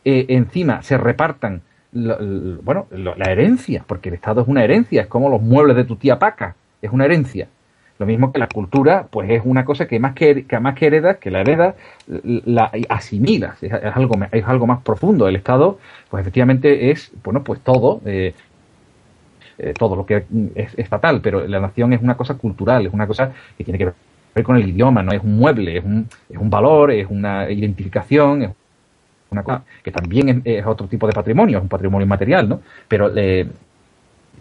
eh, 0.04 0.26
encima 0.28 0.82
se 0.82 0.98
repartan 0.98 1.62
bueno, 2.62 2.86
la 2.90 3.30
herencia, 3.30 3.84
porque 3.86 4.09
el 4.11 4.16
Estado 4.16 4.42
es 4.42 4.49
una 4.49 4.64
herencia, 4.64 5.03
es 5.03 5.07
como 5.09 5.28
los 5.28 5.40
muebles 5.40 5.76
de 5.76 5.84
tu 5.84 5.97
tía 5.97 6.18
Paca, 6.18 6.55
es 6.82 6.90
una 6.90 7.05
herencia. 7.05 7.49
Lo 7.99 8.05
mismo 8.05 8.30
que 8.30 8.38
la 8.38 8.49
cultura, 8.49 9.07
pues 9.11 9.30
es 9.30 9.42
una 9.44 9.64
cosa 9.64 9.86
que 9.86 9.99
más 9.99 10.14
que, 10.14 10.44
que 10.44 10.61
más 10.61 10.74
que 10.74 10.86
heredas, 10.86 11.16
que 11.16 11.30
la 11.30 11.40
heredas, 11.40 11.76
la 12.07 12.70
asimilas, 12.90 13.62
es, 13.62 13.72
algo, 13.72 14.14
es 14.32 14.44
algo 14.44 14.66
más 14.66 14.82
profundo. 14.82 15.26
El 15.26 15.36
Estado, 15.36 15.78
pues 16.11 16.20
efectivamente 16.20 16.90
es, 16.90 17.11
bueno, 17.24 17.42
pues 17.42 17.61
todo, 17.61 18.03
eh, 18.05 18.34
eh, 19.59 19.72
todo 19.72 19.97
lo 19.97 20.05
que 20.05 20.26
es, 20.55 20.88
fatal, 20.88 21.22
pero 21.22 21.47
la 21.49 21.59
nación 21.59 21.94
es 21.94 22.03
una 22.03 22.16
cosa 22.18 22.34
cultural, 22.34 22.84
es 22.84 22.92
una 22.92 23.07
cosa 23.07 23.32
que 23.57 23.64
tiene 23.64 23.78
que 23.78 23.92
ver 24.34 24.44
con 24.44 24.57
el 24.57 24.68
idioma, 24.68 25.03
no 25.03 25.12
es 25.12 25.22
un 25.22 25.38
mueble, 25.38 25.78
es 25.78 25.84
un, 25.84 26.07
es 26.28 26.36
un 26.36 26.51
valor, 26.51 26.90
es 26.90 27.07
una 27.09 27.51
identificación, 27.51 28.42
es 28.42 28.51
una 29.37 29.45
cosa 29.45 29.62
que 29.82 29.93
también 29.93 30.43
es, 30.45 30.66
otro 30.66 30.87
tipo 30.87 31.07
de 31.07 31.12
patrimonio, 31.12 31.59
es 31.59 31.62
un 31.62 31.68
patrimonio 31.68 32.05
inmaterial, 32.05 32.49
¿no? 32.49 32.61
Pero 32.89 33.12
eh, 33.14 33.47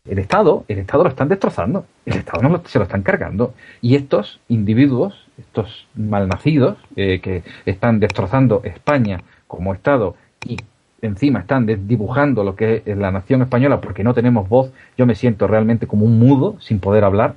el 0.08 0.20
Estado, 0.20 0.66
el 0.68 0.80
Estado 0.80 1.04
lo 1.04 1.10
están 1.10 1.28
destrozando, 1.28 1.86
el 2.06 2.18
Estado 2.18 2.48
no 2.48 2.62
se 2.66 2.80
lo 2.80 2.84
están 2.86 3.04
cargando. 3.04 3.54
Y 3.82 3.96
estos 3.96 4.40
individuos, 4.48 5.28
estos 5.38 5.88
malnacidos 5.96 6.78
eh, 6.96 7.20
que 7.22 7.44
están 7.66 8.00
destrozando 8.00 8.62
España 8.64 9.22
como 9.48 9.74
Estado 9.74 10.16
y 10.46 10.58
encima 11.02 11.40
están 11.40 11.66
dibujando 11.88 12.44
lo 12.44 12.56
que 12.56 12.82
es 12.86 12.98
la 12.98 13.12
nación 13.12 13.42
española 13.42 13.82
porque 13.82 14.04
no 14.04 14.14
tenemos 14.14 14.48
voz, 14.50 14.72
yo 14.98 15.06
me 15.06 15.16
siento 15.16 15.48
realmente 15.48 15.88
como 15.88 16.06
un 16.06 16.18
mudo 16.18 16.56
sin 16.60 16.80
poder 16.80 17.04
hablar, 17.04 17.36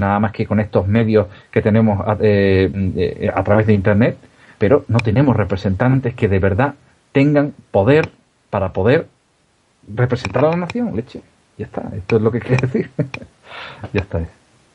nada 0.00 0.18
más 0.18 0.32
que 0.32 0.46
con 0.46 0.58
estos 0.58 0.88
medios 0.88 1.28
que 1.50 1.62
tenemos 1.62 2.00
a 2.06 2.16
eh, 2.20 3.30
través 3.44 3.66
de 3.66 3.74
Internet 3.74 4.16
pero 4.58 4.84
no 4.88 4.98
tenemos 5.00 5.36
representantes 5.36 6.14
que 6.14 6.28
de 6.28 6.38
verdad 6.38 6.74
tengan 7.16 7.54
poder 7.70 8.12
para 8.50 8.74
poder 8.74 9.08
representar 9.88 10.44
a 10.44 10.50
la 10.50 10.56
nación, 10.56 10.94
leche. 10.94 11.22
Ya 11.56 11.64
está, 11.64 11.90
esto 11.96 12.16
es 12.16 12.22
lo 12.22 12.30
que 12.30 12.40
quería 12.40 12.58
decir. 12.58 12.90
ya 13.94 14.02
está. 14.02 14.20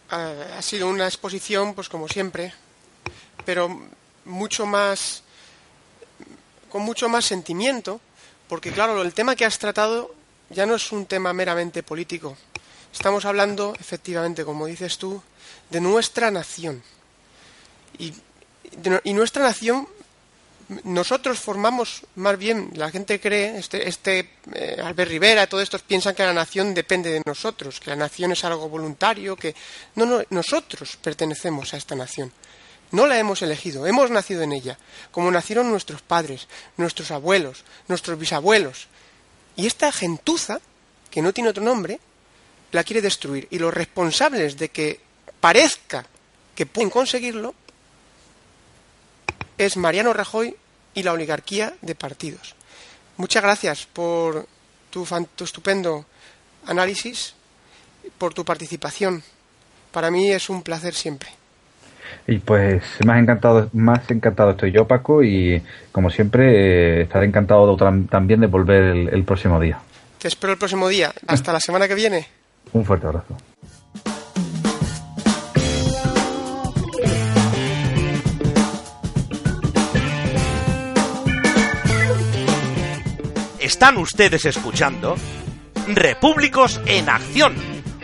Ha 0.10 0.60
sido 0.64 0.90
una 0.90 1.06
exposición, 1.06 1.76
pues 1.76 1.88
como 1.88 2.08
siempre, 2.08 2.52
pero 3.46 3.80
mucho 4.26 4.66
más, 4.66 5.22
con 6.72 6.82
mucho 6.82 7.10
más 7.10 7.26
sentimiento, 7.26 8.02
porque 8.50 8.72
claro, 8.72 9.04
el 9.04 9.14
tema 9.14 9.36
que 9.36 9.46
has 9.46 9.60
tratado 9.60 10.16
ya 10.50 10.66
no 10.66 10.74
es 10.74 10.92
un 10.92 11.06
tema 11.06 11.34
meramente 11.34 11.84
político. 11.84 12.36
Estamos 12.92 13.24
hablando, 13.26 13.76
efectivamente, 13.80 14.44
como 14.44 14.66
dices 14.66 14.98
tú, 14.98 15.22
de 15.70 15.80
nuestra 15.80 16.32
nación. 16.32 16.82
Y 18.00 18.16
y 19.04 19.14
nuestra 19.14 19.44
nación 19.44 19.88
nosotros 20.84 21.40
formamos 21.40 22.04
más 22.16 22.38
bien, 22.38 22.72
la 22.76 22.90
gente 22.90 23.20
cree, 23.20 23.58
este, 23.58 23.88
este 23.88 24.30
eh, 24.54 24.78
Albert 24.82 25.12
Rivera, 25.12 25.48
todos 25.48 25.64
estos 25.64 25.82
piensan 25.82 26.16
que 26.16 26.24
la 26.24 26.34
nación 26.34 26.74
depende 26.74 27.12
de 27.12 27.22
nosotros, 27.26 27.80
que 27.80 27.90
la 27.90 27.96
nación 27.96 28.32
es 28.32 28.44
algo 28.46 28.70
voluntario, 28.70 29.36
que 29.36 29.54
no, 29.96 30.06
no, 30.06 30.22
nosotros 30.30 30.98
pertenecemos 31.02 31.74
a 31.74 31.78
esta 31.78 31.96
nación. 31.96 32.32
No 32.92 33.06
la 33.06 33.20
hemos 33.20 33.42
elegido, 33.42 33.88
hemos 33.88 34.12
nacido 34.12 34.44
en 34.44 34.52
ella, 34.52 34.78
como 35.12 35.32
nacieron 35.32 35.70
nuestros 35.70 36.02
padres, 36.02 36.48
nuestros 36.78 37.12
abuelos, 37.12 37.64
nuestros 37.88 38.18
bisabuelos. 38.18 38.88
Y 39.56 39.68
esta 39.68 39.92
gentuza, 39.92 40.60
que 41.10 41.22
no 41.22 41.34
tiene 41.34 41.50
otro 41.50 41.64
nombre, 41.64 42.00
la 42.72 42.84
quiere 42.84 43.02
destruir. 43.02 43.48
Y 43.52 43.60
los 43.60 43.74
responsables 43.74 44.58
de 44.58 44.70
que 44.70 45.00
parezca 45.40 46.06
que 46.56 46.66
pueden 46.66 46.90
conseguirlo 46.90 47.56
es 49.58 49.78
Mariano 49.78 50.14
Rajoy 50.14 50.56
y 50.94 51.04
la 51.04 51.14
oligarquía 51.14 51.74
de 51.82 51.96
partidos. 51.96 52.56
Muchas 53.18 53.44
gracias 53.44 53.86
por 53.86 54.46
tu, 54.90 55.06
estupendo 55.44 56.06
análisis, 56.68 57.36
por 58.18 58.34
tu 58.34 58.44
participación. 58.46 59.24
Para 59.92 60.12
mí 60.12 60.32
es 60.32 60.50
un 60.50 60.64
placer 60.64 60.94
siempre. 60.94 61.30
Y 62.28 62.40
pues 62.40 62.84
más 63.06 63.20
encantado, 63.20 63.70
más 63.74 64.10
encantado 64.10 64.52
estoy 64.52 64.72
yo, 64.72 64.88
Paco, 64.88 65.24
y 65.24 65.62
como 65.92 66.10
siempre 66.10 67.00
eh, 67.00 67.02
estaré 67.04 67.26
encantado 67.26 67.76
también 68.10 68.42
de 68.42 68.48
volver 68.48 68.84
el, 69.14 69.24
próximo 69.24 69.60
día. 69.60 69.80
Te 70.18 70.28
espero 70.28 70.54
el 70.54 70.60
próximo 70.60 70.88
día. 70.88 71.14
Hasta 71.28 71.54
la 71.54 71.60
semana 71.60 71.88
que 71.88 71.96
viene. 71.96 72.28
Un 72.74 72.86
fuerte 72.86 73.08
abrazo. 73.08 73.38
Están 83.72 83.98
ustedes 84.00 84.44
escuchando 84.44 85.16
Repúblicos 85.88 86.82
en 86.86 87.08
Acción, 87.08 87.56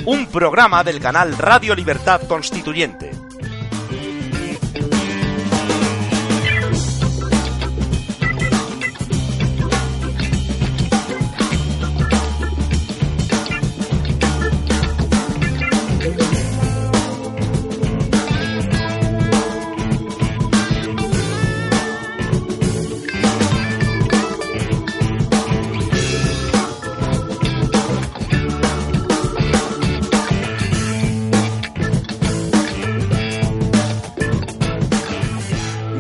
un 0.06 0.26
programa 0.28 0.82
del 0.86 1.02
canal 1.02 1.38
Radio 1.38 1.76
Libertad 1.76 2.22
Constituyente. 2.26 3.17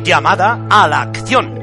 Llamada 0.07 0.65
a 0.69 0.87
la 0.87 1.01
acción. 1.01 1.53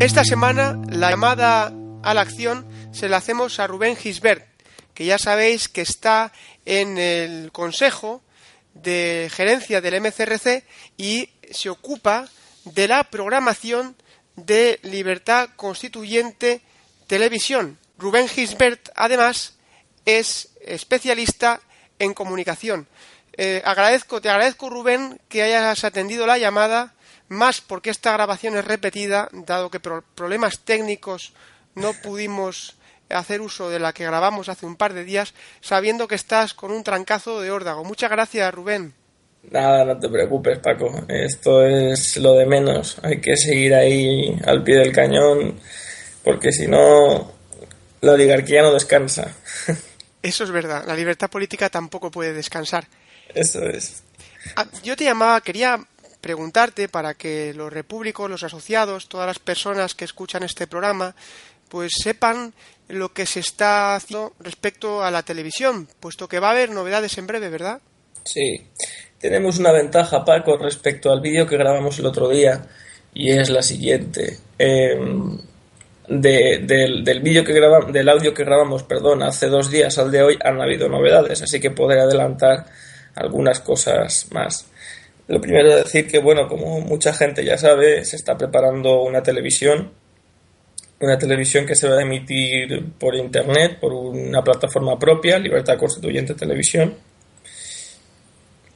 Esta 0.00 0.24
semana 0.24 0.76
la 0.88 1.10
llamada 1.10 1.72
a 2.02 2.14
la 2.14 2.20
acción 2.20 2.66
se 2.92 3.08
la 3.08 3.18
hacemos 3.18 3.60
a 3.60 3.68
Rubén 3.68 3.94
Gisbert, 3.94 4.44
que 4.92 5.04
ya 5.04 5.18
sabéis 5.18 5.68
que 5.68 5.82
está 5.82 6.32
en 6.64 6.98
el 6.98 7.52
Consejo 7.52 8.24
de 8.74 9.30
Gerencia 9.32 9.80
del 9.80 10.00
MCRC 10.00 10.64
y 10.96 11.30
se 11.52 11.70
ocupa 11.70 12.28
de 12.64 12.88
la 12.88 13.04
programación 13.04 13.94
de 14.34 14.80
Libertad 14.82 15.50
Constituyente 15.54 16.60
Televisión. 17.06 17.78
Rubén 17.98 18.26
Gisbert, 18.26 18.88
además, 18.96 19.54
es 20.04 20.48
especialista 20.66 21.60
en 22.00 22.14
comunicación. 22.14 22.88
Eh, 23.36 23.62
agradezco, 23.64 24.20
te 24.20 24.28
agradezco, 24.28 24.70
Rubén, 24.70 25.20
que 25.28 25.42
hayas 25.42 25.84
atendido 25.84 26.26
la 26.26 26.38
llamada, 26.38 26.94
más 27.28 27.60
porque 27.60 27.90
esta 27.90 28.12
grabación 28.12 28.56
es 28.56 28.64
repetida, 28.64 29.28
dado 29.32 29.70
que 29.70 29.80
por 29.80 30.02
problemas 30.02 30.60
técnicos 30.60 31.32
no 31.74 31.92
pudimos 31.94 32.76
hacer 33.10 33.40
uso 33.40 33.70
de 33.70 33.78
la 33.78 33.92
que 33.92 34.04
grabamos 34.04 34.48
hace 34.48 34.66
un 34.66 34.76
par 34.76 34.94
de 34.94 35.04
días, 35.04 35.34
sabiendo 35.60 36.08
que 36.08 36.14
estás 36.14 36.54
con 36.54 36.70
un 36.70 36.84
trancazo 36.84 37.40
de 37.40 37.50
órdago. 37.50 37.84
Muchas 37.84 38.10
gracias, 38.10 38.54
Rubén. 38.54 38.94
Nada, 39.50 39.84
no 39.84 39.98
te 39.98 40.08
preocupes, 40.08 40.58
Paco. 40.58 41.04
Esto 41.08 41.64
es 41.66 42.16
lo 42.16 42.34
de 42.34 42.46
menos. 42.46 42.96
Hay 43.02 43.20
que 43.20 43.36
seguir 43.36 43.74
ahí 43.74 44.38
al 44.44 44.62
pie 44.62 44.76
del 44.76 44.92
cañón, 44.92 45.60
porque 46.22 46.50
si 46.50 46.66
no, 46.66 47.32
la 48.00 48.12
oligarquía 48.12 48.62
no 48.62 48.72
descansa. 48.72 49.34
Eso 50.22 50.44
es 50.44 50.50
verdad. 50.50 50.84
La 50.86 50.96
libertad 50.96 51.28
política 51.28 51.68
tampoco 51.68 52.10
puede 52.10 52.32
descansar. 52.32 52.86
Eso 53.34 53.62
es. 53.64 54.02
Ah, 54.56 54.66
yo 54.82 54.96
te 54.96 55.04
llamaba, 55.04 55.40
quería 55.40 55.84
preguntarte 56.20 56.88
para 56.88 57.14
que 57.14 57.52
los 57.54 57.72
repúblicos, 57.72 58.30
los 58.30 58.42
asociados, 58.42 59.08
todas 59.08 59.26
las 59.26 59.38
personas 59.38 59.94
que 59.94 60.04
escuchan 60.04 60.42
este 60.42 60.66
programa, 60.66 61.14
pues 61.68 61.92
sepan 62.02 62.54
lo 62.88 63.12
que 63.12 63.26
se 63.26 63.40
está 63.40 63.96
haciendo 63.96 64.32
respecto 64.40 65.02
a 65.02 65.10
la 65.10 65.22
televisión, 65.22 65.88
puesto 66.00 66.28
que 66.28 66.38
va 66.38 66.48
a 66.48 66.52
haber 66.52 66.70
novedades 66.70 67.18
en 67.18 67.26
breve, 67.26 67.48
¿verdad? 67.48 67.80
Sí, 68.24 68.66
tenemos 69.18 69.58
una 69.58 69.72
ventaja, 69.72 70.24
Paco, 70.24 70.56
respecto 70.56 71.10
al 71.12 71.20
vídeo 71.20 71.46
que 71.46 71.56
grabamos 71.56 71.98
el 71.98 72.06
otro 72.06 72.28
día, 72.28 72.66
y 73.12 73.30
es 73.30 73.50
la 73.50 73.62
siguiente. 73.62 74.38
Em, 74.58 75.38
del, 76.08 77.20
vídeo 77.22 77.44
que 77.44 77.52
grabamos, 77.52 77.92
del 77.92 78.08
audio 78.08 78.34
que 78.34 78.44
grabamos, 78.44 78.82
perdón, 78.82 79.22
hace 79.22 79.46
dos 79.48 79.70
días 79.70 79.96
al 79.98 80.10
de 80.10 80.22
hoy 80.22 80.38
han 80.42 80.60
habido 80.60 80.88
novedades, 80.88 81.42
así 81.42 81.60
que 81.60 81.70
podré 81.70 82.00
adelantar 82.00 82.66
algunas 83.14 83.60
cosas 83.60 84.28
más. 84.32 84.66
Lo 85.26 85.40
primero 85.40 85.70
es 85.70 85.84
decir 85.84 86.06
que, 86.06 86.18
bueno, 86.18 86.46
como 86.48 86.80
mucha 86.80 87.12
gente 87.14 87.44
ya 87.44 87.56
sabe, 87.56 88.04
se 88.04 88.16
está 88.16 88.36
preparando 88.36 89.02
una 89.02 89.22
televisión, 89.22 89.92
una 91.00 91.18
televisión 91.18 91.66
que 91.66 91.74
se 91.74 91.88
va 91.88 91.98
a 91.98 92.02
emitir 92.02 92.92
por 92.98 93.14
Internet, 93.14 93.78
por 93.80 93.92
una 93.92 94.42
plataforma 94.42 94.98
propia, 94.98 95.38
Libertad 95.38 95.78
Constituyente 95.78 96.34
Televisión, 96.34 96.94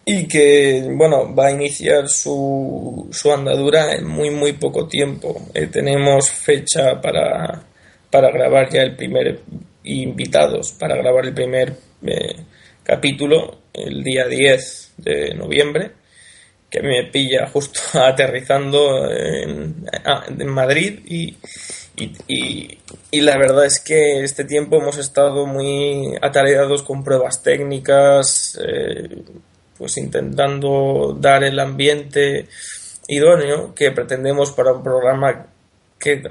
y 0.06 0.26
que, 0.26 0.88
bueno, 0.90 1.34
va 1.34 1.48
a 1.48 1.50
iniciar 1.50 2.08
su, 2.08 3.08
su 3.12 3.30
andadura 3.30 3.92
en 3.94 4.06
muy, 4.06 4.30
muy 4.30 4.54
poco 4.54 4.88
tiempo. 4.88 5.48
Eh, 5.52 5.66
tenemos 5.66 6.30
fecha 6.30 6.98
para, 6.98 7.62
para 8.10 8.30
grabar 8.30 8.70
ya 8.70 8.80
el 8.80 8.96
primer 8.96 9.40
invitados, 9.84 10.72
para 10.72 10.96
grabar 10.96 11.26
el 11.26 11.34
primer 11.34 11.74
eh, 12.06 12.36
capítulo 12.82 13.58
el 13.72 14.02
día 14.02 14.26
10 14.26 14.92
de 14.98 15.34
noviembre, 15.34 15.92
que 16.70 16.82
me 16.82 17.04
pilla 17.04 17.48
justo 17.48 17.80
aterrizando 17.94 19.10
en, 19.10 19.86
ah, 20.04 20.26
Madrid 20.44 21.00
y, 21.06 21.36
y, 22.26 23.20
la 23.20 23.36
verdad 23.36 23.64
es 23.66 23.80
que 23.80 24.22
este 24.22 24.44
tiempo 24.44 24.76
hemos 24.76 24.98
estado 24.98 25.46
muy 25.46 26.16
atareados 26.22 26.82
con 26.82 27.02
pruebas 27.02 27.42
técnicas, 27.42 28.58
eh, 28.64 29.22
pues 29.76 29.96
intentando 29.96 31.16
dar 31.18 31.42
el 31.42 31.58
ambiente 31.58 32.46
idóneo 33.08 33.74
que 33.74 33.90
pretendemos 33.90 34.52
para 34.52 34.72
un 34.72 34.82
programa 34.82 35.46
que 35.98 36.22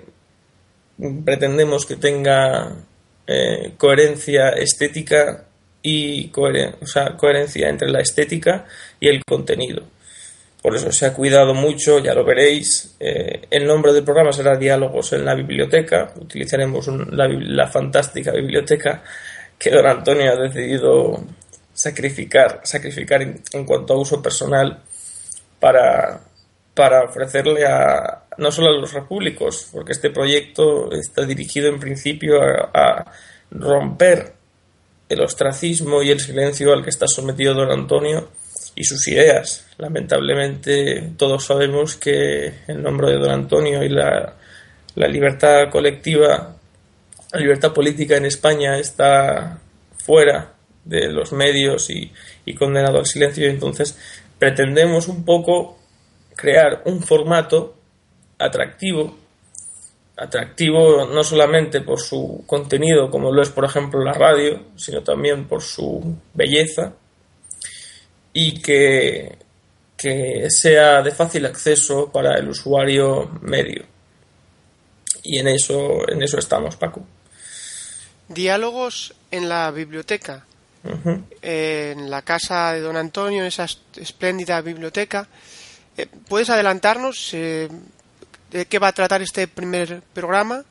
pretendemos 1.26 1.86
que 1.86 1.96
tenga 1.96 2.76
eh, 3.26 3.74
coherencia 3.78 4.50
estética 4.50 5.47
y 5.90 6.30
coherencia 6.30 7.70
entre 7.70 7.90
la 7.90 8.02
estética 8.02 8.66
y 9.00 9.08
el 9.08 9.24
contenido. 9.24 9.84
Por 10.62 10.76
eso 10.76 10.92
se 10.92 11.06
ha 11.06 11.14
cuidado 11.14 11.54
mucho, 11.54 12.00
ya 12.00 12.14
lo 12.14 12.26
veréis. 12.26 12.98
Eh, 13.00 13.48
el 13.50 13.66
nombre 13.66 13.94
del 13.94 14.04
programa 14.04 14.34
será 14.34 14.58
Diálogos 14.58 15.14
en 15.14 15.24
la 15.24 15.34
Biblioteca. 15.34 16.12
Utilizaremos 16.20 16.88
la, 16.88 17.68
fantástica 17.68 18.34
biblioteca 18.34 19.02
que 19.58 19.70
don 19.70 19.88
Antonio 19.88 20.30
ha 20.30 20.36
decidido 20.36 21.24
sacrificar, 21.74 22.60
sacrificar 22.64 23.22
en, 23.22 23.66
cuanto 23.66 23.94
a 23.94 23.98
uso 23.98 24.22
personal 24.22 24.84
para, 25.58 26.20
para 26.74 27.06
ofrecerle 27.06 27.66
a 27.66 28.26
no 28.38 28.52
solo 28.52 28.70
a 28.70 28.82
los 28.82 28.92
repúblicos, 28.92 29.70
porque 29.72 29.94
este 29.94 30.10
proyecto 30.10 30.92
está 30.92 31.26
dirigido 31.26 31.70
en 31.70 31.80
principio 31.80 32.42
a 32.44 33.10
romper 33.52 34.37
el 35.10 35.22
ostracismo 35.22 36.04
y 36.04 36.12
el 36.12 36.20
silencio 36.20 36.74
al 36.74 36.84
que 36.84 36.90
está 36.90 37.08
sometido 37.08 37.54
don 37.54 37.72
Antonio 37.72 38.30
y 38.76 38.84
sus 38.84 39.08
ideas. 39.08 39.66
Lamentablemente 39.78 41.12
todos 41.18 41.46
sabemos 41.46 41.96
que 41.96 42.54
el 42.68 42.82
nombre 42.82 43.12
de 43.12 43.18
don 43.18 43.32
Antonio 43.32 43.84
y 43.84 43.90
la, 43.90 44.36
libertad 44.96 45.70
colectiva, 45.72 46.56
la 47.32 47.40
libertad 47.40 47.74
política 47.74 48.18
en 48.18 48.26
España 48.26 48.78
está 48.78 49.60
fuera 50.04 50.54
de 50.84 51.12
los 51.12 51.34
medios 51.34 51.90
y, 51.90 52.12
y 52.46 52.56
condenado 52.56 53.00
al 53.00 53.06
silencio 53.06 53.50
entonces 53.50 53.98
pretendemos 54.40 55.10
un 55.10 55.26
poco 55.26 55.78
crear 56.36 56.84
un 56.86 57.02
formato 57.02 57.76
atractivo 58.40 59.18
atractivo 60.18 61.06
no 61.06 61.24
solamente 61.24 61.82
por 61.82 62.00
su 62.00 62.44
contenido, 62.48 63.10
como 63.10 63.32
lo 63.32 63.42
es 63.42 63.50
por 63.50 63.66
ejemplo 63.66 64.04
la 64.04 64.14
radio, 64.14 64.64
sino 64.76 65.04
también 65.04 65.48
por 65.48 65.62
su 65.62 66.16
belleza 66.34 66.94
y 68.34 68.60
que, 68.60 69.38
que 69.96 70.48
sea 70.50 71.02
de 71.02 71.12
fácil 71.12 71.46
acceso 71.46 72.12
para 72.12 72.38
el 72.38 72.50
usuario 72.50 73.30
medio. 73.42 73.86
Y 75.24 75.40
en 75.40 75.48
eso, 75.50 76.10
en 76.10 76.24
eso 76.24 76.40
estamos, 76.40 76.76
Paco. 76.76 77.06
Diálogos 78.28 79.14
en 79.32 79.50
la 79.50 79.72
biblioteca. 79.72 80.46
en 81.42 82.10
la 82.10 82.22
casa 82.22 82.72
de 82.72 82.80
don 82.80 82.96
Antonio, 82.96 83.42
en 83.42 83.48
esa 83.48 83.66
espléndida 83.96 84.62
biblioteca. 84.62 85.28
Eh, 85.98 86.06
¿Puedes 86.30 86.50
adelantarnos? 86.50 87.34
Eh, 87.34 87.68
¿De 88.52 88.66
qué 88.66 88.80
va 88.80 88.90
a 88.90 88.94
tratar 88.94 89.22
este 89.22 89.48
primer 89.48 90.02
programa? 90.14 90.64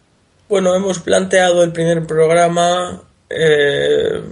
Bueno, 0.49 0.75
hemos 0.75 0.99
planteado 1.01 1.63
el 1.63 1.73
primer 1.73 2.07
programa 2.07 3.03
eh, 3.29 4.23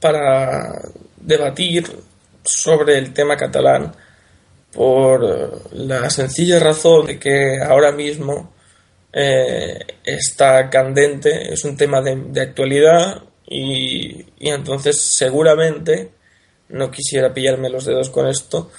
para 0.00 0.80
debatir 1.16 1.86
sobre 2.42 2.98
el 2.98 3.12
tema 3.12 3.36
catalán 3.36 3.94
por 4.72 5.72
la 5.72 6.08
sencilla 6.10 6.58
razón 6.58 7.06
de 7.06 7.18
que 7.18 7.60
ahora 7.62 7.92
mismo 7.92 8.52
eh, 9.12 9.78
está 10.04 10.70
candente, 10.70 11.52
es 11.52 11.64
un 11.64 11.76
tema 11.76 12.00
de, 12.00 12.40
actualidad 12.40 13.22
y, 13.46 14.24
entonces 14.38 15.00
seguramente 15.00 16.10
no 16.68 16.90
quisiera 16.90 17.34
pillarme 17.34 17.68
los 17.68 17.84
dedos 17.84 18.10
con 18.10 18.28
esto 18.28 18.70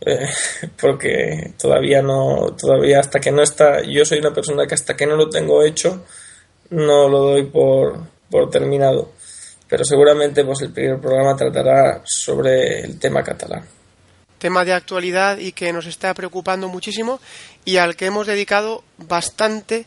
eh, 0.00 0.28
porque 0.80 1.54
todavía 1.58 2.02
no, 2.02 2.54
todavía 2.58 3.00
hasta 3.00 3.20
que 3.20 3.32
no 3.32 3.42
está, 3.42 3.82
yo 3.82 4.04
soy 4.04 4.18
una 4.18 4.34
persona 4.34 4.66
que 4.66 4.74
hasta 4.74 4.96
que 4.96 5.06
no 5.06 5.16
lo 5.16 5.28
tengo 5.28 5.62
hecho 5.62 6.04
no 6.70 7.08
lo 7.08 7.18
doy 7.20 7.44
por, 7.44 8.06
por 8.30 8.50
terminado, 8.50 9.12
pero 9.68 9.84
seguramente 9.84 10.44
pues 10.44 10.62
el 10.62 10.72
primer 10.72 11.00
programa 11.00 11.36
tratará 11.36 12.02
sobre 12.04 12.80
el 12.80 12.98
tema 12.98 13.22
catalán. 13.22 13.64
Tema 14.38 14.64
de 14.64 14.74
actualidad 14.74 15.38
y 15.38 15.52
que 15.52 15.72
nos 15.72 15.86
está 15.86 16.12
preocupando 16.12 16.68
muchísimo 16.68 17.20
y 17.64 17.78
al 17.78 17.96
que 17.96 18.06
hemos 18.06 18.26
dedicado 18.26 18.84
bastante 18.98 19.86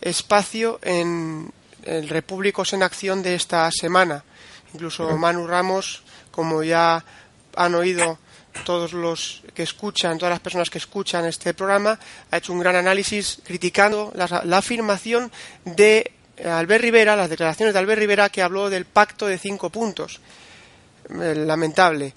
espacio 0.00 0.78
en 0.82 1.50
el 1.84 2.08
Repúblicos 2.08 2.72
en 2.72 2.82
Acción 2.82 3.22
de 3.22 3.34
esta 3.34 3.70
semana. 3.70 4.24
Incluso 4.74 5.16
Manu 5.16 5.46
Ramos, 5.46 6.02
como 6.30 6.62
ya 6.62 7.04
han 7.54 7.74
oído 7.74 8.18
todos 8.64 8.92
los 8.92 9.42
que 9.54 9.62
escuchan, 9.62 10.18
todas 10.18 10.32
las 10.32 10.40
personas 10.40 10.70
que 10.70 10.78
escuchan 10.78 11.24
este 11.26 11.54
programa, 11.54 11.98
ha 12.30 12.36
hecho 12.36 12.52
un 12.52 12.60
gran 12.60 12.76
análisis 12.76 13.40
criticando 13.44 14.12
la, 14.14 14.42
la 14.44 14.58
afirmación 14.58 15.30
de 15.64 16.12
Albert 16.44 16.82
Rivera, 16.82 17.16
las 17.16 17.30
declaraciones 17.30 17.72
de 17.72 17.80
Albert 17.80 17.98
Rivera 17.98 18.28
que 18.28 18.42
habló 18.42 18.68
del 18.68 18.84
pacto 18.84 19.26
de 19.26 19.38
cinco 19.38 19.70
puntos. 19.70 20.20
Eh, 21.08 21.34
lamentable. 21.34 22.12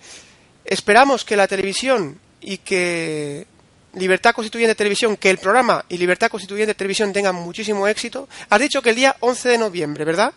Esperamos 0.65 1.23
que 1.23 1.35
la 1.35 1.47
televisión 1.47 2.19
y 2.41 2.57
que 2.57 3.45
Libertad 3.93 4.33
Constituyente 4.33 4.75
Televisión, 4.75 5.17
que 5.17 5.29
el 5.29 5.37
programa 5.37 5.85
y 5.89 5.97
Libertad 5.97 6.29
Constituyente 6.29 6.73
Televisión 6.73 7.13
tengan 7.13 7.35
muchísimo 7.35 7.87
éxito. 7.87 8.27
Has 8.49 8.59
dicho 8.59 8.81
que 8.81 8.89
el 8.89 8.95
día 8.95 9.15
11 9.19 9.49
de 9.49 9.57
noviembre, 9.57 10.05
¿verdad? 10.05 10.33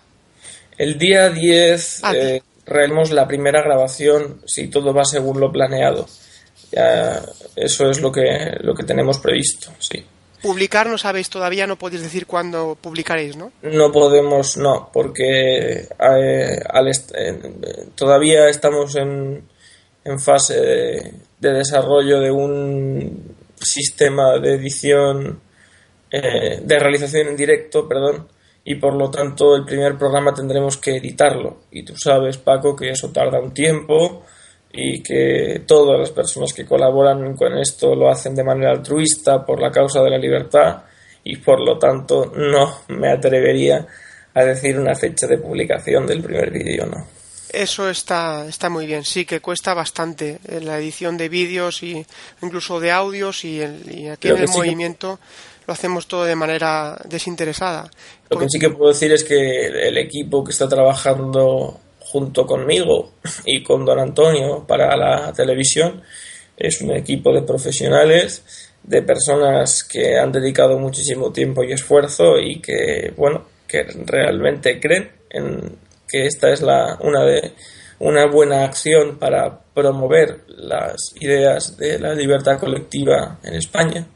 El 0.77 0.99
día 0.99 1.31
10 1.31 2.01
ah, 2.03 2.13
eh, 2.15 2.43
la 2.67 3.27
primera 3.27 3.63
grabación 3.63 4.41
si 4.47 4.69
todo 4.69 4.95
va 4.95 5.05
según 5.05 5.41
lo 5.41 5.53
planeado. 5.53 6.07
Ya, 6.71 7.23
eso 7.57 7.91
es 7.91 8.01
lo 8.01 8.11
que, 8.11 8.57
lo 8.61 8.75
que 8.75 8.85
tenemos 8.85 9.19
previsto, 9.19 9.71
sí. 9.79 10.05
Publicar 10.43 10.89
no 10.89 10.99
sabéis 10.99 11.31
todavía, 11.31 11.69
no 11.69 11.77
podéis 11.77 12.03
decir 12.03 12.27
cuándo 12.27 12.77
publicaréis, 12.81 13.37
¿no? 13.37 13.53
No 13.63 13.93
podemos, 13.93 14.57
no, 14.57 14.91
porque 14.93 15.87
eh, 15.87 16.61
todavía 17.95 18.49
estamos 18.49 18.97
en, 18.97 19.45
en 20.05 20.19
fase 20.19 20.61
de, 21.39 21.53
desarrollo 21.53 22.19
de 22.21 22.33
un 22.33 23.37
sistema 23.61 24.39
de 24.39 24.55
edición, 24.55 25.41
eh, 26.11 26.61
de 26.61 26.79
realización 26.79 27.29
en 27.29 27.37
directo, 27.37 27.89
perdón, 27.89 28.27
y 28.65 28.77
por 28.77 28.95
lo 28.95 29.11
tanto 29.11 29.57
el 29.57 29.65
primer 29.65 29.97
programa 29.99 30.33
tendremos 30.33 30.77
que 30.77 30.97
editarlo. 30.97 31.63
Y 31.71 31.85
tú 31.85 31.95
sabes, 31.97 32.39
Paco, 32.39 32.77
que 32.77 32.91
eso 32.91 33.11
tarda 33.11 33.41
un 33.41 33.53
tiempo 33.53 34.23
y 34.73 35.03
que 35.03 35.65
todas 35.67 35.99
las 35.99 36.11
personas 36.11 36.53
que 36.53 36.65
colaboran 36.65 37.37
con 37.37 37.59
esto 37.59 37.95
lo 37.95 38.09
hacen 38.09 38.35
de 38.35 38.45
manera 38.45 38.71
altruista 38.71 39.45
por 39.45 39.61
la 39.61 39.71
causa 39.71 40.03
de 40.03 40.11
la 40.11 40.19
libertad 40.19 40.83
y 41.25 41.37
por 41.37 41.61
lo 41.61 41.79
tanto 41.79 42.33
no 42.35 42.81
me 42.89 43.11
atrevería 43.11 43.87
a 44.35 44.45
decir 44.45 44.79
una 44.79 44.95
fecha 44.95 45.27
de 45.27 45.39
publicación 45.39 46.07
del 46.07 46.23
primer 46.23 46.51
vídeo, 46.51 46.87
¿no? 46.87 47.07
Eso 47.53 47.91
está, 47.91 48.47
está 48.49 48.71
muy 48.71 48.87
bien, 48.87 49.05
sí, 49.05 49.27
que 49.27 49.41
cuesta 49.41 49.75
bastante 49.75 50.39
eh, 50.49 50.61
la 50.63 50.79
edición 50.79 51.19
de 51.19 51.29
vídeos 51.29 51.83
y 51.83 52.05
incluso 52.41 52.81
de 52.81 52.91
audios 52.91 53.45
y, 53.45 53.61
el, 53.61 54.11
aquí 54.11 54.29
en 54.29 54.39
el 54.39 54.49
movimiento 54.49 55.21
lo 55.67 55.73
hacemos 55.73 56.07
todo 56.07 56.25
de 56.25 56.37
manera 56.37 56.99
desinteresada. 57.09 57.91
Lo 58.31 58.39
que 58.39 58.47
sí 58.49 58.59
que 58.59 58.71
puedo 58.71 58.93
decir 58.93 59.13
es 59.13 59.25
que 59.25 59.67
el 59.67 59.99
equipo 59.99 60.43
que 60.43 60.53
está 60.53 60.69
trabajando 60.69 61.81
junto 62.01 62.45
conmigo 62.45 63.13
y 63.47 63.63
con 63.63 63.85
don 63.85 63.99
Antonio 63.99 64.65
para 64.67 64.97
la 64.97 65.33
televisión 65.33 66.03
es 66.57 66.81
un 66.81 66.93
equipo 66.93 67.33
de 67.33 67.43
profesionales, 67.43 68.45
de 68.83 69.03
personas 69.03 69.85
que 69.85 70.19
han 70.19 70.33
dedicado 70.33 70.79
muchísimo 70.79 71.33
tiempo 71.33 71.65
y 71.65 71.73
esfuerzo 71.73 72.39
y 72.39 72.61
que, 72.61 73.13
bueno, 73.17 73.47
que 73.67 73.85
realmente 74.05 74.79
creen 74.79 75.11
en, 75.31 75.79
que 76.09 76.27
esta 76.27 76.53
es 76.53 76.61
la, 76.61 76.99
una, 77.01 77.25
de, 77.25 77.53
una 78.01 78.27
buena 78.27 78.65
acción 78.65 79.19
para 79.19 79.61
promover 79.73 80.41
las 80.49 81.15
ideas 81.21 81.77
de 81.79 81.99
la 81.99 82.15
libertad 82.15 82.59
colectiva 82.59 83.39
en 83.43 83.55
España. 83.55 84.07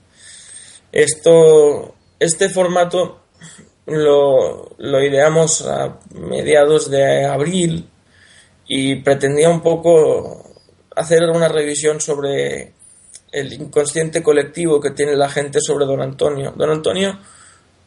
Esto, 0.93 1.95
este 2.19 2.49
formato 2.49 3.21
lo, 3.87 4.75
lo 4.79 5.03
ideamos 5.03 5.63
a 5.63 5.99
mediados 6.15 6.91
de 6.91 7.25
abril 7.25 7.89
y 8.67 8.97
pretendía 8.97 9.49
un 9.49 9.63
poco 9.63 10.55
hacer 10.95 11.23
una 11.25 11.49
revisión 11.49 12.01
sobre 12.01 12.73
el 13.33 13.53
inconsciente 13.53 14.23
colectivo 14.23 14.81
que 14.81 14.91
tiene 14.91 15.15
la 15.15 15.29
gente 15.29 15.61
sobre 15.61 15.85
don 15.85 16.01
Antonio. 16.01 16.53
Don 16.57 16.71
Antonio, 16.71 17.19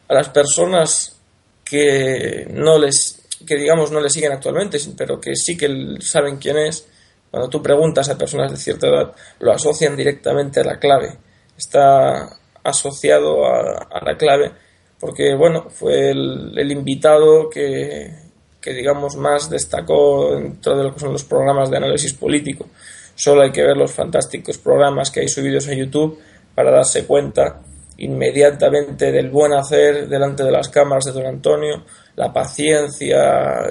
a 0.08 0.14
las 0.14 0.28
personas 0.30 1.16
que 1.64 2.46
no 2.50 2.78
les 2.78 3.16
que 3.46 3.56
digamos 3.56 3.90
no 3.90 4.00
le 4.00 4.10
siguen 4.10 4.32
actualmente, 4.32 4.78
pero 4.96 5.20
que 5.20 5.34
sí 5.34 5.56
que 5.56 5.96
saben 6.00 6.36
quién 6.36 6.58
es, 6.58 6.86
cuando 7.30 7.48
tú 7.48 7.62
preguntas 7.62 8.08
a 8.08 8.18
personas 8.18 8.50
de 8.50 8.58
cierta 8.58 8.88
edad, 8.88 9.14
lo 9.38 9.52
asocian 9.52 9.96
directamente 9.96 10.60
a 10.60 10.64
la 10.64 10.78
clave. 10.78 11.16
Está 11.56 12.39
asociado 12.62 13.46
a, 13.46 14.00
la 14.04 14.16
clave 14.16 14.52
porque, 14.98 15.34
bueno, 15.34 15.70
fue 15.70 16.10
el, 16.10 16.70
invitado 16.70 17.48
que, 17.48 18.14
que, 18.60 18.74
digamos, 18.74 19.16
más 19.16 19.48
destacó 19.48 20.34
dentro 20.34 20.76
de 20.76 20.84
lo 20.84 20.94
que 20.94 21.00
son 21.00 21.12
los 21.12 21.24
programas 21.24 21.70
de 21.70 21.78
análisis 21.78 22.12
político. 22.12 22.66
Solo 23.14 23.42
hay 23.42 23.50
que 23.50 23.62
ver 23.62 23.76
los 23.76 23.92
fantásticos 23.92 24.58
programas 24.58 25.10
que 25.10 25.20
hay 25.20 25.28
subidos 25.28 25.68
en 25.68 25.78
YouTube 25.78 26.18
para 26.54 26.70
darse 26.70 27.06
cuenta 27.06 27.60
inmediatamente 28.00 29.12
del 29.12 29.30
buen 29.30 29.52
hacer 29.52 30.08
delante 30.08 30.42
de 30.42 30.50
las 30.50 30.68
cámaras 30.68 31.04
de 31.04 31.12
don 31.12 31.26
Antonio, 31.26 31.84
la 32.16 32.32
paciencia 32.32 33.62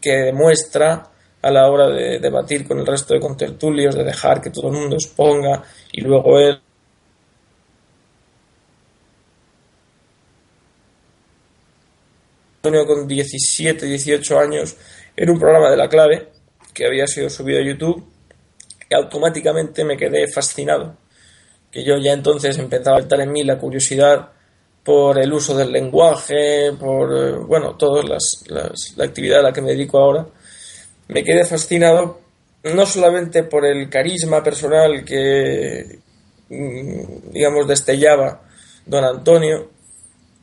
que 0.00 0.10
demuestra 0.10 1.04
a 1.40 1.50
la 1.50 1.70
hora 1.70 1.88
de 1.88 2.18
debatir 2.18 2.66
con 2.66 2.78
el 2.78 2.86
resto 2.86 3.14
de 3.14 3.20
contertulios, 3.20 3.94
de 3.94 4.04
dejar 4.04 4.40
que 4.40 4.50
todo 4.50 4.68
el 4.68 4.78
mundo 4.78 4.96
exponga 4.96 5.62
y 5.92 6.00
luego 6.00 6.38
él 6.38 6.60
Con 12.70 13.08
17, 13.08 13.86
18 13.86 14.38
años 14.38 14.76
en 15.16 15.30
un 15.30 15.38
programa 15.38 15.70
de 15.70 15.76
la 15.76 15.88
clave 15.88 16.28
que 16.74 16.86
había 16.86 17.06
sido 17.06 17.30
subido 17.30 17.60
a 17.60 17.64
YouTube 17.64 18.04
y 18.90 18.94
automáticamente 18.94 19.84
me 19.84 19.96
quedé 19.96 20.28
fascinado 20.28 20.96
que 21.70 21.82
yo 21.82 21.96
ya 21.98 22.12
entonces 22.12 22.58
empezaba 22.58 22.98
a 22.98 23.00
estar 23.00 23.20
en 23.20 23.32
mí 23.32 23.42
la 23.42 23.58
curiosidad 23.58 24.30
por 24.84 25.18
el 25.18 25.32
uso 25.32 25.56
del 25.56 25.72
lenguaje, 25.72 26.72
por, 26.78 27.12
eh, 27.12 27.32
bueno, 27.46 27.76
toda 27.76 28.02
las, 28.02 28.44
la 28.48 29.04
actividad 29.04 29.40
a 29.40 29.42
la 29.42 29.52
que 29.52 29.60
me 29.60 29.72
dedico 29.72 29.98
ahora, 29.98 30.26
me 31.08 31.24
quedé 31.24 31.44
fascinado 31.44 32.20
no 32.64 32.86
solamente 32.86 33.44
por 33.44 33.64
el 33.64 33.88
carisma 33.88 34.42
personal 34.42 35.04
que, 35.04 35.98
mm, 36.48 37.30
digamos, 37.32 37.66
destellaba 37.66 38.42
don 38.86 39.04
Antonio, 39.04 39.70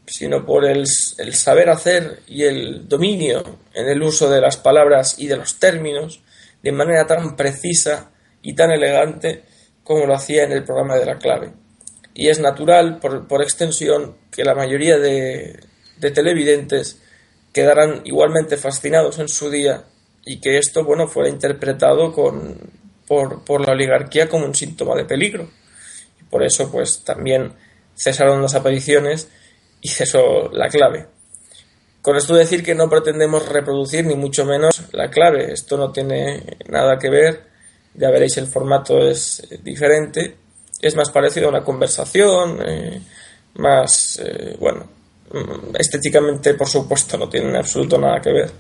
sino 0.07 0.45
por 0.45 0.65
el, 0.65 0.85
el, 1.17 1.33
saber 1.33 1.69
hacer 1.69 2.21
y 2.27 2.43
el 2.43 2.87
dominio 2.87 3.59
en 3.73 3.87
el 3.87 4.01
uso 4.03 4.29
de 4.29 4.41
las 4.41 4.57
palabras 4.57 5.15
y 5.17 5.27
de 5.27 5.37
los 5.37 5.59
términos 5.59 6.21
de 6.61 6.71
manera 6.71 7.05
tan 7.05 7.35
precisa 7.35 8.11
y 8.41 8.53
tan 8.53 8.71
elegante 8.71 9.43
como 9.83 10.05
lo 10.05 10.15
hacía 10.15 10.43
en 10.43 10.51
el 10.51 10.63
programa 10.63 10.95
de 10.95 11.05
la 11.05 11.17
clave. 11.17 11.53
Y 12.13 12.29
es 12.29 12.39
natural, 12.39 12.99
por, 12.99 13.41
extensión, 13.41 14.15
que 14.31 14.45
la 14.45 14.55
mayoría 14.55 14.97
de, 14.97 15.59
televidentes 15.99 17.01
quedaran 17.53 18.01
igualmente 18.05 18.57
fascinados 18.57 19.19
en 19.19 19.27
su 19.27 19.49
día 19.49 19.83
y 20.25 20.39
que 20.39 20.57
esto, 20.57 20.83
bueno, 20.85 21.07
fuera 21.07 21.29
interpretado 21.29 22.13
con, 22.13 22.57
por, 23.05 23.67
la 23.67 23.73
oligarquía 23.73 24.29
como 24.29 24.45
un 24.45 24.55
síntoma 24.55 24.95
de 24.95 25.05
peligro. 25.05 25.49
Y 26.21 26.23
por 26.23 26.41
eso, 26.43 26.71
pues, 26.71 27.03
también 27.03 27.53
cesaron 27.95 28.41
las 28.41 28.55
apariciones 28.55 29.29
y 29.85 29.87
cesó 29.87 30.49
la 30.51 30.67
clave. 30.69 31.05
Con 32.01 32.17
esto 32.17 32.35
decir 32.35 32.63
que 32.63 32.73
no 32.73 32.89
pretendemos 32.89 33.47
reproducir 33.47 34.05
ni 34.05 34.15
mucho 34.15 34.45
menos 34.45 34.81
la 34.91 35.09
clave. 35.09 35.53
Esto 35.53 35.77
no 35.77 35.91
tiene 35.91 36.57
nada 36.69 36.97
que 36.97 37.09
ver 37.09 37.55
ya 37.97 38.09
veréis 38.09 38.37
el 38.37 38.47
formato 38.47 38.99
es 38.99 39.47
diferente, 39.63 40.35
es 40.81 40.95
más 40.95 41.09
parecido 41.09 41.47
a 41.47 41.49
una 41.49 41.63
conversación, 41.63 42.59
eh, 42.65 43.01
más, 43.55 44.19
eh, 44.23 44.55
bueno, 44.59 44.87
mm, 45.31 45.75
estéticamente 45.77 46.53
por 46.55 46.67
supuesto 46.67 47.17
no 47.17 47.29
tiene 47.29 47.49
en 47.49 47.55
absoluto 47.55 47.97
nada 47.97 48.21
que 48.21 48.31
ver. 48.31 48.51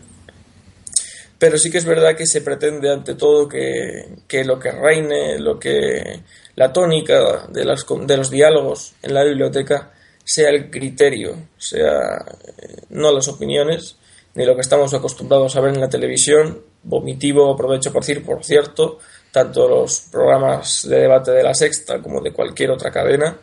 pero 1.37 1.57
sí 1.57 1.69
que 1.69 1.79
es 1.79 1.85
verdad 1.85 2.15
que 2.15 2.25
se 2.25 2.41
pretende 2.41 2.89
ante 2.89 3.13
todo 3.15 3.47
que, 3.47 4.43
lo 4.45 4.57
que 4.57 4.71
reine, 4.71 5.37
lo 5.37 5.59
que 5.59 6.21
la 6.55 6.71
tónica 6.71 7.47
de, 7.49 7.65
las, 7.65 7.85
de 8.07 8.17
los 8.17 8.29
diálogos 8.31 8.93
en 9.03 9.13
la 9.13 9.23
biblioteca 9.23 9.91
sea 10.25 10.49
el 10.49 10.69
criterio, 10.69 11.35
sea 11.57 12.17
eh, 12.57 12.81
no 12.89 13.11
las 13.13 13.27
opiniones, 13.29 13.95
ni 14.33 14.45
lo 14.45 14.55
que 14.55 14.61
estamos 14.61 14.93
acostumbrados 14.93 15.55
a 15.55 15.61
ver 15.61 15.73
en 15.73 15.81
la 15.81 15.89
televisión, 15.89 16.61
vomitivo, 16.83 17.53
aprovecho 17.53 17.93
por 17.93 18.01
decir, 18.01 18.25
por 18.25 18.43
cierto, 18.43 18.99
tanto 19.31 19.67
los 19.67 20.01
programas 20.11 20.87
de 20.87 20.99
debate 20.99 21.31
de 21.31 21.43
la 21.43 21.53
sexta 21.53 22.01
como 22.01 22.21
de 22.21 22.33
cualquier 22.33 22.71
otra 22.71 22.91
cadena, 22.91 23.37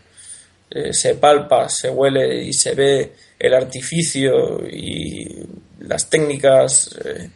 eh, 0.70 0.92
se 0.92 1.16
palpa, 1.16 1.68
se 1.68 1.90
huele 1.90 2.44
y 2.44 2.52
se 2.52 2.74
ve 2.74 3.12
el 3.38 3.54
artificio 3.54 4.66
y 4.66 5.46
las 5.80 6.08
técnicas 6.08 6.96
eh, 7.04 7.28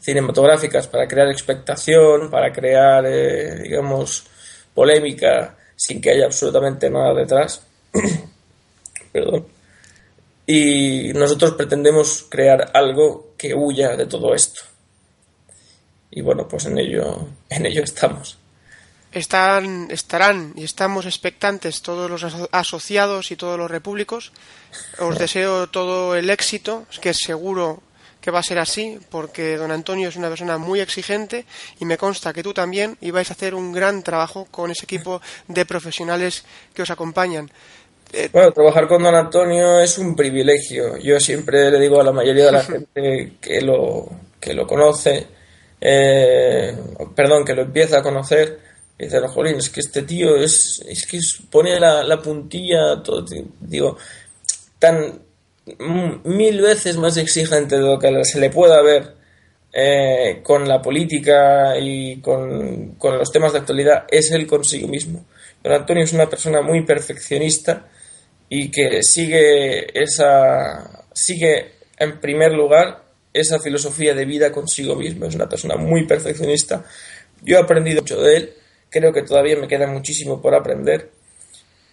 cinematográficas 0.00 0.86
para 0.86 1.08
crear 1.08 1.28
expectación, 1.28 2.30
para 2.30 2.52
crear, 2.52 3.04
eh, 3.06 3.62
digamos, 3.62 4.26
polémica 4.74 5.56
sin 5.74 6.00
que 6.00 6.10
haya 6.10 6.26
absolutamente 6.26 6.88
nada 6.90 7.14
detrás. 7.14 7.66
Perdón. 9.14 9.46
Y 10.44 11.12
nosotros 11.14 11.52
pretendemos 11.52 12.26
crear 12.28 12.72
algo 12.74 13.34
que 13.38 13.54
huya 13.54 13.94
de 13.94 14.06
todo 14.06 14.34
esto. 14.34 14.62
Y 16.10 16.20
bueno, 16.20 16.48
pues 16.48 16.66
en 16.66 16.78
ello, 16.78 17.28
en 17.48 17.64
ello 17.64 17.84
estamos. 17.84 18.36
Están, 19.12 19.88
estarán 19.92 20.52
y 20.56 20.64
estamos 20.64 21.06
expectantes 21.06 21.80
todos 21.80 22.10
los 22.10 22.24
asociados 22.50 23.30
y 23.30 23.36
todos 23.36 23.56
los 23.56 23.70
repúblicos. 23.70 24.32
Os 24.98 25.16
deseo 25.16 25.68
todo 25.68 26.16
el 26.16 26.28
éxito, 26.28 26.86
que 27.00 27.14
seguro 27.14 27.84
que 28.20 28.32
va 28.32 28.40
a 28.40 28.42
ser 28.42 28.58
así, 28.58 28.98
porque 29.10 29.56
don 29.56 29.70
Antonio 29.70 30.08
es 30.08 30.16
una 30.16 30.30
persona 30.30 30.58
muy 30.58 30.80
exigente 30.80 31.44
y 31.78 31.84
me 31.84 31.98
consta 31.98 32.32
que 32.32 32.42
tú 32.42 32.52
también 32.52 32.96
y 33.00 33.12
vais 33.12 33.30
a 33.30 33.34
hacer 33.34 33.54
un 33.54 33.70
gran 33.70 34.02
trabajo 34.02 34.48
con 34.50 34.72
ese 34.72 34.84
equipo 34.84 35.20
de 35.46 35.66
profesionales 35.66 36.44
que 36.74 36.82
os 36.82 36.90
acompañan. 36.90 37.50
Eh, 38.16 38.28
bueno, 38.32 38.52
trabajar 38.52 38.86
con 38.86 39.02
don 39.02 39.14
Antonio 39.14 39.80
es 39.80 39.98
un 39.98 40.14
privilegio. 40.14 40.96
Yo 40.98 41.18
siempre 41.18 41.68
le 41.68 41.80
digo 41.80 42.00
a 42.00 42.04
la 42.04 42.12
mayoría 42.12 42.46
de 42.46 42.52
la 42.52 42.62
gente 42.64 43.32
que 43.40 43.60
lo, 43.60 44.08
que 44.40 44.54
lo 44.54 44.66
conoce, 44.68 45.26
eh, 45.80 46.76
perdón, 47.16 47.44
que 47.44 47.54
lo 47.54 47.62
empieza 47.62 47.98
a 47.98 48.02
conocer, 48.02 48.60
dice, 48.96 49.18
jolín, 49.26 49.56
es 49.56 49.68
que 49.68 49.80
este 49.80 50.02
tío 50.02 50.36
es, 50.36 50.80
es 50.86 51.06
que 51.06 51.18
pone 51.50 51.80
la, 51.80 52.04
la 52.04 52.22
puntilla, 52.22 53.02
todo, 53.02 53.24
digo, 53.60 53.98
tan, 54.78 55.20
mil 56.24 56.60
veces 56.60 56.96
más 56.96 57.16
exigente 57.16 57.76
de 57.76 57.82
lo 57.82 57.98
que 57.98 58.24
se 58.24 58.38
le 58.38 58.50
pueda 58.50 58.80
ver 58.80 59.14
eh, 59.72 60.40
con 60.44 60.68
la 60.68 60.80
política 60.80 61.76
y 61.80 62.20
con, 62.20 62.96
los 63.02 63.32
temas 63.32 63.52
de 63.52 63.58
actualidad 63.58 64.04
es 64.08 64.30
él 64.30 64.46
consigo 64.46 64.86
mismo. 64.86 65.24
Pero 65.60 65.74
Antonio 65.74 66.04
es 66.04 66.12
una 66.12 66.28
persona 66.28 66.62
muy 66.62 66.82
perfeccionista 66.82 67.88
y 68.48 68.70
que 68.70 69.02
sigue 69.02 70.00
esa 70.00 71.04
sigue 71.12 71.72
en 71.98 72.20
primer 72.20 72.52
lugar 72.52 73.04
esa 73.32 73.58
filosofía 73.58 74.14
de 74.14 74.24
vida 74.24 74.52
consigo 74.52 74.94
mismo. 74.94 75.26
Es 75.26 75.34
una 75.34 75.48
persona 75.48 75.76
muy 75.76 76.06
perfeccionista. 76.06 76.84
Yo 77.42 77.56
he 77.56 77.60
aprendido 77.60 78.02
mucho 78.02 78.20
de 78.20 78.36
él. 78.36 78.54
Creo 78.90 79.12
que 79.12 79.22
todavía 79.22 79.56
me 79.56 79.66
queda 79.66 79.86
muchísimo 79.86 80.40
por 80.40 80.54
aprender 80.54 81.10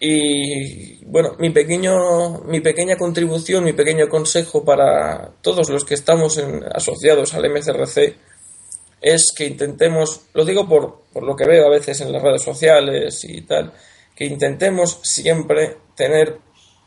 y 0.03 1.05
bueno, 1.05 1.35
mi, 1.37 1.51
pequeño, 1.51 2.39
mi 2.45 2.59
pequeña 2.59 2.97
contribución, 2.97 3.63
mi 3.63 3.73
pequeño 3.73 4.09
consejo 4.09 4.65
para 4.65 5.29
todos 5.41 5.69
los 5.69 5.85
que 5.85 5.93
estamos 5.93 6.43
asociados 6.73 7.35
al 7.35 7.47
MCRC 7.47 8.15
es 8.99 9.31
que 9.31 9.45
intentemos, 9.45 10.21
lo 10.33 10.43
digo 10.43 10.67
por, 10.67 11.03
por 11.13 11.21
lo 11.21 11.35
que 11.35 11.45
veo 11.45 11.67
a 11.67 11.69
veces 11.69 12.01
en 12.01 12.11
las 12.11 12.23
redes 12.23 12.41
sociales 12.41 13.23
y 13.25 13.41
tal, 13.41 13.73
que 14.15 14.25
intentemos 14.25 14.99
siempre 15.03 15.77
tener 15.95 16.37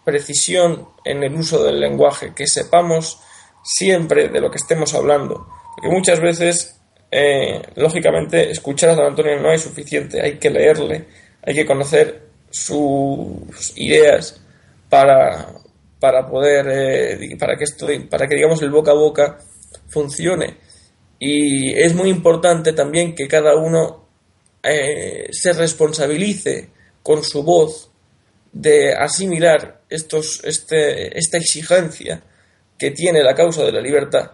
precisión 0.05 0.89
en 1.05 1.23
el 1.23 1.35
uso 1.35 1.65
del 1.65 1.81
lenguaje, 1.81 2.33
que 2.35 2.47
sepamos 2.47 3.21
siempre 3.65 4.29
de 4.29 4.41
lo 4.41 4.51
que 4.51 4.59
estemos 4.59 4.95
hablando. 4.95 5.47
Porque 5.75 5.89
muchas 5.89 6.21
veces, 6.21 6.81
eh, 7.11 7.63
lógicamente, 7.77 8.51
escuchar 8.51 8.91
a 8.91 8.95
Don 8.95 9.07
Antonio 9.07 9.41
no 9.41 9.53
es 9.53 9.63
suficiente, 9.63 10.21
hay 10.21 10.39
que 10.39 10.51
leerle, 10.51 11.07
hay 11.43 11.55
que 11.55 11.67
conocer 11.67 12.23
sus 12.51 13.73
ideas 13.77 14.41
para, 14.89 15.49
para 15.99 16.29
poder, 16.29 16.67
eh, 16.71 17.37
para 17.39 17.57
que 17.57 17.65
esto, 17.65 17.87
para 18.09 18.29
que 18.29 18.37
digamos 18.37 18.63
el 18.63 18.71
boca 18.71 18.93
a 18.93 18.95
boca 18.95 19.39
funcione. 19.89 20.59
Y 21.19 21.73
es 21.73 21.95
muy 21.95 22.11
importante 22.11 22.73
también 22.73 23.15
que 23.15 23.27
cada 23.27 23.57
uno 23.57 24.09
eh, 24.63 25.29
se 25.31 25.53
responsabilice 25.53 26.71
con 27.05 27.23
su 27.23 27.45
voz 27.45 27.91
de 28.53 28.95
asimilar 28.95 29.83
estos, 29.89 30.43
este, 30.43 31.17
esta 31.17 31.37
exigencia 31.39 32.25
que 32.77 32.91
tiene 32.91 33.23
la 33.23 33.35
causa 33.35 33.63
de 33.63 33.73
la 33.73 33.81
libertad 33.81 34.33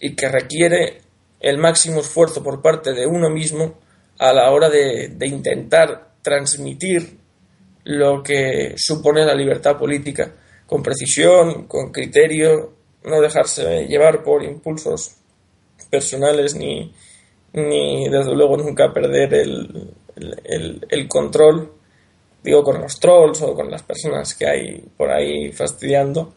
y 0.00 0.14
que 0.14 0.28
requiere 0.28 1.00
el 1.40 1.58
máximo 1.58 2.00
esfuerzo 2.00 2.42
por 2.42 2.60
parte 2.60 2.92
de 2.92 3.06
uno 3.06 3.30
mismo 3.30 3.78
a 4.18 4.32
la 4.32 4.50
hora 4.50 4.68
de, 4.68 5.16
intentar 5.22 6.14
transmitir 6.22 7.18
lo 7.84 8.22
que 8.22 8.74
supone 8.76 9.24
la 9.24 9.34
libertad 9.34 9.78
política, 9.78 10.34
con 10.66 10.82
precisión, 10.82 11.66
con 11.66 11.92
criterio, 11.92 12.72
no 13.04 13.20
dejarse 13.20 13.86
llevar 13.86 14.22
por 14.22 14.42
impulsos 14.42 15.14
personales 15.88 16.54
ni, 16.54 16.92
ni 17.52 18.08
desde 18.08 18.34
luego 18.34 18.56
nunca 18.56 18.92
perder 18.92 19.32
el, 19.34 19.94
el, 20.90 21.08
control, 21.08 21.72
digo 22.42 22.62
con 22.62 22.80
los 22.80 22.98
trolls 22.98 23.42
o 23.42 23.54
con 23.54 23.70
las 23.70 23.82
personas 23.82 24.34
que 24.34 24.46
hay 24.46 24.84
por 24.96 25.10
ahí 25.10 25.52
fastidiando 25.52 26.34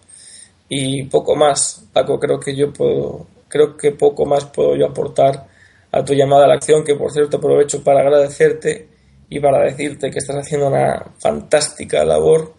y 0.74 1.04
poco 1.04 1.36
más, 1.36 1.84
Paco, 1.92 2.18
creo 2.18 2.40
que 2.40 2.56
yo 2.56 2.72
puedo, 2.72 3.28
creo 3.50 3.76
que 3.76 3.92
poco 3.92 4.26
más 4.26 4.46
puedo 4.46 4.78
yo 4.78 4.88
aportar 4.88 5.46
a 5.92 6.06
tu 6.06 6.14
llamada 6.14 6.46
a 6.46 6.48
la 6.48 6.54
acción, 6.54 6.86
que 6.86 6.96
por 6.96 7.12
cierto 7.12 7.38
aprovecho 7.38 7.84
para 7.84 8.00
agradecerte 8.00 8.88
y 9.30 9.42
para 9.42 9.66
decirte 9.66 10.10
que 10.10 10.20
estás 10.20 10.38
haciendo 10.38 10.68
una 10.68 11.12
fantástica 11.20 12.06
labor 12.06 12.54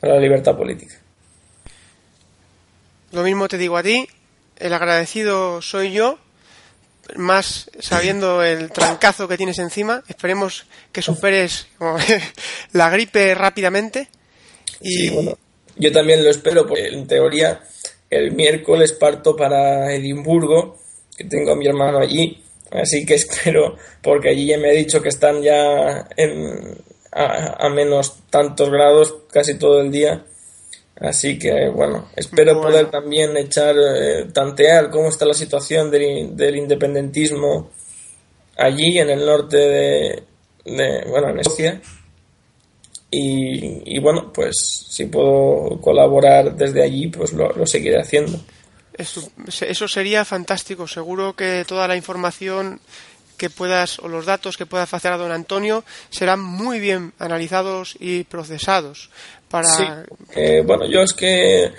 para 0.00 0.14
la 0.14 0.20
libertad 0.20 0.56
política. 0.56 0.94
Lo 3.10 3.24
mismo 3.24 3.48
te 3.48 3.58
digo 3.58 3.76
a 3.76 3.82
ti, 3.82 4.06
el 4.58 4.72
agradecido 4.72 5.60
soy 5.60 5.90
yo, 5.90 6.18
más 7.16 7.70
sabiendo 7.80 8.42
el 8.42 8.70
trancazo 8.70 9.28
que 9.28 9.36
tienes 9.36 9.58
encima. 9.58 10.02
Esperemos 10.08 10.66
que 10.92 11.02
superes 11.02 11.68
la 12.72 12.90
gripe 12.90 13.34
rápidamente. 13.34 14.08
Y... 14.80 15.10
bueno, 15.10 15.38
yo 15.76 15.92
también 15.92 16.24
lo 16.24 16.30
espero, 16.30 16.66
porque 16.66 16.88
en 16.88 17.06
teoría 17.06 17.60
el 18.10 18.32
miércoles 18.32 18.92
parto 18.92 19.36
para 19.36 19.92
Edimburgo, 19.92 20.78
que 21.16 21.24
tengo 21.24 21.52
a 21.52 21.56
mi 21.56 21.66
hermano 21.66 21.98
allí, 21.98 22.42
Así 22.70 23.06
que 23.06 23.14
espero, 23.14 23.76
porque 24.02 24.30
allí 24.30 24.46
ya 24.46 24.58
me 24.58 24.70
he 24.70 24.76
dicho 24.76 25.02
que 25.02 25.08
están 25.08 25.42
ya 25.42 26.08
en, 26.16 26.76
a, 27.12 27.68
menos 27.70 28.16
tantos 28.30 28.70
grados 28.70 29.14
casi 29.32 29.58
todo 29.58 29.80
el 29.80 29.90
día. 29.90 30.24
Así 31.00 31.38
que 31.38 31.68
bueno, 31.68 32.08
espero 32.16 32.60
poder 32.60 32.90
también 32.90 33.36
echar, 33.36 33.76
eh, 33.78 34.26
tantear 34.32 34.90
cómo 34.90 35.08
está 35.08 35.24
la 35.26 35.34
situación 35.34 35.90
del, 35.90 36.36
del 36.36 36.56
independentismo 36.56 37.70
allí 38.56 38.98
en 38.98 39.10
el 39.10 39.24
norte 39.24 39.56
de, 39.56 40.22
bueno, 41.08 41.30
en 41.30 41.40
Escocia. 41.40 41.80
Y, 43.10 43.96
y, 43.96 43.98
bueno, 44.00 44.30
pues 44.34 44.54
si 44.90 45.06
puedo 45.06 45.80
colaborar 45.80 46.54
desde 46.54 46.82
allí, 46.82 47.06
pues 47.06 47.32
lo, 47.32 47.50
lo 47.52 47.64
seguiré 47.64 47.98
haciendo. 47.98 48.38
Eso, 48.98 49.88
sería 49.88 50.24
fantástico. 50.24 50.86
Seguro 50.88 51.34
que 51.34 51.64
toda 51.66 51.86
la 51.86 51.96
información 51.96 52.80
que 53.38 53.48
puedas 53.48 54.00
o 54.00 54.08
los 54.08 54.26
datos 54.26 54.56
que 54.56 54.66
pueda 54.66 54.82
hacer 54.82 55.12
a 55.12 55.16
don 55.16 55.30
Antonio 55.30 55.84
serán 56.10 56.40
muy 56.40 56.80
bien 56.80 57.14
analizados 57.20 57.96
y 58.00 58.24
procesados 58.24 59.10
para 59.50 59.68
sí. 59.68 59.84
bueno 60.64 60.86
yo 60.86 61.02
es 61.02 61.12
que 61.12 61.64
eh, 61.64 61.70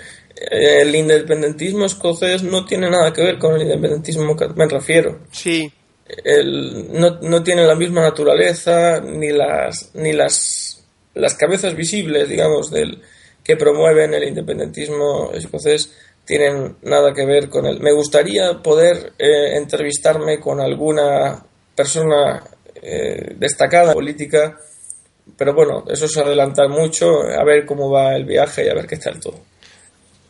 el 0.82 0.94
independentismo 0.94 1.84
escocés 1.84 2.42
no 2.42 2.64
tiene 2.64 2.90
nada 2.90 3.12
que 3.12 3.22
ver 3.22 3.38
con 3.38 3.54
el 3.54 3.62
independentismo 3.62 4.36
que 4.36 4.48
me 4.48 4.66
refiero 4.66 5.20
sí 5.30 5.72
no, 6.24 7.20
no 7.20 7.42
tiene 7.42 7.64
la 7.64 7.76
misma 7.76 8.02
naturaleza 8.02 9.00
ni 9.00 9.30
las 9.30 9.94
ni 9.94 10.12
las 10.12 10.84
las 11.14 11.34
cabezas 11.34 11.76
visibles 11.76 12.28
digamos 12.28 12.70
del 12.70 13.00
que 13.44 13.56
promueven 13.56 14.14
el 14.14 14.24
independentismo 14.24 15.30
escocés 15.32 15.90
tienen 16.30 16.76
nada 16.82 17.12
que 17.12 17.26
ver 17.26 17.48
con 17.48 17.66
él. 17.66 17.80
Me 17.80 17.92
gustaría 17.92 18.62
poder 18.62 19.14
eh, 19.18 19.56
entrevistarme 19.56 20.38
con 20.38 20.60
alguna 20.60 21.44
persona 21.74 22.40
eh, 22.80 23.34
destacada 23.36 23.92
política, 23.92 24.56
pero 25.36 25.54
bueno, 25.54 25.84
eso 25.88 26.06
es 26.06 26.16
adelantar 26.16 26.68
mucho, 26.68 27.22
a 27.22 27.44
ver 27.44 27.66
cómo 27.66 27.90
va 27.90 28.14
el 28.14 28.24
viaje 28.24 28.64
y 28.64 28.68
a 28.68 28.74
ver 28.74 28.86
qué 28.86 28.96
tal 28.96 29.20
todo. 29.20 29.40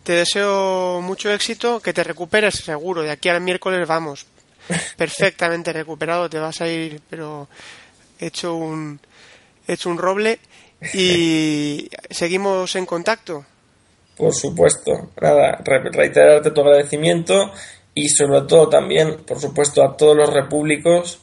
Te 0.03 0.13
deseo 0.13 1.01
mucho 1.03 1.31
éxito, 1.31 1.81
que 1.81 1.93
te 1.93 2.05
recuperes 2.05 2.55
seguro, 2.55 3.03
de 3.03 3.11
aquí 3.11 3.29
al 3.29 3.41
miércoles 3.41 3.87
vamos. 3.87 4.27
perfectamente 4.97 5.73
recuperado, 5.73 6.29
te 6.29 6.39
vas 6.39 6.61
a 6.61 6.69
ir, 6.69 7.01
pero 7.09 7.49
hecho 8.19 8.55
un, 8.55 9.01
hecho 9.67 9.91
un 9.91 9.99
roble 9.99 10.39
y 10.95 11.89
seguimos 12.11 12.75
en 12.77 12.87
contacto. 12.87 13.45
Por 14.17 14.35
supuesto, 14.35 15.11
nada, 15.21 15.63
reiterarte 15.65 16.51
tu 16.51 16.61
agradecimiento 16.61 17.53
y 17.95 18.09
sobre 18.09 18.43
todo 18.43 18.69
también, 18.69 19.25
por 19.25 19.41
supuesto, 19.41 19.83
a 19.83 19.97
todos 19.97 20.17
los 20.17 20.33
repúblicos 20.33 21.21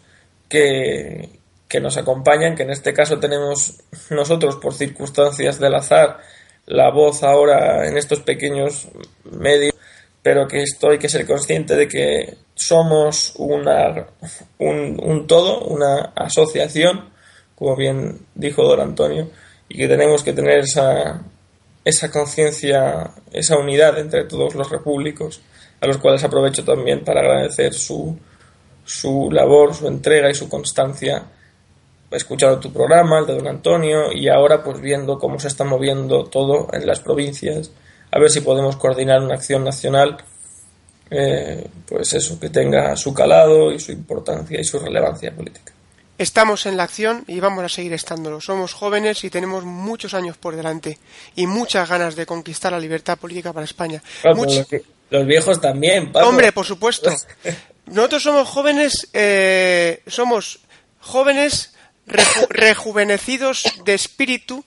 que, 0.49 1.29
que 1.67 1.81
nos 1.81 1.97
acompañan, 1.97 2.55
que 2.55 2.63
en 2.63 2.71
este 2.71 2.93
caso 2.93 3.19
tenemos 3.19 3.81
nosotros 4.09 4.55
por 4.57 4.73
circunstancias 4.73 5.59
del 5.59 5.75
azar 5.75 6.19
la 6.65 6.91
voz 6.91 7.23
ahora 7.23 7.87
en 7.87 7.97
estos 7.97 8.19
pequeños 8.19 8.89
medios, 9.23 9.73
pero 10.21 10.47
que 10.47 10.61
esto 10.61 10.89
hay 10.89 10.99
que 10.99 11.09
ser 11.09 11.25
consciente 11.25 11.75
de 11.75 11.87
que 11.87 12.37
somos 12.55 13.33
una, 13.37 14.07
un, 14.57 14.99
un 15.01 15.27
todo, 15.27 15.61
una 15.61 16.11
asociación, 16.15 17.09
como 17.55 17.75
bien 17.75 18.19
dijo 18.35 18.63
don 18.63 18.81
Antonio, 18.81 19.29
y 19.69 19.77
que 19.77 19.87
tenemos 19.87 20.23
que 20.23 20.33
tener 20.33 20.59
esa, 20.59 21.21
esa 21.85 22.11
conciencia, 22.11 23.11
esa 23.31 23.57
unidad 23.57 23.97
entre 23.97 24.25
todos 24.25 24.53
los 24.55 24.69
repúblicos, 24.69 25.41
a 25.79 25.87
los 25.87 25.97
cuales 25.97 26.23
aprovecho 26.23 26.65
también 26.65 27.05
para 27.05 27.21
agradecer 27.21 27.73
su, 27.73 28.17
su 28.83 29.29
labor, 29.31 29.73
su 29.73 29.87
entrega 29.87 30.29
y 30.29 30.35
su 30.35 30.49
constancia 30.49 31.23
escuchado 32.11 32.59
tu 32.59 32.71
programa, 32.71 33.19
el 33.19 33.25
de 33.25 33.35
don 33.35 33.47
Antonio, 33.47 34.11
y 34.13 34.29
ahora 34.29 34.63
pues 34.63 34.79
viendo 34.79 35.17
cómo 35.17 35.39
se 35.39 35.49
está 35.49 35.63
moviendo 35.63 36.25
todo 36.25 36.67
en 36.71 36.87
las 36.87 36.99
provincias, 36.99 37.71
a 38.11 38.19
ver 38.19 38.29
si 38.29 38.41
podemos 38.41 38.77
coordinar 38.77 39.21
una 39.21 39.35
acción 39.35 39.63
nacional, 39.63 40.17
eh, 41.09 41.67
pues 41.87 42.13
eso, 42.13 42.39
que 42.39 42.49
tenga 42.49 42.95
su 42.95 43.13
calado 43.13 43.71
y 43.71 43.79
su 43.79 43.91
importancia 43.91 44.59
y 44.59 44.63
su 44.63 44.79
relevancia 44.79 45.33
política. 45.33 45.73
Estamos 46.17 46.65
en 46.65 46.77
la 46.77 46.83
acción 46.83 47.23
y 47.27 47.39
vamos 47.39 47.63
a 47.63 47.69
seguir 47.69 47.93
estándolo. 47.93 48.41
Somos 48.41 48.73
jóvenes 48.73 49.23
y 49.23 49.29
tenemos 49.29 49.65
muchos 49.65 50.15
años 50.15 50.35
por 50.35 50.55
delante 50.55 50.97
y 51.35 51.45
muchas 51.45 51.87
ganas 51.87 52.15
de 52.15 52.25
conquistar 52.25 52.71
la 52.71 52.79
libertad 52.79 53.19
política 53.19 53.53
para 53.53 53.65
España. 53.65 54.01
los, 55.09 55.25
viejos 55.27 55.61
también, 55.61 56.11
Hombre, 56.15 56.51
por 56.51 56.65
supuesto. 56.65 57.11
Nosotros 57.85 58.23
somos 58.23 58.49
jóvenes, 58.49 59.07
eh, 59.13 60.01
somos 60.07 60.59
jóvenes 60.99 61.76
rejuvenecidos 62.49 63.63
de 63.83 63.93
espíritu 63.93 64.63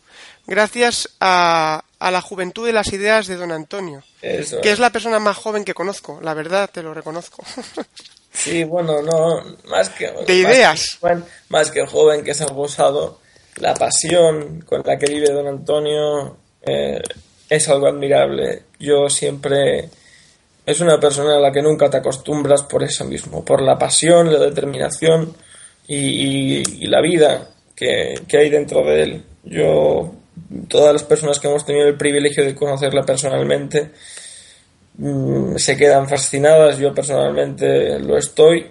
gracias 0.46 1.08
a, 1.20 1.84
la 2.00 2.20
juventud 2.20 2.66
de 2.66 2.72
las 2.72 2.92
ideas 2.92 3.26
de 3.26 3.36
don 3.36 3.52
Antonio, 3.52 4.02
que 4.20 4.70
es 4.70 4.78
la 4.78 4.90
persona 4.90 5.18
más 5.18 5.36
joven 5.36 5.64
que 5.64 5.74
conozco, 5.74 6.20
la 6.22 6.34
verdad, 6.34 6.70
te 6.72 6.82
lo 6.82 6.94
reconozco. 6.94 7.42
Sí, 8.32 8.62
bueno, 8.62 9.02
no, 9.02 9.42
más 9.64 9.90
que... 9.90 10.08
De 10.24 10.34
ideas. 10.34 10.98
Más 11.48 11.70
que, 11.70 11.80
el 11.80 11.88
joven 11.88 12.22
que 12.22 12.32
se 12.32 12.44
ha 12.44 12.46
gozado, 12.46 13.18
la 13.56 13.74
pasión 13.74 14.60
con 14.60 14.82
la 14.84 14.96
que 14.96 15.12
vive 15.12 15.32
don 15.32 15.48
Antonio 15.48 16.36
eh, 16.62 17.02
es 17.48 17.68
algo 17.68 17.88
admirable. 17.88 18.62
Yo 18.78 19.10
siempre... 19.10 19.90
Es 20.64 20.80
una 20.80 21.00
persona 21.00 21.38
a 21.38 21.40
la 21.40 21.50
que 21.50 21.60
nunca 21.60 21.90
te 21.90 21.96
acostumbras 21.96 22.62
por 22.62 22.84
eso 22.84 23.04
mismo, 23.04 23.44
por 23.44 23.60
la 23.60 23.76
pasión, 23.76 24.32
la 24.32 24.38
determinación 24.38 25.34
y, 25.92 26.86
la 26.86 27.00
vida 27.00 27.48
que, 27.74 28.14
hay 28.32 28.50
dentro 28.50 28.84
de 28.84 29.02
él. 29.02 29.24
Yo, 29.44 30.14
todas 30.68 30.92
las 30.92 31.02
personas 31.02 31.40
que 31.40 31.48
hemos 31.48 31.66
tenido 31.66 31.88
el 31.88 31.96
privilegio 31.96 32.44
de 32.44 32.54
conocerla 32.54 33.02
personalmente, 33.02 33.90
mm, 34.98 35.56
se 35.56 35.76
quedan 35.76 36.08
fascinadas. 36.08 36.78
Yo 36.78 36.94
personalmente 36.94 37.98
lo 37.98 38.16
estoy 38.16 38.66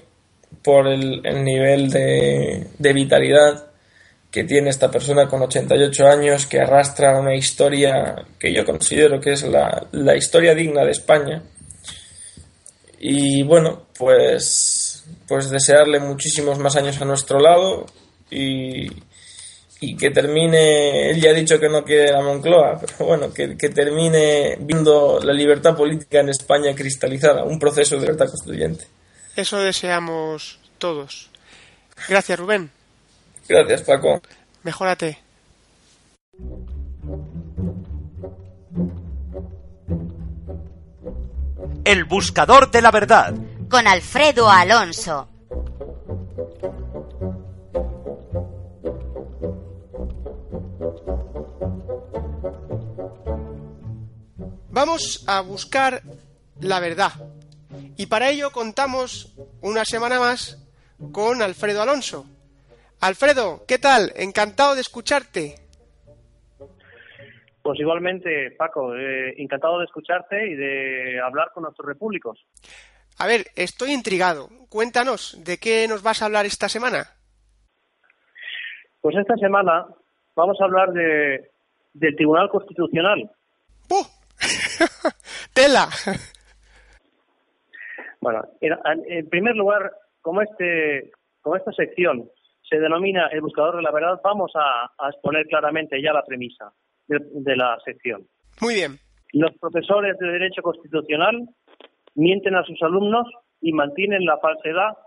por 0.64 0.88
el, 0.88 1.22
nivel 1.44 1.90
de, 1.90 2.68
de, 2.78 2.94
vitalidad 2.94 3.68
que 4.32 4.46
tiene 4.46 4.70
esta 4.70 4.90
persona 4.90 5.28
con 5.28 5.42
88 5.42 6.08
años, 6.08 6.46
que 6.46 6.62
arrastra 6.62 7.20
una 7.20 7.36
historia 7.36 8.16
que 8.40 8.54
yo 8.54 8.64
considero 8.66 9.20
que 9.20 9.34
es 9.34 9.44
la, 9.44 9.88
la 9.92 10.16
historia 10.16 10.56
digna 10.56 10.86
de 10.86 10.92
España. 10.92 11.44
Y 13.00 13.44
bueno, 13.44 13.88
pues 13.98 14.79
pues 15.30 15.52
desearle 15.52 16.00
muchísimos 16.00 16.58
más 16.58 16.76
años 16.76 17.00
a 17.00 17.06
nuestro 17.06 17.40
lado 17.40 17.86
y, 18.32 18.90
que 19.98 20.10
termine, 20.10 21.12
él 21.12 21.22
ya 21.22 21.30
ha 21.30 21.34
dicho 21.34 21.60
que 21.60 21.70
no 21.70 21.86
quiere 21.86 22.12
la 22.12 22.22
Moncloa, 22.22 22.80
pero 22.82 23.06
bueno, 23.06 23.32
que, 23.32 23.56
que, 23.56 23.70
termine 23.70 24.58
viendo 24.60 25.20
la 25.24 25.32
libertad 25.32 25.78
política 25.78 26.20
en 26.20 26.30
España 26.30 26.74
cristalizada, 26.76 27.44
un 27.44 27.60
proceso 27.60 27.96
de 27.96 28.02
libertad 28.02 28.28
constituyente. 28.28 28.88
Eso 29.36 29.60
deseamos 29.60 30.60
todos. 30.80 31.30
Gracias, 32.10 32.40
Rubén. 32.40 32.72
Gracias, 33.48 33.84
Paco. 33.84 34.22
Mejórate. 34.64 35.20
El 41.86 42.04
buscador 42.06 42.72
de 42.72 42.82
la 42.82 42.92
verdad 42.92 43.34
con 43.70 43.88
Alfredo 43.88 44.50
Alonso. 44.50 45.30
Vamos 54.72 55.24
a 55.28 55.42
buscar 55.42 56.02
la 56.62 56.80
verdad. 56.80 57.12
Y 57.96 58.08
para 58.08 58.30
ello 58.30 58.50
contamos 58.52 59.36
una 59.62 59.86
semana 59.86 60.20
más 60.20 60.66
con 61.12 61.42
Alfredo 61.42 61.84
Alonso. 61.84 62.26
Alfredo, 63.02 63.66
¿qué 63.68 63.78
tal? 63.78 64.12
Encantado 64.16 64.74
de 64.74 64.82
escucharte. 64.82 65.56
Pues 67.62 67.80
igualmente, 67.80 68.52
Paco, 68.58 68.96
eh, 68.96 69.36
encantado 69.38 69.80
de 69.80 69.86
escucharte 69.86 70.48
y 70.48 70.56
de 70.56 71.20
hablar 71.22 71.52
con 71.54 71.64
nuestros 71.64 71.88
repúblicos. 71.88 72.40
A 73.20 73.28
ver, 73.28 73.48
estoy 73.58 73.92
intrigado. 73.92 74.48
Cuéntanos, 74.70 75.38
¿de 75.44 75.58
qué 75.58 75.88
nos 75.90 76.04
vas 76.04 76.22
a 76.22 76.26
hablar 76.26 76.46
esta 76.46 76.70
semana? 76.70 77.04
Pues 79.02 79.16
esta 79.18 79.36
semana 79.36 79.86
vamos 80.38 80.58
a 80.62 80.64
hablar 80.64 80.94
de, 80.94 81.52
del 81.94 82.16
Tribunal 82.16 82.50
Constitucional. 82.50 83.30
¡Puh! 83.90 84.08
¡Tela! 85.54 85.90
Bueno, 88.22 88.42
en, 88.62 89.30
primer 89.30 89.56
lugar, 89.56 89.92
como, 90.22 90.42
este, 90.42 91.12
como 91.42 91.58
esta 91.58 91.72
sección 91.74 92.30
se 92.70 92.78
denomina 92.80 93.28
el 93.28 93.42
buscador 93.42 93.78
de 93.78 93.82
la 93.82 93.92
verdad, 93.92 94.20
vamos 94.24 94.52
a, 94.56 95.10
exponer 95.10 95.46
claramente 95.48 96.02
ya 96.02 96.14
la 96.14 96.24
premisa 96.24 96.72
de 97.08 97.56
la 97.56 97.78
sección. 97.84 98.28
Muy 98.62 98.76
bien. 98.76 99.00
Los 99.34 99.56
profesores 99.60 100.18
de 100.18 100.28
Derecho 100.28 100.62
Constitucional 100.62 101.48
mienten 102.16 102.56
a 102.56 102.64
sus 102.64 102.82
alumnos 102.82 103.28
y 103.62 103.74
mantienen 103.74 104.26
la 104.26 104.38
falsedad 104.38 104.98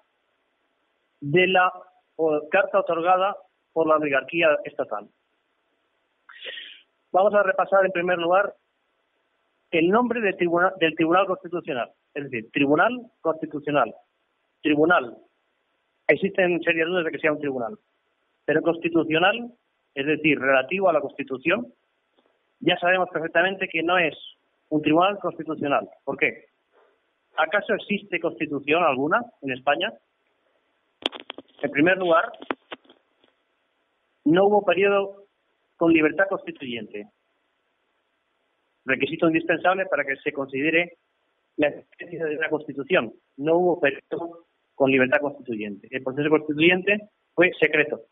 de 1.21 1.47
la 1.47 1.73
carta 2.51 2.81
otorgada 2.81 3.37
por 3.73 3.87
la 3.87 3.97
oligarquía 3.97 4.49
estatal. 4.65 5.09
Vamos 7.13 7.35
a 7.35 7.43
repasar 7.43 7.85
en 7.85 7.93
primer 7.93 8.19
lugar 8.19 8.55
el 9.71 9.89
nombre 9.89 10.21
del 10.21 10.37
tribunal, 10.37 10.73
del 10.79 10.95
tribunal 10.95 11.27
Constitucional, 11.27 11.91
es 12.15 12.25
decir, 12.25 12.51
Tribunal 12.53 13.11
Constitucional. 13.21 13.95
Tribunal. 14.63 15.17
Existen 16.09 16.63
serias 16.63 16.89
dudas 16.89 17.05
de 17.05 17.11
que 17.11 17.19
sea 17.19 17.33
un 17.33 17.41
tribunal. 17.41 17.79
Pero 18.45 18.63
constitucional, 18.63 19.53
es 19.95 20.07
decir, 20.07 20.39
relativo 20.39 20.89
a 20.89 20.93
la 20.93 21.01
Constitución, 21.01 21.73
ya 22.61 22.77
sabemos 22.79 23.09
perfectamente 23.11 23.69
que 23.69 23.83
no 23.83 23.99
es 23.99 24.15
un 24.69 24.83
tribunal 24.83 25.19
constitucional. 25.19 25.89
¿Por 26.05 26.17
qué? 26.17 26.47
¿Acaso 27.43 27.75
existe 27.75 28.21
constitución 28.21 28.85
alguna 28.85 29.21
en 29.41 29.51
España? 29.51 29.93
En 31.61 31.71
primer 31.73 31.99
lugar, 31.99 32.31
no 34.25 34.47
hubo 34.47 34.65
periodo 34.65 35.25
con 35.77 35.93
libertad 35.93 36.27
constituyente, 36.29 37.09
requisito 38.85 39.27
indispensable 39.27 39.87
para 39.87 40.05
que 40.05 40.15
se 40.19 40.33
considere 40.33 40.99
la 41.57 41.67
existencia 41.67 42.27
de 42.27 42.37
una 42.37 42.49
constitución. 42.49 43.13
No 43.37 43.57
hubo 43.59 43.81
periodo 43.81 44.47
con 44.77 44.93
libertad 44.93 45.21
constituyente. 45.21 45.89
El 45.91 46.05
proceso 46.05 46.31
constituyente 46.31 47.09
fue 47.35 47.51
secreto. 47.59 48.03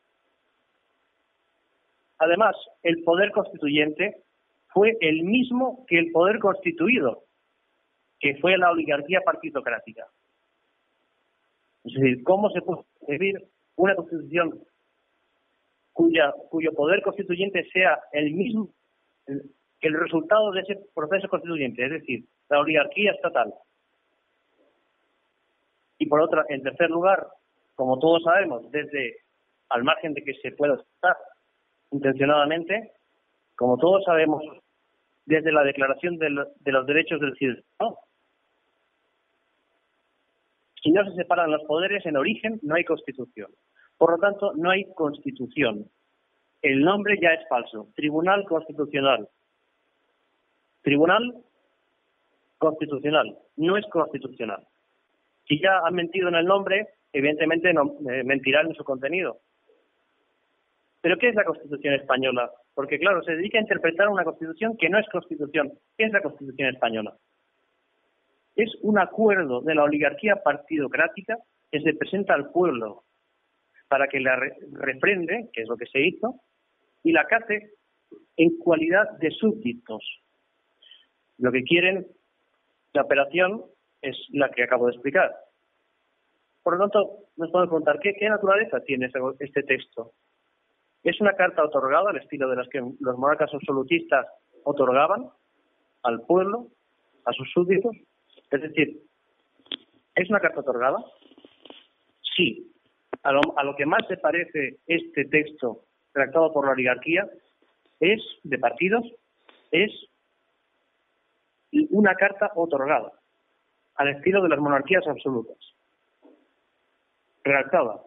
Además, 2.18 2.56
el 2.82 3.04
poder 3.04 3.30
constituyente 3.30 4.24
fue 4.74 4.96
el 5.00 5.22
mismo 5.22 5.84
que 5.86 6.00
el 6.00 6.10
poder 6.10 6.40
constituido, 6.40 7.22
que 8.20 8.36
fue 8.36 8.56
la 8.58 8.70
oligarquía 8.70 9.22
partitocrática. 9.22 10.06
Es 11.84 11.94
decir, 11.94 12.22
¿cómo 12.22 12.50
se 12.50 12.60
puede 12.60 12.84
concebir 12.98 13.48
una 13.76 13.96
constitución 13.96 14.62
cuyo 15.92 16.72
poder 16.76 17.02
constituyente 17.02 17.68
sea 17.72 17.98
el 18.12 18.32
mismo 18.32 18.68
que 19.26 19.88
el 19.88 19.98
resultado 19.98 20.52
de 20.52 20.60
ese 20.60 20.78
proceso 20.94 21.28
constituyente, 21.28 21.84
es 21.84 21.90
decir, 21.90 22.24
la 22.50 22.60
oligarquía 22.60 23.12
estatal? 23.12 23.54
Y 25.98 26.06
por 26.06 26.20
otra, 26.20 26.44
en 26.48 26.62
tercer 26.62 26.90
lugar, 26.90 27.26
como 27.74 27.98
todos 27.98 28.22
sabemos, 28.22 28.70
desde 28.70 29.16
al 29.70 29.84
margen 29.84 30.12
de 30.12 30.22
que 30.22 30.34
se 30.34 30.52
pueda 30.52 30.74
estar 30.74 31.16
intencionadamente, 31.90 32.92
como 33.56 33.78
todos 33.78 34.04
sabemos, 34.04 34.42
desde 35.26 35.52
la 35.52 35.62
Declaración 35.62 36.18
de, 36.18 36.30
los 36.30 36.86
Derechos 36.86 37.20
del 37.20 37.34
Ciudadano, 37.36 37.98
si 40.82 40.90
no 40.90 41.04
se 41.04 41.14
separan 41.14 41.50
los 41.50 41.62
poderes 41.64 42.04
en 42.06 42.16
origen, 42.16 42.58
no 42.62 42.74
hay 42.74 42.84
constitución. 42.84 43.50
Por 43.98 44.12
lo 44.12 44.18
tanto, 44.18 44.52
no 44.54 44.70
hay 44.70 44.84
constitución. 44.94 45.86
El 46.62 46.80
nombre 46.80 47.18
ya 47.20 47.30
es 47.30 47.46
falso. 47.48 47.88
Tribunal 47.94 48.44
Constitucional. 48.44 49.28
Tribunal 50.82 51.34
Constitucional. 52.58 53.38
No 53.56 53.76
es 53.76 53.86
constitucional. 53.86 54.66
Si 55.46 55.60
ya 55.60 55.80
han 55.84 55.94
mentido 55.94 56.28
en 56.28 56.34
el 56.34 56.46
nombre, 56.46 56.88
evidentemente 57.12 57.72
no, 57.72 57.96
eh, 58.10 58.22
mentirán 58.24 58.68
en 58.68 58.74
su 58.74 58.84
contenido. 58.84 59.38
Pero 61.00 61.16
¿qué 61.16 61.30
es 61.30 61.34
la 61.34 61.44
Constitución 61.44 61.94
española? 61.94 62.50
Porque 62.74 62.98
claro, 62.98 63.22
se 63.22 63.32
dedica 63.32 63.58
a 63.58 63.62
interpretar 63.62 64.08
una 64.08 64.24
Constitución 64.24 64.76
que 64.76 64.90
no 64.90 64.98
es 64.98 65.08
Constitución. 65.08 65.72
¿Qué 65.96 66.04
es 66.04 66.12
la 66.12 66.20
Constitución 66.20 66.68
española? 66.68 67.16
Es 68.60 68.76
un 68.82 68.98
acuerdo 68.98 69.62
de 69.62 69.74
la 69.74 69.84
oligarquía 69.84 70.42
partidocrática 70.44 71.38
que 71.70 71.80
se 71.80 71.94
presenta 71.94 72.34
al 72.34 72.50
pueblo 72.50 73.04
para 73.88 74.06
que 74.06 74.20
la 74.20 74.38
reprende, 74.72 75.48
que 75.50 75.62
es 75.62 75.68
lo 75.68 75.78
que 75.78 75.86
se 75.86 76.06
hizo, 76.06 76.42
y 77.02 77.12
la 77.12 77.24
cate 77.24 77.72
en 78.36 78.58
cualidad 78.58 79.12
de 79.18 79.30
súbditos. 79.30 80.04
Lo 81.38 81.50
que 81.50 81.62
quieren, 81.62 82.06
la 82.92 83.00
operación 83.00 83.64
es 84.02 84.14
la 84.28 84.50
que 84.50 84.64
acabo 84.64 84.88
de 84.88 84.92
explicar. 84.92 85.34
Por 86.62 86.74
lo 86.74 86.80
tanto, 86.80 87.28
nos 87.38 87.50
podemos 87.50 87.70
preguntar, 87.70 87.98
¿qué, 87.98 88.12
qué 88.12 88.28
naturaleza 88.28 88.80
tiene 88.80 89.10
este 89.38 89.62
texto? 89.62 90.12
Es 91.02 91.18
una 91.22 91.32
carta 91.32 91.64
otorgada 91.64 92.10
al 92.10 92.18
estilo 92.18 92.46
de 92.50 92.56
las 92.56 92.68
que 92.68 92.80
los 93.00 93.16
monarcas 93.16 93.54
absolutistas 93.54 94.26
otorgaban 94.64 95.30
al 96.02 96.20
pueblo, 96.26 96.66
a 97.24 97.32
sus 97.32 97.50
súbditos. 97.52 97.96
Es 98.50 98.62
decir, 98.62 99.02
¿es 100.14 100.30
una 100.30 100.40
carta 100.40 100.60
otorgada? 100.60 100.98
Sí. 102.36 102.66
A 103.22 103.32
lo, 103.32 103.76
que 103.76 103.84
más 103.84 104.06
se 104.08 104.16
parece 104.16 104.78
este 104.86 105.26
texto 105.26 105.84
redactado 106.14 106.52
por 106.52 106.64
la 106.64 106.72
oligarquía 106.72 107.28
es 108.00 108.20
de 108.44 108.58
partidos, 108.58 109.04
es 109.70 109.90
una 111.90 112.14
carta 112.14 112.50
otorgada 112.54 113.12
al 113.96 114.08
estilo 114.08 114.42
de 114.42 114.48
las 114.48 114.58
monarquías 114.58 115.06
absolutas, 115.06 115.58
redactada, 117.44 118.00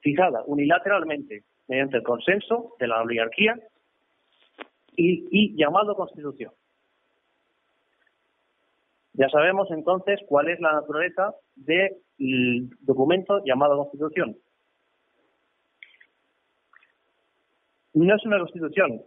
fijada 0.00 0.44
unilateralmente 0.46 1.42
mediante 1.66 1.96
el 1.96 2.04
consenso 2.04 2.76
de 2.78 2.86
la 2.86 3.02
oligarquía 3.02 3.58
y, 4.96 5.56
llamado 5.56 5.96
Constitución. 5.96 6.52
Ya 9.14 9.28
sabemos 9.28 9.68
entonces 9.70 10.20
cuál 10.26 10.48
es 10.48 10.60
la 10.60 10.72
naturaleza 10.72 11.34
del 11.54 12.68
documento 12.80 13.42
llamado 13.44 13.78
Constitución. 13.78 14.36
No 17.94 18.16
es 18.16 18.26
una 18.26 18.40
Constitución 18.40 19.02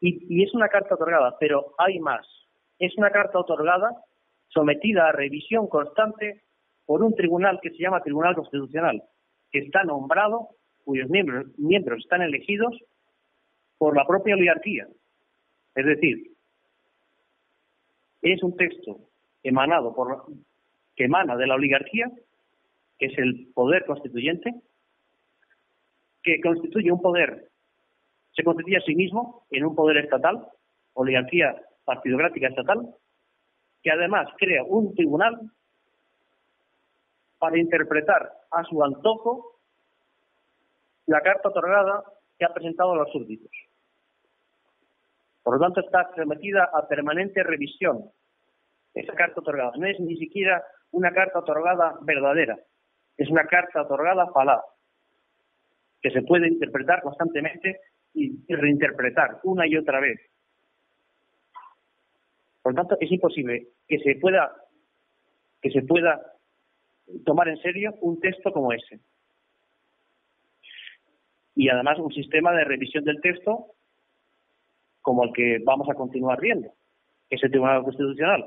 y, 0.00 0.44
es 0.44 0.54
una 0.54 0.68
carta 0.68 0.94
otorgada, 0.94 1.36
pero 1.40 1.74
hay 1.78 1.98
más. 1.98 2.26
Es 2.78 2.96
una 2.98 3.10
carta 3.10 3.38
otorgada 3.38 3.90
sometida 4.48 5.08
a 5.08 5.12
revisión 5.12 5.66
constante 5.68 6.42
por 6.84 7.02
un 7.02 7.14
tribunal 7.14 7.58
que 7.62 7.70
se 7.70 7.78
llama 7.78 8.02
Tribunal 8.02 8.34
Constitucional, 8.34 9.02
que 9.50 9.60
está 9.60 9.82
nombrado 9.84 10.50
cuyos 10.84 11.08
miembros 11.08 11.98
están 12.02 12.22
elegidos 12.22 12.78
por 13.78 13.96
la 13.96 14.06
propia 14.06 14.34
oligarquía. 14.34 14.86
Es 15.74 15.86
decir, 15.86 16.37
es 18.22 18.42
un 18.42 18.56
texto 18.56 18.98
emanado 19.42 19.94
por 19.94 20.26
que 20.96 21.04
emana 21.04 21.36
de 21.36 21.46
la 21.46 21.54
oligarquía, 21.54 22.10
que 22.98 23.06
es 23.06 23.18
el 23.18 23.52
poder 23.54 23.84
constituyente, 23.86 24.52
que 26.22 26.40
constituye 26.40 26.90
un 26.90 27.00
poder, 27.00 27.48
se 28.34 28.42
constituye 28.42 28.78
a 28.78 28.82
sí 28.82 28.94
mismo 28.94 29.46
en 29.50 29.64
un 29.64 29.76
poder 29.76 29.98
estatal, 29.98 30.48
oligarquía 30.94 31.62
partidocrática 31.84 32.48
estatal, 32.48 32.94
que 33.82 33.90
además 33.90 34.28
crea 34.36 34.64
un 34.64 34.94
tribunal 34.94 35.38
para 37.38 37.58
interpretar 37.58 38.32
a 38.50 38.64
su 38.64 38.82
antojo 38.82 39.60
la 41.06 41.20
carta 41.20 41.48
otorgada 41.48 42.02
que 42.38 42.44
ha 42.44 42.52
presentado 42.52 42.92
a 42.92 42.96
los 42.96 43.12
súbditos. 43.12 43.50
Por 45.48 45.58
lo 45.58 45.64
tanto, 45.64 45.80
está 45.80 46.10
sometida 46.14 46.68
a 46.74 46.86
permanente 46.86 47.42
revisión 47.42 48.04
esa 48.92 49.14
carta 49.14 49.40
otorgada. 49.40 49.72
No 49.78 49.86
es 49.86 49.98
ni 49.98 50.14
siquiera 50.18 50.62
una 50.90 51.10
carta 51.10 51.38
otorgada 51.38 51.94
verdadera, 52.02 52.58
es 53.16 53.30
una 53.30 53.46
carta 53.46 53.80
otorgada 53.80 54.30
falaz, 54.30 54.60
que 56.02 56.10
se 56.10 56.20
puede 56.20 56.48
interpretar 56.48 57.00
constantemente 57.00 57.80
y 58.12 58.44
reinterpretar 58.46 59.40
una 59.44 59.66
y 59.66 59.74
otra 59.78 60.00
vez. 60.00 60.20
Por 62.60 62.74
lo 62.74 62.82
tanto, 62.82 62.98
es 63.00 63.10
imposible 63.10 63.68
que 63.86 64.00
se 64.00 64.16
pueda 64.16 64.54
que 65.62 65.70
se 65.70 65.80
pueda 65.80 66.20
tomar 67.24 67.48
en 67.48 67.56
serio 67.62 67.94
un 68.02 68.20
texto 68.20 68.52
como 68.52 68.70
ese 68.74 69.00
y 71.54 71.70
además 71.70 71.98
un 72.00 72.12
sistema 72.12 72.52
de 72.52 72.64
revisión 72.64 73.02
del 73.04 73.22
texto 73.22 73.77
como 75.08 75.24
el 75.24 75.32
que 75.32 75.56
vamos 75.64 75.88
a 75.88 75.94
continuar 75.94 76.38
viendo, 76.38 76.68
que 77.30 77.36
es 77.36 77.42
el 77.42 77.50
Tribunal 77.50 77.82
Constitucional. 77.82 78.44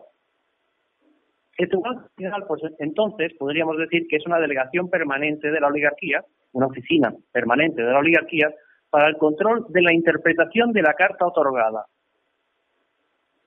El 1.58 1.68
Tribunal 1.70 1.96
Constitucional, 1.96 2.46
pues 2.48 2.62
entonces 2.78 3.34
podríamos 3.40 3.80
decir 3.80 4.06
que 4.08 4.18
es 4.18 4.26
una 4.28 4.38
delegación 4.38 4.88
permanente 4.88 5.50
de 5.50 5.60
la 5.60 5.70
oligarquía, 5.70 6.24
una 6.52 6.68
oficina 6.68 7.16
permanente 7.32 7.82
de 7.82 7.92
la 7.92 7.98
oligarquía 7.98 8.54
para 8.92 9.08
el 9.08 9.18
control 9.18 9.66
de 9.70 9.82
la 9.82 9.92
interpretación 9.92 10.72
de 10.72 10.84
la 10.84 10.94
carta 10.94 11.26
otorgada. 11.26 11.88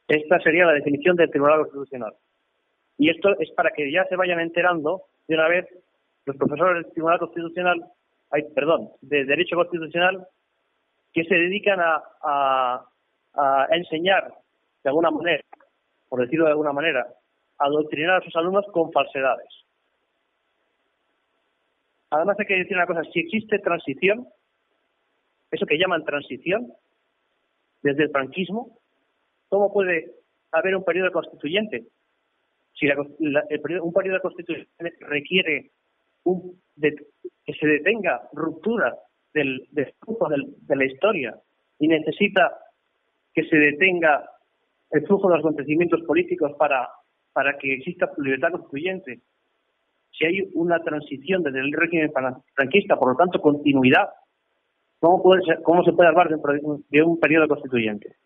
Esta 0.08 0.40
sería 0.40 0.66
la 0.66 0.72
definición 0.72 1.14
del 1.14 1.30
Tribunal 1.30 1.60
Constitucional. 1.60 2.14
Y 2.98 3.10
esto 3.10 3.38
es 3.38 3.48
para 3.52 3.70
que 3.70 3.92
ya 3.92 4.04
se 4.06 4.16
vayan 4.16 4.40
enterando 4.40 5.02
de 5.28 5.36
una 5.36 5.46
vez 5.46 5.66
los 6.26 6.36
profesores 6.36 6.82
del 6.82 6.92
Tribunal 6.92 7.20
Constitucional 7.20 7.84
ay, 8.30 8.42
perdón, 8.56 8.88
de 9.02 9.24
Derecho 9.24 9.54
Constitucional 9.54 10.26
que 11.12 11.22
se 11.22 11.34
dedican 11.36 11.78
a, 11.80 12.02
a, 12.20 12.84
enseñar 13.70 14.32
de 14.82 14.90
alguna 14.90 15.10
manera, 15.10 15.42
por 16.08 16.20
decirlo 16.20 16.44
de 16.44 16.52
alguna 16.52 16.72
manera, 16.72 17.06
a 17.58 17.66
adoctrinar 17.66 18.20
a 18.20 18.24
sus 18.24 18.34
alumnos 18.36 18.66
con 18.72 18.92
falsedades. 18.92 19.48
Además 22.10 22.38
hay 22.38 22.46
que 22.46 22.54
decir 22.54 22.76
una 22.76 22.86
cosa, 22.86 23.02
si 23.12 23.20
existe 23.20 23.58
transición, 23.58 24.28
eso 25.50 25.66
que 25.66 25.78
llaman 25.78 26.04
transición, 26.04 26.72
desde 27.82 28.04
el 28.04 28.10
franquismo, 28.10 28.78
¿cómo 29.48 29.72
puede 29.72 30.12
haber 30.52 30.76
un 30.76 30.84
periodo 30.84 31.10
constituyente? 31.12 31.86
Si 32.78 32.86
un 32.88 33.92
periodo 33.92 34.20
constituyente 34.20 34.94
requiere 35.00 35.70
un, 36.24 36.60
que 36.80 37.52
se 37.52 37.66
detenga 37.66 38.28
ruptura 38.32 38.96
del, 39.32 39.68
flujo 40.00 40.28
de 40.28 40.76
la 40.76 40.84
historia 40.84 41.36
y 41.78 41.88
necesita 41.88 42.58
que 43.34 43.44
se 43.44 43.56
detenga 43.56 44.24
el 44.90 45.06
flujo 45.06 45.28
de 45.28 45.36
los 45.36 45.44
acontecimientos 45.44 46.02
políticos 46.02 46.52
para, 46.58 46.88
para 47.32 47.56
que 47.58 47.74
exista 47.74 48.10
libertad 48.18 48.52
constituyente. 48.52 49.20
Si 50.12 50.24
hay 50.24 50.48
una 50.54 50.78
transición 50.80 51.42
desde 51.42 51.60
el 51.60 51.72
régimen 51.72 52.12
franquista, 52.54 52.96
por 52.96 53.10
lo 53.10 53.16
tanto 53.16 53.40
continuidad, 53.40 54.08
¿cómo, 55.00 55.22
puede 55.22 55.42
cómo 55.62 55.82
se 55.82 55.92
puede 55.92 56.08
hablar 56.08 56.28
de 56.28 56.36
un, 56.62 56.84
de 56.88 57.02
un 57.02 57.18
periodo 57.18 57.48
constituyente? 57.48 58.16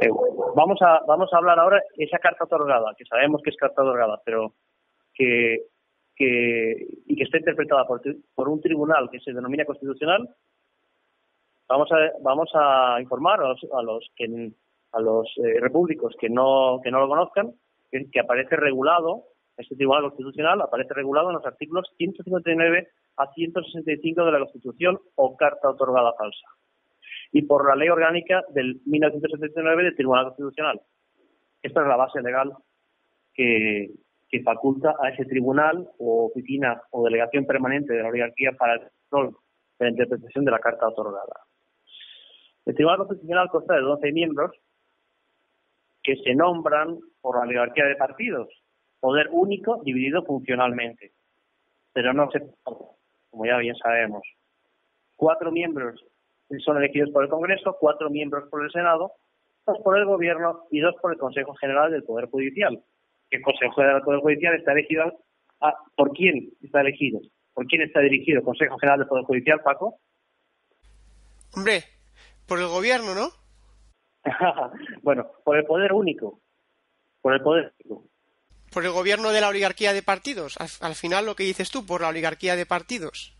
Eh, 0.00 0.08
vamos 0.56 0.80
a 0.80 1.00
vamos 1.06 1.30
a 1.32 1.36
hablar 1.36 1.58
ahora 1.58 1.82
de 1.96 2.04
esa 2.04 2.18
carta 2.18 2.44
otorgada, 2.44 2.94
que 2.96 3.04
sabemos 3.04 3.42
que 3.42 3.50
es 3.50 3.56
carta 3.56 3.82
otorgada, 3.82 4.18
pero 4.24 4.54
que 5.12 5.66
y 6.20 7.16
que 7.16 7.24
está 7.24 7.38
interpretada 7.38 7.86
por, 7.86 8.48
un 8.48 8.60
tribunal 8.60 9.08
que 9.10 9.20
se 9.20 9.32
denomina 9.32 9.64
constitucional, 9.64 10.28
vamos 11.70 11.88
a, 11.92 11.96
vamos 12.20 12.50
a 12.54 13.00
informar 13.00 13.40
a 13.40 13.48
los, 13.48 13.64
a 13.64 13.98
que, 14.16 14.52
a 14.92 15.00
los 15.00 15.28
eh, 15.38 15.60
repúblicos 15.60 16.14
que 16.20 16.28
no, 16.28 16.80
que 16.82 16.90
lo 16.90 17.08
conozcan 17.08 17.54
que, 17.90 18.20
aparece 18.20 18.56
regulado, 18.56 19.24
este 19.56 19.76
tribunal 19.76 20.02
constitucional 20.02 20.60
aparece 20.62 20.94
regulado 20.94 21.28
en 21.30 21.36
los 21.36 21.46
artículos 21.46 21.88
159 21.96 22.88
a 23.16 23.32
165 23.32 24.24
de 24.24 24.32
la 24.32 24.38
Constitución 24.38 24.98
o 25.14 25.36
carta 25.36 25.70
otorgada 25.70 26.12
falsa 26.16 26.46
y 27.32 27.42
por 27.42 27.68
la 27.68 27.76
ley 27.76 27.88
orgánica 27.88 28.42
del 28.48 28.80
1979 28.86 29.84
del 29.84 29.96
Tribunal 29.96 30.24
Constitucional. 30.26 30.80
Esta 31.62 31.82
es 31.82 31.86
la 31.86 31.96
base 31.96 32.22
legal 32.22 32.52
que, 33.34 33.90
que 34.28 34.42
faculta 34.42 34.94
a 35.00 35.10
ese 35.10 35.24
tribunal 35.26 35.88
o 35.98 36.26
oficina 36.26 36.80
o 36.90 37.04
delegación 37.04 37.44
permanente 37.44 37.92
de 37.92 38.02
la 38.02 38.08
oligarquía 38.08 38.52
para 38.52 38.74
el 38.74 38.80
control 39.08 39.36
de 39.78 39.84
la 39.84 39.90
interpretación 39.90 40.44
de 40.44 40.50
la 40.50 40.58
carta 40.58 40.88
otorgada. 40.88 41.49
El 42.66 42.74
Tribunal 42.74 42.98
Constitucional 42.98 43.48
consta 43.48 43.74
de 43.74 43.80
12 43.80 44.12
miembros 44.12 44.52
que 46.02 46.16
se 46.16 46.34
nombran 46.34 46.98
por 47.20 47.36
la 47.36 47.42
oligarquía 47.42 47.84
de 47.84 47.96
partidos, 47.96 48.48
poder 49.00 49.28
único 49.30 49.82
dividido 49.82 50.24
funcionalmente, 50.24 51.12
pero 51.92 52.12
no 52.12 52.30
se 52.30 52.42
como 53.30 53.46
ya 53.46 53.58
bien 53.58 53.76
sabemos. 53.76 54.22
Cuatro 55.16 55.52
miembros 55.52 56.04
son 56.64 56.78
elegidos 56.78 57.10
por 57.10 57.24
el 57.24 57.30
Congreso, 57.30 57.76
cuatro 57.78 58.10
miembros 58.10 58.48
por 58.48 58.64
el 58.64 58.70
Senado, 58.72 59.12
dos 59.66 59.78
por 59.84 59.98
el 59.98 60.04
Gobierno 60.04 60.64
y 60.70 60.80
dos 60.80 60.94
por 61.00 61.12
el 61.12 61.18
Consejo 61.18 61.54
General 61.54 61.90
del 61.90 62.02
Poder 62.02 62.26
Judicial. 62.26 62.82
El 63.30 63.42
Consejo 63.42 63.74
General 63.74 63.96
del 63.96 64.04
Poder 64.04 64.20
Judicial 64.20 64.54
está 64.54 64.72
elegido 64.72 65.20
¿Por 65.96 66.12
quién 66.12 66.50
está 66.62 66.80
elegido? 66.80 67.20
¿Por 67.52 67.66
quién 67.66 67.82
está 67.82 68.00
dirigido 68.00 68.38
el 68.38 68.44
Consejo 68.44 68.78
General 68.78 69.00
del 69.00 69.08
Poder 69.08 69.24
Judicial, 69.24 69.60
Paco? 69.62 69.98
Hombre, 71.54 71.82
por 72.50 72.58
el 72.58 72.66
Gobierno, 72.66 73.14
¿no? 73.14 73.30
bueno, 75.02 75.30
por 75.44 75.56
el 75.56 75.64
poder 75.64 75.92
único. 75.92 76.40
Por 77.22 77.34
el 77.34 77.40
poder 77.42 77.72
único. 77.84 78.08
Por 78.74 78.84
el 78.84 78.90
gobierno 78.90 79.30
de 79.30 79.40
la 79.40 79.50
oligarquía 79.50 79.92
de 79.92 80.02
partidos. 80.02 80.56
Al, 80.58 80.96
final 80.96 81.26
lo 81.26 81.36
que 81.36 81.44
dices 81.44 81.70
tú, 81.70 81.86
por 81.86 82.00
la 82.00 82.08
oligarquía 82.08 82.56
de 82.56 82.66
partidos. 82.66 83.38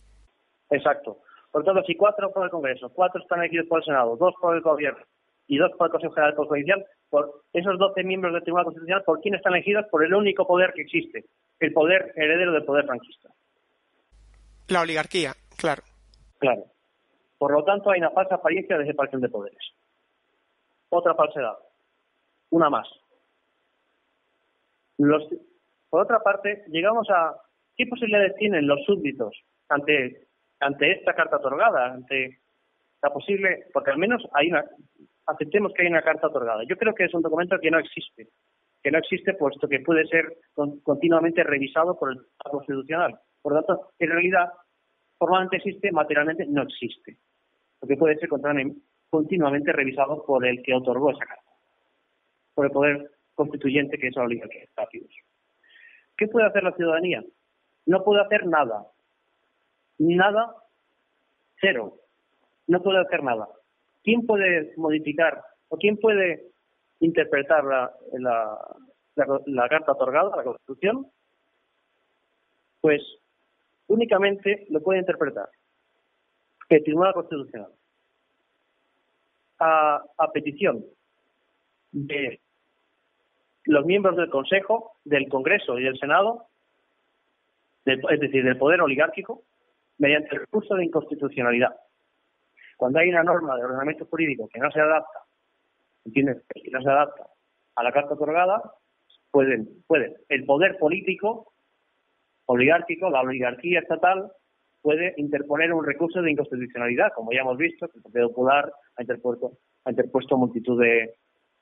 Exacto. 0.71 1.19
Por 1.51 1.65
tanto, 1.65 1.83
si 1.83 1.97
cuatro 1.97 2.33
por 2.33 2.45
el 2.45 2.51
Congreso, 2.51 2.89
cuatro 2.91 3.21
están 3.21 3.41
elegidos 3.41 3.67
por 3.67 3.81
el 3.81 3.85
Senado, 3.85 4.17
dos 4.17 4.33
por 4.41 4.55
el 4.55 4.63
Gobierno 4.63 5.05
y 5.49 5.59
dos 5.59 5.73
por 5.77 5.89
el 5.89 5.91
Consejo 5.91 6.15
General 6.15 6.31
del 6.31 6.37
Poder 6.37 6.49
Judicial, 6.49 6.87
por 7.09 7.43
esos 7.53 7.79
doce 7.81 8.05
miembros 8.05 8.33
del 8.33 8.45
Tribunal 8.45 8.67
Constitucional, 8.67 9.03
¿por 9.03 9.21
quién 9.21 9.35
están 9.35 9.55
elegidos? 9.55 9.87
Por 9.91 10.05
el 10.05 10.15
único 10.15 10.47
poder 10.47 10.73
que 10.73 10.83
existe, 10.83 11.25
el 11.59 11.73
poder 11.73 12.13
heredero 12.15 12.53
del 12.53 12.65
poder 12.65 12.87
franquista. 12.87 13.29
La 14.69 14.83
oligarquía, 14.83 15.35
claro. 15.57 15.83
Claro. 16.39 16.63
Por 17.41 17.53
lo 17.53 17.65
tanto, 17.65 17.91
hay 17.91 18.01
una 18.01 18.11
falsa 18.11 18.35
apariencia 18.35 18.77
de 18.77 18.85
separación 18.85 19.23
de 19.23 19.31
poderes. 19.31 19.73
Otra 20.91 21.15
falsedad. 21.15 21.57
Una 22.51 22.69
más. 22.69 22.87
por 25.89 26.03
otra 26.03 26.21
parte, 26.21 26.65
llegamos 26.69 27.09
a 27.09 27.35
qué 27.75 27.87
posibilidades 27.87 28.35
tienen 28.37 28.67
los 28.67 28.85
súbditos 28.85 29.33
ante 29.71 30.29
ante 30.61 30.93
esta 30.93 31.15
carta 31.15 31.39
otorgada, 31.39 31.95
ante 31.95 32.41
la 33.03 33.11
posible, 33.11 33.69
porque 33.73 33.93
al 33.93 33.97
menos 33.97 34.23
hay 34.35 34.51
una, 34.51 34.63
aceptemos 35.27 35.73
que 35.73 35.81
hay 35.81 35.89
una 35.89 36.03
carta 36.03 36.27
otorgada. 36.27 36.65
Yo 36.69 36.77
creo 36.77 36.95
que 36.95 37.05
es 37.05 37.15
un 37.15 37.23
documento 37.23 37.59
que 37.59 37.71
no 37.71 37.79
existe, 37.79 38.29
que 38.83 38.91
no 38.91 38.99
existe 38.99 39.33
puesto 39.33 39.67
que 39.67 39.81
puede 39.81 40.07
ser 40.09 40.37
continuamente 40.83 41.43
revisado 41.43 41.99
por 41.99 42.13
el 42.13 42.19
Constitucional. 42.37 43.19
Por 43.41 43.55
lo 43.55 43.65
tanto, 43.65 43.93
en 43.99 44.11
realidad, 44.11 44.53
formalmente 45.17 45.57
existe, 45.57 45.91
materialmente 45.91 46.45
no 46.45 46.65
existe, 46.65 47.17
porque 47.81 47.97
puede 47.97 48.19
ser 48.19 48.29
continuamente 49.11 49.73
revisado 49.73 50.25
por 50.25 50.47
el 50.47 50.63
que 50.63 50.75
otorgó 50.75 51.11
esa 51.11 51.25
carta, 51.25 51.51
por 52.55 52.67
el 52.67 52.73
poder 52.73 53.11
constituyente 53.35 53.99
que 53.99 54.09
es 54.09 54.17
la 54.17 54.25
oligarquía 54.25 54.67
¿Qué 56.17 56.29
puede 56.29 56.47
hacer 56.47 56.63
la 56.63 56.73
ciudadanía? 56.73 57.25
No 57.87 58.05
puede 58.05 58.21
hacer 58.21 58.47
nada, 58.47 58.87
nada, 59.99 60.55
cero. 61.61 61.97
No 62.67 62.83
puede 62.83 63.01
hacer 63.01 63.23
nada. 63.25 63.49
¿Quién 64.05 64.27
puede 64.27 64.75
modificar 64.77 65.43
o 65.69 65.79
quién 65.79 65.97
puede 65.97 66.51
interpretar 67.01 67.65
la, 67.65 67.91
la, 69.15 69.69
carta 69.69 69.93
otorgada, 69.93 70.37
la 70.37 70.45
Constitución? 70.45 71.07
Pues 72.83 73.03
únicamente 73.87 74.67
lo 74.69 74.83
puede 74.83 75.01
interpretar 75.01 75.49
el 76.77 76.85
Tribunal 76.85 77.13
Constitucional 77.13 77.73
a, 79.59 80.31
petición 80.33 80.85
de 81.93 82.41
los 83.65 83.85
miembros 83.85 84.17
del 84.17 84.31
Consejo, 84.31 84.93
del 85.05 85.29
Congreso 85.29 85.79
y 85.79 85.85
del 85.85 85.99
Senado, 85.99 86.47
es 87.85 88.21
decir, 88.21 88.45
del 88.45 88.57
poder 88.57 88.81
oligárquico, 88.81 89.43
mediante 89.99 90.35
el 90.35 90.41
recurso 90.41 90.75
de 90.77 90.85
inconstitucionalidad. 90.85 91.77
Cuando 92.77 93.01
hay 93.01 93.11
una 93.11 93.23
norma 93.23 93.57
de 93.57 93.65
ordenamiento 93.65 94.07
jurídico 94.07 94.49
que 94.49 94.61
no 94.61 94.71
se 94.71 94.81
adapta, 94.81 95.21
¿entiendes? 96.07 96.43
Que 96.55 96.71
no 96.71 96.81
se 96.81 96.89
adapta 96.89 97.27
a 97.75 97.83
la 97.83 97.93
carta 97.93 98.15
otorgada, 98.15 98.63
pueden, 99.31 99.83
pueden, 99.87 100.15
el 100.29 100.47
poder 100.47 100.79
político 100.79 101.53
oligárquico, 102.47 103.11
la 103.11 103.21
oligarquía 103.21 103.81
estatal, 103.81 104.33
puede 104.83 105.15
interponer 105.17 105.73
un 105.73 105.85
recurso 105.85 106.23
de 106.23 106.31
inconstitucionalidad, 106.31 107.13
como 107.15 107.33
ya 107.33 107.41
hemos 107.41 107.59
visto, 107.59 107.89
que 107.89 107.99
el 107.99 108.03
Partido 108.03 108.29
Popular 108.29 108.73
ha 108.97 109.03
interpuesto, 109.03 109.53
ha 109.85 109.91
interpuesto 109.91 110.37
multitud 110.37 110.81
de, 110.81 111.15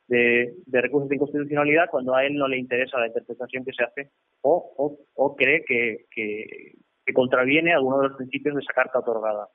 de, 0.07 0.81
recursos 0.81 1.09
de 1.09 1.17
inconstitucionalidad 1.17 1.91
cuando 1.91 2.15
a 2.15 2.25
él 2.25 2.37
no 2.37 2.49
le 2.49 2.59
interesa 2.59 2.99
la 2.99 3.09
interpretación 3.09 3.65
que 3.65 3.73
se 3.73 3.85
hace 3.85 4.11
o, 4.43 4.99
o, 5.15 5.37
cree 5.37 5.65
que, 5.65 6.07
que 6.11 7.13
contraviene 7.13 7.73
alguno 7.73 8.01
de 8.01 8.09
los 8.09 8.17
principios 8.17 8.55
de 8.55 8.61
esa 8.61 8.73
carta 8.73 8.99
otorgada. 8.99 9.49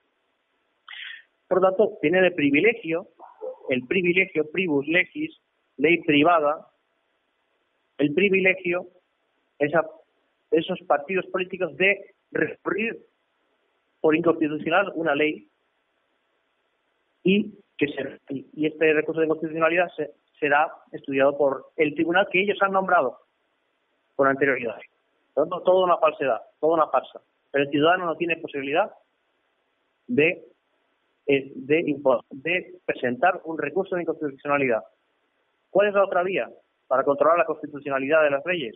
Por 1.47 1.61
lo 1.61 1.68
tanto, 1.70 1.97
tiene 2.01 2.22
de 2.22 2.32
privilegio, 2.32 3.07
el 3.70 3.86
privilegio 3.86 4.49
privus 4.49 4.88
legis, 4.88 5.39
ley 5.78 6.01
privada, 6.01 6.68
el 7.97 8.14
privilegio, 8.14 8.88
esa, 9.59 9.86
esos 10.51 10.80
partidos 10.88 11.26
políticos 11.28 11.76
de 11.78 12.16
recurrir 12.32 12.99
por 14.04 14.18
inconstitucional 14.18 14.91
una 14.95 15.16
ley 15.16 15.47
y 17.24 17.54
que 17.78 17.88
se, 17.88 18.20
y 18.28 18.66
este 18.66 18.91
recurso 18.91 19.22
de 19.22 19.28
inconstitucionalidad 19.28 19.89
será 20.38 20.70
estudiado 20.91 21.38
por 21.38 21.68
el 21.78 21.95
tribunal 21.95 22.28
que 22.30 22.41
ellos 22.41 22.58
han 22.60 22.74
nombrado 22.74 23.18
con 24.18 24.28
anterioridad. 24.28 24.76
Por 25.34 25.47
una 25.47 25.97
falsedad, 25.99 26.41
toda 26.60 26.74
una 26.74 26.88
farsa 26.88 27.22
pero 27.49 27.64
el 27.64 27.70
ciudadano 27.70 28.08
no 28.08 28.18
tiene 28.18 28.36
posibilidad 28.38 28.91
de, 30.08 30.43
eh, 31.28 31.54
de, 31.56 32.82
presentar 32.84 33.39
un 33.45 33.58
recurso 33.58 33.95
de 33.95 34.01
inconstitucionalidad. 34.01 34.84
¿Cuál 35.70 35.88
es 35.88 35.93
la 35.93 36.04
otra 36.04 36.24
vía 36.24 36.49
para 36.88 37.04
controlar 37.04 37.38
la 37.38 37.45
constitucionalidad 37.45 38.22
de 38.24 38.32
las 38.32 38.45
leyes? 38.45 38.76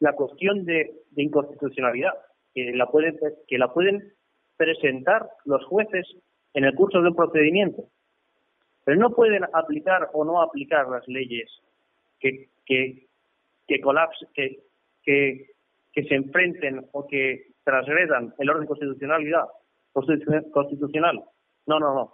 La 0.00 0.14
cuestión 0.14 0.64
de, 0.64 0.90
inconstitucionalidad, 1.16 2.14
que 2.54 2.72
la, 2.72 2.86
pueden, 2.86 3.18
que 3.46 3.58
la 3.58 3.72
pueden 3.72 4.12
presentar 4.56 5.28
los 5.44 5.64
jueces 5.66 6.06
en 6.54 6.64
el 6.64 6.74
curso 6.74 7.00
de 7.00 7.08
un 7.08 7.14
procedimiento, 7.14 7.84
pero 8.84 8.98
no 8.98 9.10
pueden 9.10 9.44
aplicar 9.52 10.08
o 10.12 10.24
no 10.24 10.42
aplicar 10.42 10.88
las 10.88 11.06
leyes 11.06 11.48
que, 12.18 12.48
que, 12.64 13.06
que, 13.68 13.80
colapse, 13.80 14.26
que, 14.34 14.64
que, 15.02 15.46
se 16.02 16.14
enfrenten 16.14 16.86
o 16.92 17.06
que 17.06 17.52
transgredan 17.62 18.34
el 18.38 18.50
orden 18.50 18.66
constitucionalidad 18.66 19.44
constitucional. 19.92 21.22
No, 21.66 21.78
no, 21.78 21.94
no. 21.94 22.12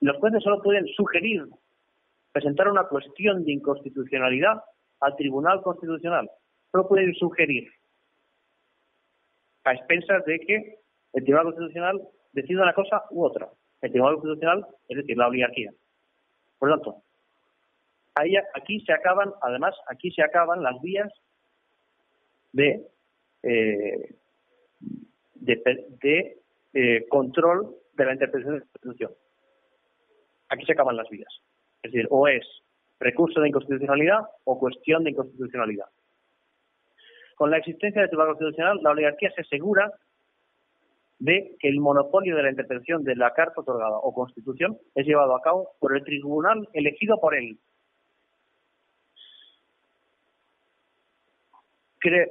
Los 0.00 0.18
jueces 0.18 0.42
solo 0.42 0.62
pueden 0.62 0.86
sugerir, 0.88 1.46
presentar 2.32 2.68
una 2.68 2.84
cuestión 2.84 3.44
de 3.44 3.52
inconstitucionalidad 3.52 4.62
al 5.00 5.16
Tribunal 5.16 5.62
Constitucional. 5.62 6.30
Solo 6.76 6.88
pueden 6.88 7.14
sugerir, 7.14 7.70
a 9.64 9.72
expensas 9.72 10.22
de 10.26 10.38
que 10.40 10.78
el 11.14 11.24
Tribunal 11.24 11.44
Constitucional 11.44 12.02
decida 12.32 12.64
una 12.64 12.74
cosa 12.74 13.02
u 13.12 13.24
otra. 13.24 13.48
El 13.80 13.92
Tribunal 13.92 14.16
Constitucional, 14.16 14.66
es 14.86 14.98
decir, 14.98 15.16
la 15.16 15.28
oligarquía. 15.28 15.72
Por 16.58 16.68
lo 16.68 16.74
tanto, 16.74 17.02
ahí, 18.14 18.34
aquí 18.54 18.80
se 18.80 18.92
acaban, 18.92 19.32
además, 19.40 19.74
aquí 19.88 20.10
se 20.10 20.22
acaban 20.22 20.62
las 20.62 20.78
vías 20.82 21.10
de, 22.52 22.86
eh, 23.42 24.14
eh, 26.74 27.06
control 27.08 27.74
de 27.94 28.04
la 28.04 28.12
interpretación 28.12 28.52
de 28.52 28.60
la 28.60 28.66
Constitución. 28.66 29.12
Aquí 30.50 30.66
se 30.66 30.72
acaban 30.72 30.98
las 30.98 31.08
vías. 31.08 31.40
Es 31.82 31.90
decir, 31.90 32.06
o 32.10 32.28
es 32.28 32.44
recurso 33.00 33.40
de 33.40 33.48
inconstitucionalidad 33.48 34.20
o 34.44 34.58
cuestión 34.58 35.04
de 35.04 35.12
inconstitucionalidad. 35.12 35.86
Con 37.36 37.50
la 37.50 37.58
existencia 37.58 38.00
del 38.00 38.10
Tribunal 38.10 38.34
Constitucional, 38.34 38.80
la 38.82 38.90
oligarquía 38.90 39.30
se 39.30 39.42
asegura 39.42 39.92
de 41.18 41.56
que 41.60 41.68
el 41.68 41.80
monopolio 41.80 42.34
de 42.36 42.42
la 42.42 42.50
interpretación 42.50 43.04
de 43.04 43.14
la 43.14 43.32
Carta 43.32 43.60
otorgada 43.60 43.96
o 43.98 44.12
Constitución 44.12 44.76
es 44.94 45.06
llevado 45.06 45.36
a 45.36 45.40
cabo 45.40 45.70
por 45.78 45.96
el 45.96 46.02
tribunal 46.02 46.68
elegido 46.72 47.20
por 47.20 47.34
él, 47.34 47.58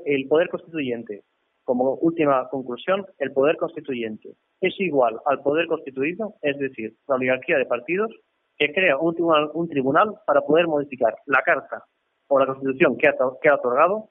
el 0.06 0.28
poder 0.28 0.50
constituyente, 0.50 1.24
como 1.64 1.96
última 1.96 2.48
conclusión, 2.50 3.06
el 3.20 3.32
poder 3.32 3.58
constituyente 3.58 4.36
es 4.62 4.74
igual 4.80 5.20
al 5.26 5.42
poder 5.42 5.68
constituido, 5.68 6.36
es 6.42 6.58
decir, 6.58 6.96
la 7.08 7.16
oligarquía 7.16 7.58
de 7.58 7.66
partidos, 7.66 8.12
que 8.58 8.72
crea 8.72 8.98
un 8.98 9.68
tribunal 9.68 10.14
para 10.26 10.42
poder 10.42 10.68
modificar 10.68 11.16
la 11.26 11.42
Carta 11.42 11.84
o 12.28 12.40
la 12.40 12.46
Constitución 12.46 12.98
que 12.98 13.08
ha, 13.08 13.56
otorgado, 13.56 14.10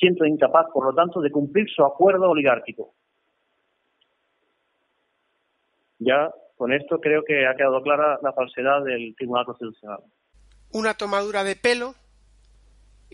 siento 0.00 0.24
incapaz, 0.24 0.66
por 0.72 0.86
lo 0.86 0.94
tanto, 0.94 1.20
de 1.20 1.30
cumplir 1.30 1.68
su 1.68 1.84
acuerdo 1.84 2.30
oligárquico. 2.30 2.94
Ya 5.98 6.32
con 6.56 6.72
esto 6.72 6.98
creo 6.98 7.22
que 7.24 7.46
ha 7.46 7.54
quedado 7.54 7.82
clara 7.82 8.18
la 8.22 8.32
falsedad 8.32 8.82
del 8.82 9.14
Tribunal 9.16 9.44
Constitucional. 9.44 10.00
Una 10.72 10.94
tomadura 10.94 11.44
de 11.44 11.56
pelo 11.56 11.94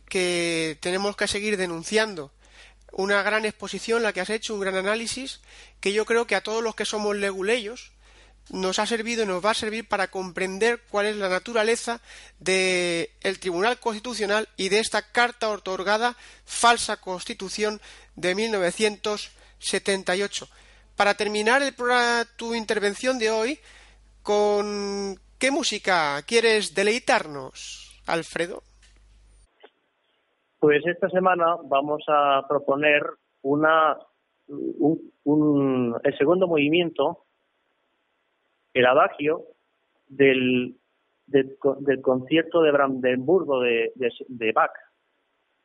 que 0.08 0.76
tenemos 0.80 1.16
que 1.16 1.26
seguir 1.26 1.56
denunciando. 1.56 2.30
Una 2.92 3.22
gran 3.22 3.44
exposición 3.44 4.02
la 4.02 4.12
que 4.12 4.20
has 4.20 4.30
hecho, 4.30 4.54
un 4.54 4.60
gran 4.60 4.76
análisis, 4.76 5.42
que 5.80 5.92
yo 5.92 6.04
creo 6.04 6.26
que 6.26 6.36
a 6.36 6.42
todos 6.42 6.62
los 6.62 6.76
que 6.76 6.84
somos 6.84 7.16
leguleyos 7.16 7.95
nos 8.52 8.78
ha 8.78 8.86
servido 8.86 9.24
y 9.24 9.26
nos 9.26 9.44
va 9.44 9.50
a 9.50 9.54
servir 9.54 9.88
para 9.88 10.06
comprender 10.08 10.80
cuál 10.90 11.06
es 11.06 11.16
la 11.16 11.28
naturaleza 11.28 12.00
del 12.38 13.08
Tribunal 13.40 13.78
Constitucional 13.78 14.48
y 14.56 14.68
de 14.68 14.78
esta 14.78 15.02
carta 15.12 15.50
otorgada 15.50 16.14
falsa 16.44 17.00
Constitución 17.00 17.80
de 18.14 18.34
1978. 18.34 20.46
Para 20.96 21.14
terminar 21.14 21.62
el 21.62 21.74
tu 22.36 22.54
intervención 22.54 23.18
de 23.18 23.30
hoy, 23.30 23.58
¿con 24.22 25.18
qué 25.38 25.50
música 25.50 26.22
quieres 26.26 26.74
deleitarnos, 26.74 28.00
Alfredo? 28.06 28.62
Pues 30.58 30.86
esta 30.86 31.10
semana 31.10 31.56
vamos 31.64 32.02
a 32.08 32.46
proponer 32.48 33.02
una, 33.42 33.98
el 34.48 36.18
segundo 36.18 36.46
movimiento 36.46 37.25
el 38.76 38.84
adagio 38.84 39.42
del, 40.06 40.76
del, 41.26 41.56
concierto 42.02 42.60
de 42.60 42.72
Brandenburgo 42.72 43.60
de, 43.60 43.90
de, 43.94 44.52
Bach, 44.52 44.70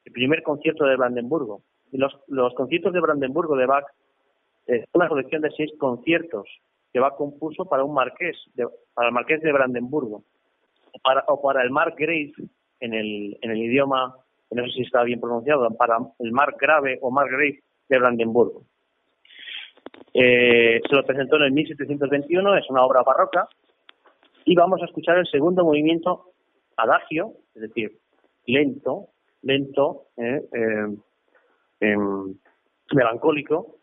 el 0.06 0.14
primer 0.14 0.42
concierto 0.44 0.86
de 0.86 0.96
Brandenburgo. 0.96 1.62
Y 1.92 1.98
los, 1.98 2.18
los 2.28 2.54
conciertos 2.54 2.94
de 2.94 3.02
Brandenburgo 3.02 3.58
de 3.58 3.66
Bach 3.66 3.84
es 4.66 4.86
una 4.94 5.10
colección 5.10 5.42
de 5.42 5.52
seis 5.52 5.72
conciertos 5.78 6.48
que 6.94 7.02
Bach 7.02 7.16
compuso 7.18 7.66
para 7.66 7.84
un 7.84 7.94
marqués, 7.94 8.38
para 8.94 9.10
el 9.10 9.14
marqués 9.14 9.42
de 9.42 9.52
Brandenburgo, 9.52 10.24
o 10.94 11.00
para, 11.04 11.26
o 11.28 11.42
para 11.42 11.64
el 11.64 11.70
margrave 11.70 12.32
en 12.80 12.94
el, 12.94 13.38
en 13.42 13.52
el 13.52 13.58
idioma, 13.58 14.16
no 14.52 14.66
sé 14.68 14.72
si 14.72 14.82
está 14.84 15.04
bien 15.04 15.20
pronunciado, 15.20 15.70
para 15.76 15.98
el 16.20 16.32
margrave 16.32 16.98
o 17.02 17.12
margrave 17.12 17.62
de 17.90 18.00
Brandenburgo. 18.00 18.64
Eh, 20.14 20.82
se 20.88 20.96
lo 20.96 21.06
presentó 21.06 21.38
en 21.38 21.44
el 21.44 21.52
1721, 21.52 22.58
es 22.58 22.70
una 22.70 22.84
obra 22.84 23.04
barroca, 23.04 23.48
y 24.46 24.56
vamos 24.56 24.82
a 24.82 24.86
escuchar 24.86 25.18
el 25.18 25.28
segundo 25.28 25.64
movimiento 25.64 26.34
adagio, 26.76 27.34
es 27.56 27.62
decir, 27.62 28.00
lento, 28.46 29.10
lento, 29.42 30.08
eh, 30.18 30.42
eh, 30.54 30.98
em, 31.80 32.36
melancólico, 32.94 33.78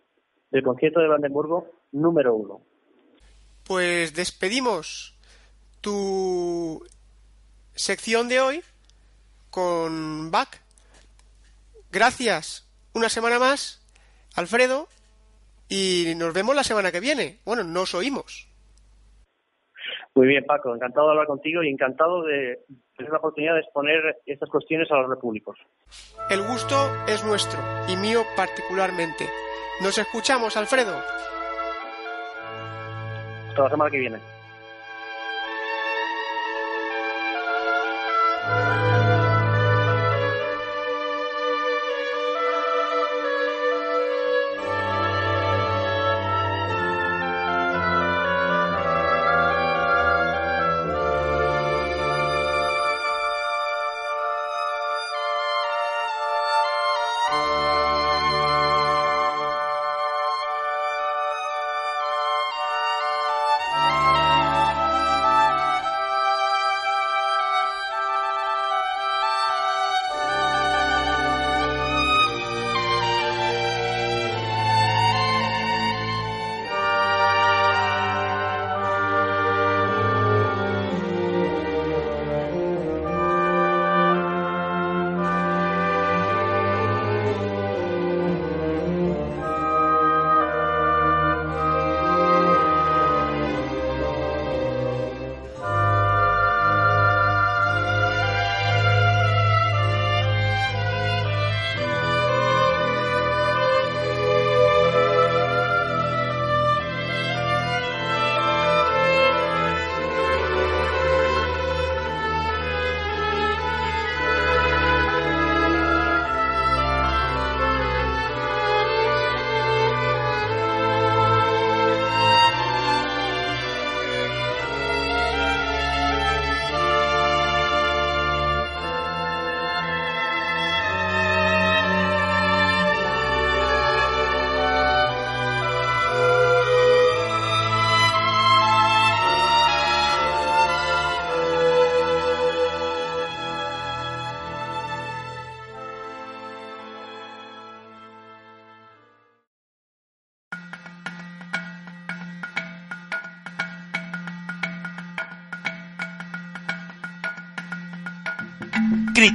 del 0.50 0.62
concierto 0.62 1.00
de 1.00 1.08
Brandenburgo 1.08 1.70
número 1.92 2.34
uno. 2.34 2.60
Pues 3.66 4.14
despedimos 4.14 5.18
tu 5.80 6.82
sección 7.74 8.28
de 8.28 8.40
hoy 8.40 8.60
con 9.50 10.30
Bach. 10.30 10.48
Gracias 11.92 12.68
una 12.94 13.08
semana 13.08 13.38
más, 13.38 13.84
Alfredo, 14.34 14.88
y 15.68 16.14
nos 16.16 16.32
vemos 16.32 16.54
la 16.54 16.64
semana 16.64 16.92
que 16.92 17.00
viene. 17.00 17.40
Bueno, 17.44 17.64
nos 17.64 17.94
oímos. 17.94 18.48
Muy 20.14 20.26
bien, 20.26 20.44
Paco. 20.44 20.74
Encantado 20.74 21.06
de 21.06 21.12
hablar 21.12 21.26
contigo 21.26 21.62
y 21.62 21.68
encantado 21.68 22.22
de 22.22 22.60
tener 22.96 23.12
la 23.12 23.18
oportunidad 23.18 23.54
de 23.54 23.60
exponer 23.60 24.16
estas 24.26 24.48
cuestiones 24.48 24.90
a 24.90 24.96
los 24.96 25.10
repúblicos. 25.10 25.56
El 26.30 26.42
gusto 26.42 26.74
es 27.06 27.24
nuestro 27.24 27.60
y 27.88 27.96
mío 27.96 28.22
particularmente. 28.36 29.26
Nos 29.82 29.96
escuchamos, 29.96 30.56
Alfredo. 30.56 30.96
Hasta 33.48 33.62
la 33.62 33.70
semana 33.70 33.90
que 33.90 33.98
viene. 33.98 34.37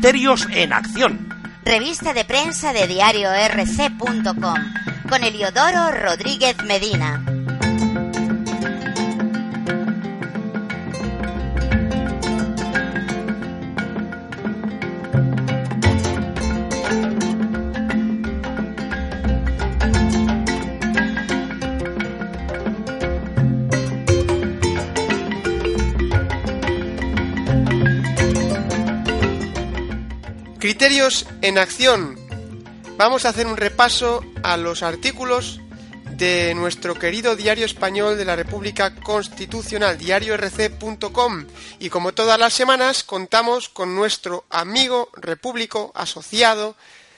Criterios 0.03 0.45
en 0.51 0.73
Acción. 0.73 1.29
Revista 1.63 2.13
de 2.13 2.25
prensa 2.25 2.73
de 2.73 2.87
diario 2.87 3.29
rc.com 3.31 4.57
con 5.07 5.23
Eliodoro 5.23 5.91
Rodríguez 5.91 6.57
Medina. 6.65 7.23
Criterios 30.63 31.27
en 31.41 31.57
acción. 31.57 32.15
Vamos 32.95 33.25
a 33.25 33.29
hacer 33.29 33.47
un 33.47 33.57
repaso 33.57 34.23
a 34.43 34.55
los 34.55 34.81
artículos 34.81 35.59
de 36.15 36.55
nuestro 36.55 36.95
querido 36.95 37.35
diario 37.35 37.65
español 37.65 38.17
de 38.17 38.23
la 38.23 38.37
República 38.37 38.95
Constitucional, 38.95 39.97
diariorc.com. 39.97 41.47
Y 41.79 41.89
como 41.89 42.13
todas 42.13 42.39
las 42.39 42.53
semanas, 42.53 43.03
contamos 43.03 43.67
con 43.67 43.93
nuestro 43.93 44.45
amigo 44.49 45.09
repúblico 45.17 45.91
asociado 45.95 46.77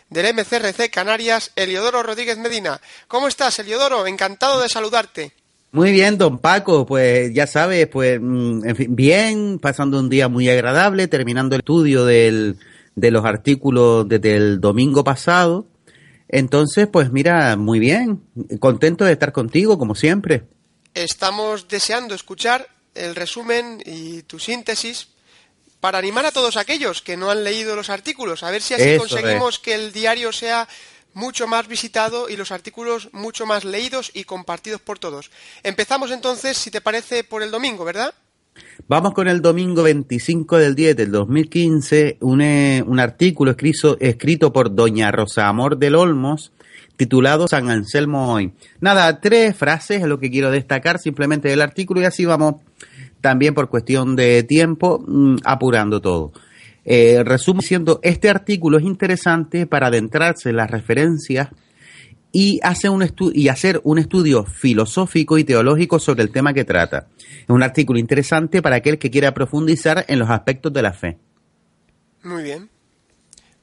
del 0.10 0.34
MCRC 0.34 0.90
Canarias, 0.90 1.52
Eliodoro 1.56 2.02
Rodríguez 2.02 2.40
Medina. 2.40 2.82
¿Cómo 3.08 3.28
estás, 3.28 3.60
Eliodoro? 3.60 4.08
Encantado 4.08 4.60
de 4.60 4.70
saludarte. 4.70 5.34
Muy 5.72 5.92
bien, 5.92 6.18
don 6.18 6.40
Paco, 6.40 6.88
pues 6.88 7.32
ya 7.32 7.46
sabes, 7.46 7.86
pues 7.90 8.20
mm, 8.20 8.68
en 8.68 8.76
fin, 8.76 8.96
bien, 8.96 9.60
pasando 9.60 10.00
un 10.00 10.10
día 10.10 10.30
muy 10.30 10.50
agradable, 10.50 11.08
terminando 11.08 11.54
el 11.54 11.60
estudio 11.60 12.06
del, 12.06 12.58
de 12.96 13.12
los 13.12 13.26
artículos 13.26 14.08
desde 14.08 14.36
el 14.36 14.60
domingo 14.60 15.04
pasado. 15.04 15.68
Entonces, 16.28 16.88
pues 16.88 17.12
mira, 17.12 17.56
muy 17.56 17.80
bien, 17.80 18.24
contento 18.60 19.06
de 19.06 19.14
estar 19.14 19.32
contigo, 19.32 19.78
como 19.78 19.96
siempre. 19.96 20.44
Estamos 20.94 21.68
deseando 21.68 22.16
escuchar 22.16 22.68
el 22.96 23.16
resumen 23.16 23.82
y 23.86 24.24
tu 24.24 24.40
síntesis 24.40 25.10
para 25.80 26.00
animar 26.00 26.26
a 26.26 26.32
todos 26.32 26.58
aquellos 26.58 27.02
que 27.02 27.18
no 27.18 27.30
han 27.30 27.44
leído 27.44 27.76
los 27.76 27.90
artículos, 27.90 28.42
a 28.42 28.50
ver 28.50 28.62
si 28.62 28.74
así 28.74 28.98
conseguimos 28.98 29.60
que 29.60 29.76
el 29.76 29.92
diario 29.92 30.32
sea 30.32 30.68
mucho 31.14 31.48
más 31.48 31.68
visitado 31.68 32.28
y 32.28 32.36
los 32.38 32.52
artículos 32.52 33.10
mucho 33.14 33.46
más 33.46 33.64
leídos 33.64 34.12
y 34.14 34.24
compartidos 34.24 34.82
por 34.82 35.00
todos. 35.00 35.32
Empezamos 35.64 36.12
entonces, 36.12 36.58
si 36.58 36.72
te 36.72 36.82
parece, 36.82 37.24
por 37.24 37.44
el 37.44 37.52
domingo, 37.52 37.86
¿verdad? 37.86 38.14
Vamos 38.88 39.14
con 39.14 39.28
el 39.28 39.42
domingo 39.42 39.82
25 39.82 40.60
del 40.60 40.76
10 40.76 40.96
del 40.96 41.12
2015, 41.12 42.18
un, 42.22 42.42
eh, 42.42 42.84
un 42.86 43.00
artículo 43.00 43.52
escrito, 43.52 43.98
escrito 44.00 44.54
por 44.54 44.76
doña 44.76 45.12
Rosa 45.12 45.48
Amor 45.48 45.80
del 45.80 45.96
Olmos, 45.96 46.52
titulado 46.96 47.48
San 47.48 47.72
Anselmo 47.72 48.32
hoy. 48.32 48.54
Nada, 48.80 49.20
tres 49.20 49.56
frases 49.56 50.02
es 50.02 50.08
lo 50.08 50.20
que 50.20 50.30
quiero 50.30 50.52
destacar 50.52 51.00
simplemente 51.00 51.50
del 51.50 51.62
artículo 51.62 52.02
y 52.02 52.06
así 52.06 52.26
vamos 52.26 52.58
también 53.22 53.56
por 53.56 53.70
cuestión 53.70 54.16
de 54.16 54.44
tiempo 54.44 55.04
mm, 55.08 55.38
apurando 55.46 56.00
todo. 56.00 56.32
Eh, 56.86 57.24
resumo 57.24 57.62
diciendo, 57.62 58.00
este 58.04 58.30
artículo 58.30 58.78
es 58.78 58.84
interesante 58.84 59.66
para 59.66 59.88
adentrarse 59.88 60.50
en 60.50 60.58
las 60.58 60.70
referencias 60.70 61.50
y, 62.38 62.60
hace 62.64 62.90
un 62.90 63.10
y 63.34 63.48
hacer 63.48 63.80
un 63.86 63.98
estudio 63.98 64.44
filosófico 64.44 65.38
y 65.38 65.46
teológico 65.46 66.00
sobre 66.00 66.22
el 66.22 66.32
tema 66.32 66.54
que 66.54 66.66
trata. 66.66 67.08
Es 67.18 67.48
un 67.48 67.64
artículo 67.64 67.98
interesante 67.98 68.62
para 68.62 68.76
aquel 68.76 69.00
que 69.00 69.10
quiera 69.10 69.34
profundizar 69.34 70.04
en 70.10 70.20
los 70.20 70.30
aspectos 70.30 70.74
de 70.74 70.82
la 70.82 70.92
fe. 70.92 71.18
Muy 72.24 72.44
bien. 72.44 72.70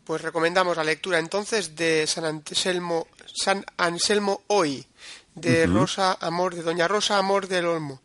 Pues 0.05 0.23
recomendamos 0.23 0.75
la 0.75 0.85
lectura 0.85 1.19
entonces 1.19 1.77
de 1.77 2.07
San 2.07 2.25
Anselmo, 2.25 3.09
San 3.27 3.63
Anselmo 3.77 4.41
Hoy, 4.47 4.87
de 5.35 5.67
Rosa 5.67 6.17
Amor, 6.19 6.55
de 6.55 6.63
Doña 6.63 6.89
Rosa 6.89 7.19
Amor 7.19 7.49
del 7.49 7.67
Olmo. 7.67 8.01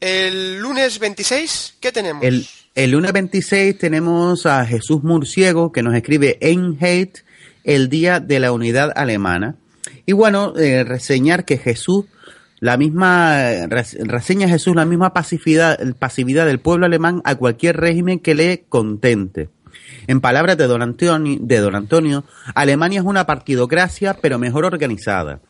El 0.00 0.58
lunes 0.58 0.98
26, 0.98 1.76
¿qué 1.80 1.92
tenemos? 1.92 2.22
El 2.74 2.90
lunes 2.90 3.12
26 3.14 3.78
tenemos 3.78 4.44
a 4.44 4.66
Jesús 4.66 5.02
Murciego 5.02 5.72
que 5.72 5.82
nos 5.82 5.94
escribe 5.94 6.36
Einheit, 6.42 7.20
el 7.64 7.88
día 7.88 8.20
de 8.20 8.38
la 8.38 8.52
unidad 8.52 8.92
alemana. 8.94 9.56
Y 10.06 10.12
bueno, 10.12 10.54
eh, 10.56 10.84
reseñar 10.84 11.44
que 11.44 11.58
Jesús, 11.58 12.06
la 12.60 12.76
misma, 12.76 13.66
reseña 13.68 14.48
Jesús 14.48 14.74
la 14.74 14.84
misma 14.84 15.12
pasividad, 15.12 15.78
pasividad 15.98 16.46
del 16.46 16.60
pueblo 16.60 16.86
alemán 16.86 17.22
a 17.24 17.36
cualquier 17.36 17.76
régimen 17.76 18.18
que 18.18 18.34
le 18.34 18.64
contente. 18.68 19.50
En 20.06 20.20
palabras 20.20 20.56
de 20.56 20.66
don, 20.66 20.82
Antonio, 20.82 21.38
de 21.40 21.58
don 21.58 21.74
Antonio, 21.74 22.24
Alemania 22.54 23.00
es 23.00 23.06
una 23.06 23.26
partidocracia, 23.26 24.14
pero 24.14 24.38
mejor 24.38 24.64
organizada. 24.64 25.40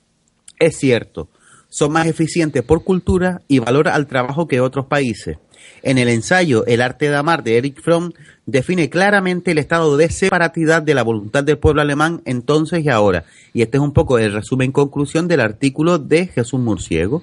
Es 0.58 0.76
cierto, 0.76 1.28
son 1.68 1.92
más 1.92 2.06
eficientes 2.06 2.62
por 2.62 2.84
cultura 2.84 3.42
y 3.46 3.60
valor 3.60 3.88
al 3.88 4.06
trabajo 4.06 4.48
que 4.48 4.60
otros 4.60 4.86
países 4.86 5.38
en 5.82 5.98
el 5.98 6.08
ensayo 6.08 6.64
El 6.66 6.82
arte 6.82 7.08
de 7.08 7.16
amar 7.16 7.42
de 7.42 7.58
Eric 7.58 7.80
Fromm 7.82 8.12
define 8.46 8.90
claramente 8.90 9.50
el 9.50 9.58
estado 9.58 9.96
de 9.96 10.10
separatidad 10.10 10.82
de 10.82 10.94
la 10.94 11.02
voluntad 11.02 11.44
del 11.44 11.58
pueblo 11.58 11.82
alemán 11.82 12.22
entonces 12.24 12.84
y 12.84 12.88
ahora. 12.88 13.24
Y 13.52 13.62
este 13.62 13.76
es 13.76 13.82
un 13.82 13.92
poco 13.92 14.18
el 14.18 14.32
resumen 14.32 14.72
conclusión 14.72 15.28
del 15.28 15.40
artículo 15.40 15.98
de 15.98 16.26
Jesús 16.28 16.60
Murciego. 16.60 17.22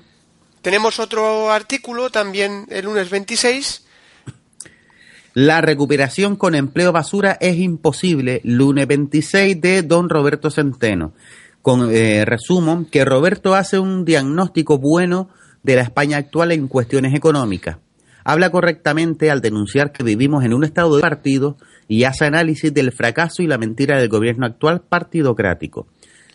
Tenemos 0.62 1.00
otro 1.00 1.52
artículo 1.52 2.10
también 2.10 2.66
el 2.70 2.86
lunes 2.86 3.10
26. 3.10 3.86
La 5.34 5.62
recuperación 5.62 6.36
con 6.36 6.56
empleo 6.56 6.92
basura 6.92 7.38
es 7.42 7.58
imposible, 7.58 8.42
lunes 8.44 8.88
26 8.88 9.60
de 9.60 9.82
don 9.82 10.10
Roberto 10.10 10.50
Centeno. 10.50 11.14
Con 11.62 11.94
eh, 11.94 12.24
resumo 12.26 12.86
que 12.90 13.04
Roberto 13.04 13.56
hace 13.56 13.80
un 13.80 14.06
diagnóstico 14.06 14.78
bueno 14.78 15.30
de 15.64 15.76
la 15.76 15.82
España 15.82 16.18
actual 16.18 16.52
en 16.52 16.68
cuestiones 16.68 17.14
económicas 17.14 17.78
habla 18.26 18.50
correctamente 18.50 19.32
al 19.32 19.40
denunciar 19.40 19.92
que 19.92 20.04
vivimos 20.04 20.44
en 20.44 20.54
un 20.54 20.66
estado 20.66 20.96
de 20.96 21.02
partido 21.02 21.58
y 21.88 22.04
hace 22.04 22.26
análisis 22.26 22.74
del 22.74 22.92
fracaso 22.92 23.44
y 23.44 23.48
la 23.48 23.60
mentira 23.60 23.98
del 24.00 24.10
gobierno 24.10 24.48
actual 24.48 24.82
partidocrático. 24.82 25.88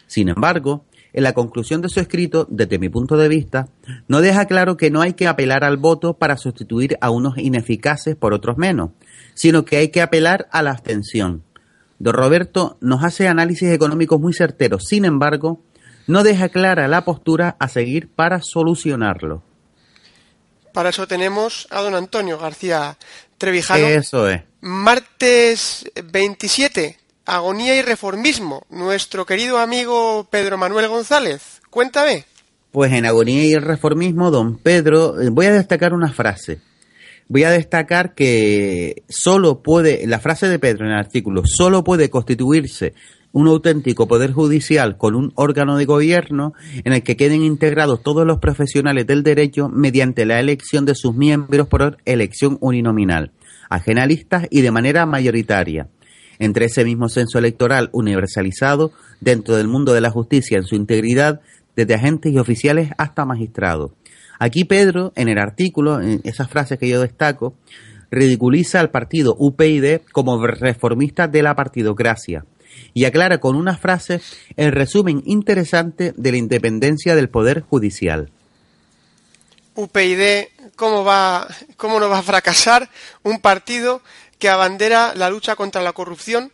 Sin 0.07 0.29
embargo, 0.29 0.87
en 1.13 1.25
la 1.25 1.33
conclusión 1.33 1.83
de 1.83 1.89
su 1.89 1.99
escrito, 1.99 2.47
desde 2.49 2.79
mi 2.79 2.89
punto 2.89 3.17
de 3.17 3.29
vista, 3.29 3.69
no 4.07 4.21
deja 4.21 4.47
claro 4.47 4.77
que 4.77 4.93
no 4.93 5.01
hay 5.01 5.15
que 5.15 5.27
apelar 5.27 5.65
al 5.65 5.77
voto 5.77 6.15
para 6.15 6.37
sustituir 6.37 6.97
a 7.01 7.11
unos 7.11 7.37
ineficaces 7.37 8.15
por 8.15 8.33
otros 8.33 8.57
menos, 8.57 8.91
sino 9.35 9.65
que 9.65 9.79
hay 9.79 9.89
que 9.89 10.01
apelar 10.01 10.47
a 10.53 10.63
la 10.63 10.71
abstención. 10.71 11.43
Don 11.99 12.15
Roberto 12.15 12.79
nos 12.81 13.03
hace 13.03 13.27
análisis 13.27 13.71
económicos 13.71 14.21
muy 14.21 14.33
certeros, 14.33 14.85
sin 14.87 15.05
embargo, 15.05 15.61
no 16.07 16.23
deja 16.23 16.49
clara 16.49 16.87
la 16.87 17.05
postura 17.05 17.57
a 17.59 17.67
seguir 17.67 18.09
para 18.15 18.41
solucionarlo. 18.41 19.43
Para 20.73 20.91
eso 20.91 21.07
tenemos 21.07 21.67
a 21.71 21.81
don 21.81 21.95
Antonio 21.95 22.39
García 22.39 22.97
Trevijano. 23.39 23.87
Eso 23.87 24.29
es. 24.29 24.43
Martes 24.61 25.91
27, 26.05 26.99
Agonía 27.27 27.77
y 27.77 27.83
Reformismo. 27.83 28.67
Nuestro 28.71 29.25
querido 29.27 29.59
amigo 29.59 30.27
Pedro 30.31 30.59
Manuel 30.59 30.89
González. 30.89 31.61
Cuéntame. 31.71 32.25
Pues 32.71 32.93
en 32.93 33.07
Agonía 33.07 33.45
y 33.45 33.57
Reformismo, 33.57 34.31
don 34.31 34.59
Pedro, 34.59 35.21
eh, 35.21 35.29
voy 35.31 35.47
a 35.47 35.53
destacar 35.53 35.93
una 35.93 36.13
frase. 36.13 36.61
Voy 37.27 37.45
a 37.45 37.51
destacar 37.51 38.15
que 38.15 39.03
solo 39.09 39.63
puede, 39.63 40.07
la 40.07 40.21
frase 40.21 40.49
de 40.49 40.59
Pedro 40.59 40.85
en 40.85 40.93
el 40.93 40.99
artículo, 40.99 41.43
solo 41.47 41.83
puede 41.85 42.11
constituirse 42.11 42.95
un 43.33 43.47
auténtico 43.47 44.09
poder 44.09 44.33
judicial 44.33 44.97
con 44.97 45.15
un 45.15 45.33
órgano 45.35 45.77
de 45.77 45.85
gobierno 45.85 46.53
en 46.85 46.93
el 46.93 47.03
que 47.03 47.17
queden 47.17 47.43
integrados 47.43 48.03
todos 48.03 48.27
los 48.27 48.39
profesionales 48.39 49.07
del 49.07 49.23
derecho 49.23 49.69
mediante 49.69 50.27
la 50.27 50.41
elección 50.41 50.85
de 50.85 50.95
sus 50.95 51.15
miembros 51.15 51.69
por 51.69 51.99
elección 52.05 52.59
uninominal, 52.61 53.33
ajenalistas 53.69 54.47
y 54.51 54.63
de 54.63 54.71
manera 54.71 55.07
mayoritaria. 55.07 55.89
Entre 56.39 56.67
ese 56.67 56.85
mismo 56.85 57.09
censo 57.09 57.39
electoral 57.39 57.91
universalizado 57.93 58.93
dentro 59.21 59.57
del 59.57 59.69
mundo 59.69 59.93
de 59.93 60.01
la 60.01 60.11
justicia 60.11 60.57
en 60.57 60.65
su 60.65 60.75
integridad, 60.75 61.41
desde 61.77 61.95
agentes 61.95 62.33
y 62.33 62.39
oficiales 62.39 62.91
hasta 62.99 63.25
magistrados. 63.25 63.93
Aquí 64.39 64.65
Pedro, 64.65 65.13
en 65.17 65.29
el 65.29 65.39
artículo, 65.39 66.01
en 66.01 66.21
esas 66.25 66.49
frases 66.49 66.79
que 66.79 66.89
yo 66.89 67.01
destaco, 67.03 67.55
ridiculiza 68.11 68.81
al 68.81 68.91
partido 68.91 69.37
UPyD 69.39 70.01
como 70.13 70.45
reformista 70.47 71.29
de 71.29 71.43
la 71.43 71.55
partidocracia, 71.55 72.45
y 72.95 73.05
aclara 73.05 73.39
con 73.39 73.57
una 73.57 73.77
frase 73.77 74.21
el 74.57 74.73
resumen 74.73 75.23
interesante 75.27 76.13
de 76.17 76.33
la 76.33 76.39
independencia 76.39 77.15
del 77.15 77.29
Poder 77.29 77.61
Judicial. 77.63 78.31
UPyD, 79.75 80.49
¿cómo, 80.77 81.05
va, 81.05 81.47
¿cómo 81.77 82.01
no 82.01 82.09
va 82.09 82.19
a 82.19 82.23
fracasar 82.23 82.91
un 83.23 83.41
partido 83.41 84.03
que 84.39 84.49
abandera 84.49 85.15
la 85.15 85.31
lucha 85.31 85.57
contra 85.57 85.83
la 85.83 85.93
corrupción 85.93 86.53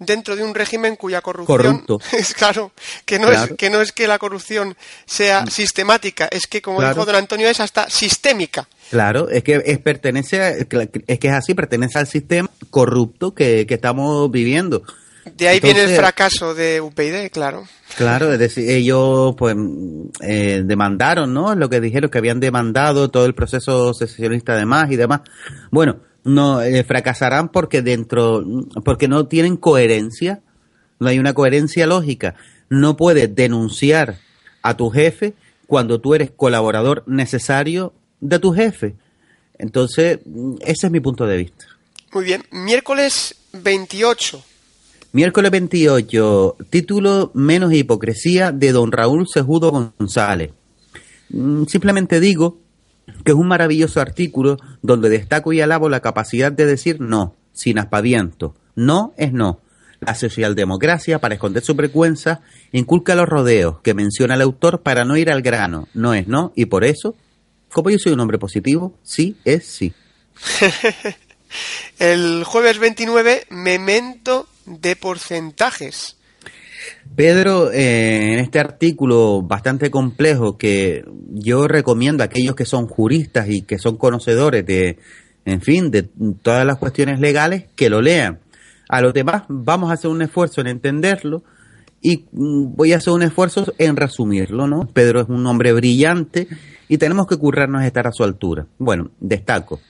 dentro 0.00 0.34
de 0.34 0.42
un 0.42 0.54
régimen 0.54 0.96
cuya 0.96 1.20
corrupción 1.20 1.84
es 2.12 2.34
claro 2.34 2.72
que 3.04 3.18
no 3.18 3.30
es 3.30 3.52
que 3.56 3.68
no 3.68 3.82
es 3.82 3.92
que 3.92 4.08
la 4.08 4.18
corrupción 4.18 4.74
sea 5.04 5.42
mm. 5.42 5.48
sistemática 5.48 6.26
es 6.30 6.46
que 6.46 6.62
como 6.62 6.80
dijo 6.80 7.04
don 7.04 7.14
Antonio 7.14 7.48
es 7.48 7.60
hasta 7.60 7.88
sistémica. 7.88 8.66
Claro 8.90 9.28
es 9.28 9.44
que 9.44 9.62
es 9.64 9.78
pertenece 9.78 10.66
es 11.06 11.18
que 11.18 11.28
es 11.28 11.34
así 11.34 11.54
pertenece 11.54 11.98
al 11.98 12.06
sistema 12.06 12.50
corrupto 12.70 13.34
que, 13.34 13.66
que 13.66 13.74
estamos 13.74 14.30
viviendo 14.30 14.82
de 15.24 15.48
ahí 15.48 15.60
viene 15.60 15.84
el 15.84 15.96
fracaso 15.96 16.54
de 16.54 16.80
UPyD, 16.80 17.30
claro. 17.30 17.66
Claro, 17.96 18.32
es 18.32 18.38
decir, 18.38 18.70
ellos 18.70 19.34
pues 19.36 19.56
eh, 20.20 20.62
demandaron, 20.64 21.34
¿no? 21.34 21.54
Lo 21.54 21.68
que 21.68 21.80
dijeron 21.80 22.10
que 22.10 22.18
habían 22.18 22.40
demandado 22.40 23.10
todo 23.10 23.26
el 23.26 23.34
proceso 23.34 23.92
secesionista 23.92 24.52
además 24.52 24.90
y 24.90 24.96
demás. 24.96 25.20
Bueno, 25.70 26.00
no 26.24 26.62
eh, 26.62 26.84
fracasarán 26.84 27.50
porque 27.50 27.82
dentro 27.82 28.44
porque 28.84 29.08
no 29.08 29.26
tienen 29.26 29.56
coherencia, 29.56 30.40
no 30.98 31.08
hay 31.08 31.18
una 31.18 31.34
coherencia 31.34 31.86
lógica. 31.86 32.34
No 32.68 32.96
puedes 32.96 33.34
denunciar 33.34 34.18
a 34.62 34.76
tu 34.76 34.90
jefe 34.90 35.34
cuando 35.66 36.00
tú 36.00 36.14
eres 36.14 36.30
colaborador 36.30 37.02
necesario 37.06 37.92
de 38.20 38.38
tu 38.38 38.52
jefe. 38.52 38.94
Entonces, 39.58 40.20
ese 40.60 40.86
es 40.86 40.92
mi 40.92 41.00
punto 41.00 41.26
de 41.26 41.36
vista. 41.36 41.66
Muy 42.12 42.24
bien, 42.24 42.44
miércoles 42.50 43.34
28 43.52 44.44
Miércoles 45.12 45.50
28, 45.50 46.56
título 46.70 47.32
Menos 47.34 47.72
hipocresía 47.72 48.52
de 48.52 48.70
don 48.70 48.92
Raúl 48.92 49.26
Sejudo 49.26 49.92
González. 49.98 50.52
Mm, 51.30 51.64
simplemente 51.64 52.20
digo 52.20 52.58
que 53.24 53.32
es 53.32 53.36
un 53.36 53.48
maravilloso 53.48 54.00
artículo 54.00 54.56
donde 54.82 55.08
destaco 55.08 55.52
y 55.52 55.60
alabo 55.60 55.88
la 55.88 55.98
capacidad 55.98 56.52
de 56.52 56.64
decir 56.64 57.00
no, 57.00 57.34
sin 57.52 57.80
aspaviento. 57.80 58.54
No 58.76 59.12
es 59.16 59.32
no. 59.32 59.58
La 59.98 60.14
socialdemocracia, 60.14 61.18
para 61.18 61.34
esconder 61.34 61.64
su 61.64 61.74
frecuencia, 61.74 62.42
inculca 62.70 63.16
los 63.16 63.28
rodeos 63.28 63.80
que 63.82 63.94
menciona 63.94 64.36
el 64.36 64.42
autor 64.42 64.82
para 64.82 65.04
no 65.04 65.16
ir 65.16 65.28
al 65.28 65.42
grano. 65.42 65.88
No 65.92 66.14
es 66.14 66.28
no, 66.28 66.52
y 66.54 66.66
por 66.66 66.84
eso, 66.84 67.16
como 67.72 67.90
yo 67.90 67.98
soy 67.98 68.12
un 68.12 68.20
hombre 68.20 68.38
positivo, 68.38 68.94
sí 69.02 69.36
es 69.44 69.66
sí. 69.66 69.92
el 71.98 72.44
jueves 72.44 72.78
29, 72.78 73.46
memento 73.50 74.48
de 74.66 74.96
porcentajes. 74.96 76.16
Pedro, 77.14 77.70
eh, 77.72 78.32
en 78.32 78.38
este 78.38 78.58
artículo 78.58 79.42
bastante 79.42 79.90
complejo 79.90 80.56
que 80.56 81.04
yo 81.30 81.68
recomiendo 81.68 82.22
a 82.22 82.26
aquellos 82.26 82.54
que 82.54 82.64
son 82.64 82.86
juristas 82.86 83.48
y 83.48 83.62
que 83.62 83.78
son 83.78 83.96
conocedores 83.96 84.64
de, 84.64 84.98
en 85.44 85.60
fin, 85.60 85.90
de 85.90 86.08
todas 86.42 86.64
las 86.64 86.78
cuestiones 86.78 87.20
legales, 87.20 87.64
que 87.76 87.90
lo 87.90 88.00
lean. 88.00 88.40
A 88.88 89.00
los 89.00 89.12
demás 89.12 89.44
vamos 89.48 89.90
a 89.90 89.94
hacer 89.94 90.10
un 90.10 90.22
esfuerzo 90.22 90.60
en 90.60 90.68
entenderlo 90.68 91.42
y 92.00 92.24
mm, 92.32 92.74
voy 92.74 92.92
a 92.92 92.96
hacer 92.96 93.12
un 93.12 93.22
esfuerzo 93.22 93.72
en 93.78 93.96
resumirlo, 93.96 94.66
¿no? 94.66 94.88
Pedro 94.92 95.20
es 95.20 95.28
un 95.28 95.46
hombre 95.46 95.72
brillante 95.72 96.48
y 96.88 96.98
tenemos 96.98 97.26
que 97.26 97.36
currarnos 97.36 97.84
estar 97.84 98.06
a 98.06 98.12
su 98.12 98.24
altura. 98.24 98.66
Bueno, 98.78 99.10
destaco. 99.20 99.80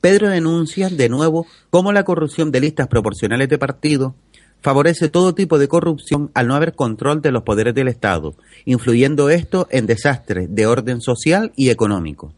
Pedro 0.00 0.28
denuncia 0.28 0.88
de 0.88 1.08
nuevo 1.08 1.46
cómo 1.70 1.92
la 1.92 2.04
corrupción 2.04 2.50
de 2.50 2.60
listas 2.60 2.88
proporcionales 2.88 3.48
de 3.48 3.58
partido 3.58 4.14
favorece 4.62 5.08
todo 5.08 5.34
tipo 5.34 5.58
de 5.58 5.68
corrupción 5.68 6.30
al 6.34 6.46
no 6.46 6.54
haber 6.54 6.74
control 6.74 7.22
de 7.22 7.32
los 7.32 7.42
poderes 7.42 7.74
del 7.74 7.88
Estado, 7.88 8.34
influyendo 8.64 9.30
esto 9.30 9.66
en 9.70 9.86
desastres 9.86 10.48
de 10.50 10.66
orden 10.66 11.00
social 11.00 11.52
y 11.56 11.70
económico. 11.70 12.32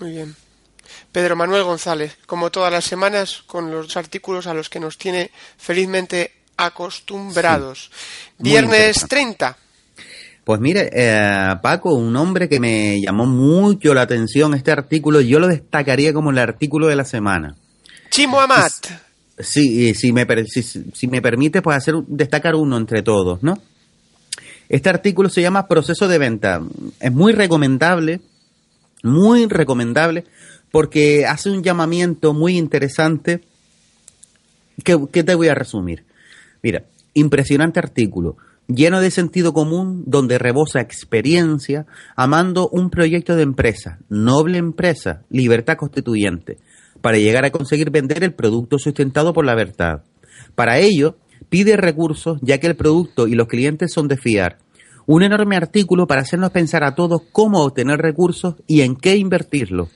Muy 0.00 0.10
bien. 0.12 0.36
Pedro 1.12 1.36
Manuel 1.36 1.64
González, 1.64 2.18
como 2.26 2.50
todas 2.50 2.72
las 2.72 2.84
semanas, 2.84 3.42
con 3.46 3.70
los 3.70 3.96
artículos 3.96 4.46
a 4.46 4.54
los 4.54 4.68
que 4.68 4.80
nos 4.80 4.98
tiene 4.98 5.30
felizmente 5.56 6.32
acostumbrados. 6.56 7.90
Viernes 8.38 9.06
30. 9.08 9.56
Pues 10.44 10.60
mire, 10.60 10.90
eh, 10.92 11.54
Paco, 11.62 11.94
un 11.94 12.14
hombre 12.16 12.50
que 12.50 12.60
me 12.60 13.00
llamó 13.00 13.24
mucho 13.24 13.94
la 13.94 14.02
atención 14.02 14.54
este 14.54 14.70
artículo, 14.70 15.22
yo 15.22 15.38
lo 15.38 15.48
destacaría 15.48 16.12
como 16.12 16.30
el 16.30 16.38
artículo 16.38 16.86
de 16.86 16.96
la 16.96 17.06
semana. 17.06 17.56
Chimo 18.10 18.38
Amat. 18.38 18.72
Sí, 19.38 19.94
si 19.94 20.12
me, 20.12 20.26
si, 20.46 21.08
me 21.08 21.22
permite, 21.22 21.62
pues 21.62 21.76
hacer 21.76 21.94
destacar 22.06 22.54
uno 22.54 22.76
entre 22.76 23.02
todos, 23.02 23.42
¿no? 23.42 23.58
Este 24.68 24.88
artículo 24.90 25.28
se 25.30 25.40
llama 25.40 25.66
Proceso 25.66 26.06
de 26.08 26.18
Venta. 26.18 26.60
Es 27.00 27.10
muy 27.10 27.32
recomendable, 27.32 28.20
muy 29.02 29.46
recomendable, 29.46 30.24
porque 30.70 31.26
hace 31.26 31.50
un 31.50 31.62
llamamiento 31.62 32.34
muy 32.34 32.58
interesante 32.58 33.40
que, 34.84 34.98
que 35.10 35.24
te 35.24 35.34
voy 35.34 35.48
a 35.48 35.54
resumir. 35.54 36.04
Mira, 36.62 36.84
impresionante 37.14 37.80
artículo, 37.80 38.36
lleno 38.66 39.00
de 39.00 39.10
sentido 39.10 39.52
común, 39.52 40.04
donde 40.06 40.38
rebosa 40.38 40.80
experiencia, 40.80 41.86
amando 42.16 42.68
un 42.68 42.90
proyecto 42.90 43.36
de 43.36 43.42
empresa, 43.42 43.98
noble 44.08 44.58
empresa, 44.58 45.22
libertad 45.30 45.76
constituyente 45.76 46.58
para 47.04 47.18
llegar 47.18 47.44
a 47.44 47.50
conseguir 47.50 47.90
vender 47.90 48.24
el 48.24 48.32
producto 48.32 48.78
sustentado 48.78 49.34
por 49.34 49.44
la 49.44 49.54
verdad. 49.54 50.04
Para 50.54 50.78
ello, 50.78 51.18
pide 51.50 51.76
recursos 51.76 52.38
ya 52.40 52.58
que 52.58 52.66
el 52.66 52.76
producto 52.76 53.26
y 53.28 53.34
los 53.34 53.46
clientes 53.46 53.92
son 53.92 54.08
de 54.08 54.16
fiar. 54.16 54.56
Un 55.04 55.22
enorme 55.22 55.54
artículo 55.54 56.06
para 56.06 56.22
hacernos 56.22 56.50
pensar 56.50 56.82
a 56.82 56.94
todos 56.94 57.20
cómo 57.30 57.62
obtener 57.62 57.98
recursos 57.98 58.54
y 58.66 58.80
en 58.80 58.96
qué 58.96 59.16
invertirlos. 59.16 59.90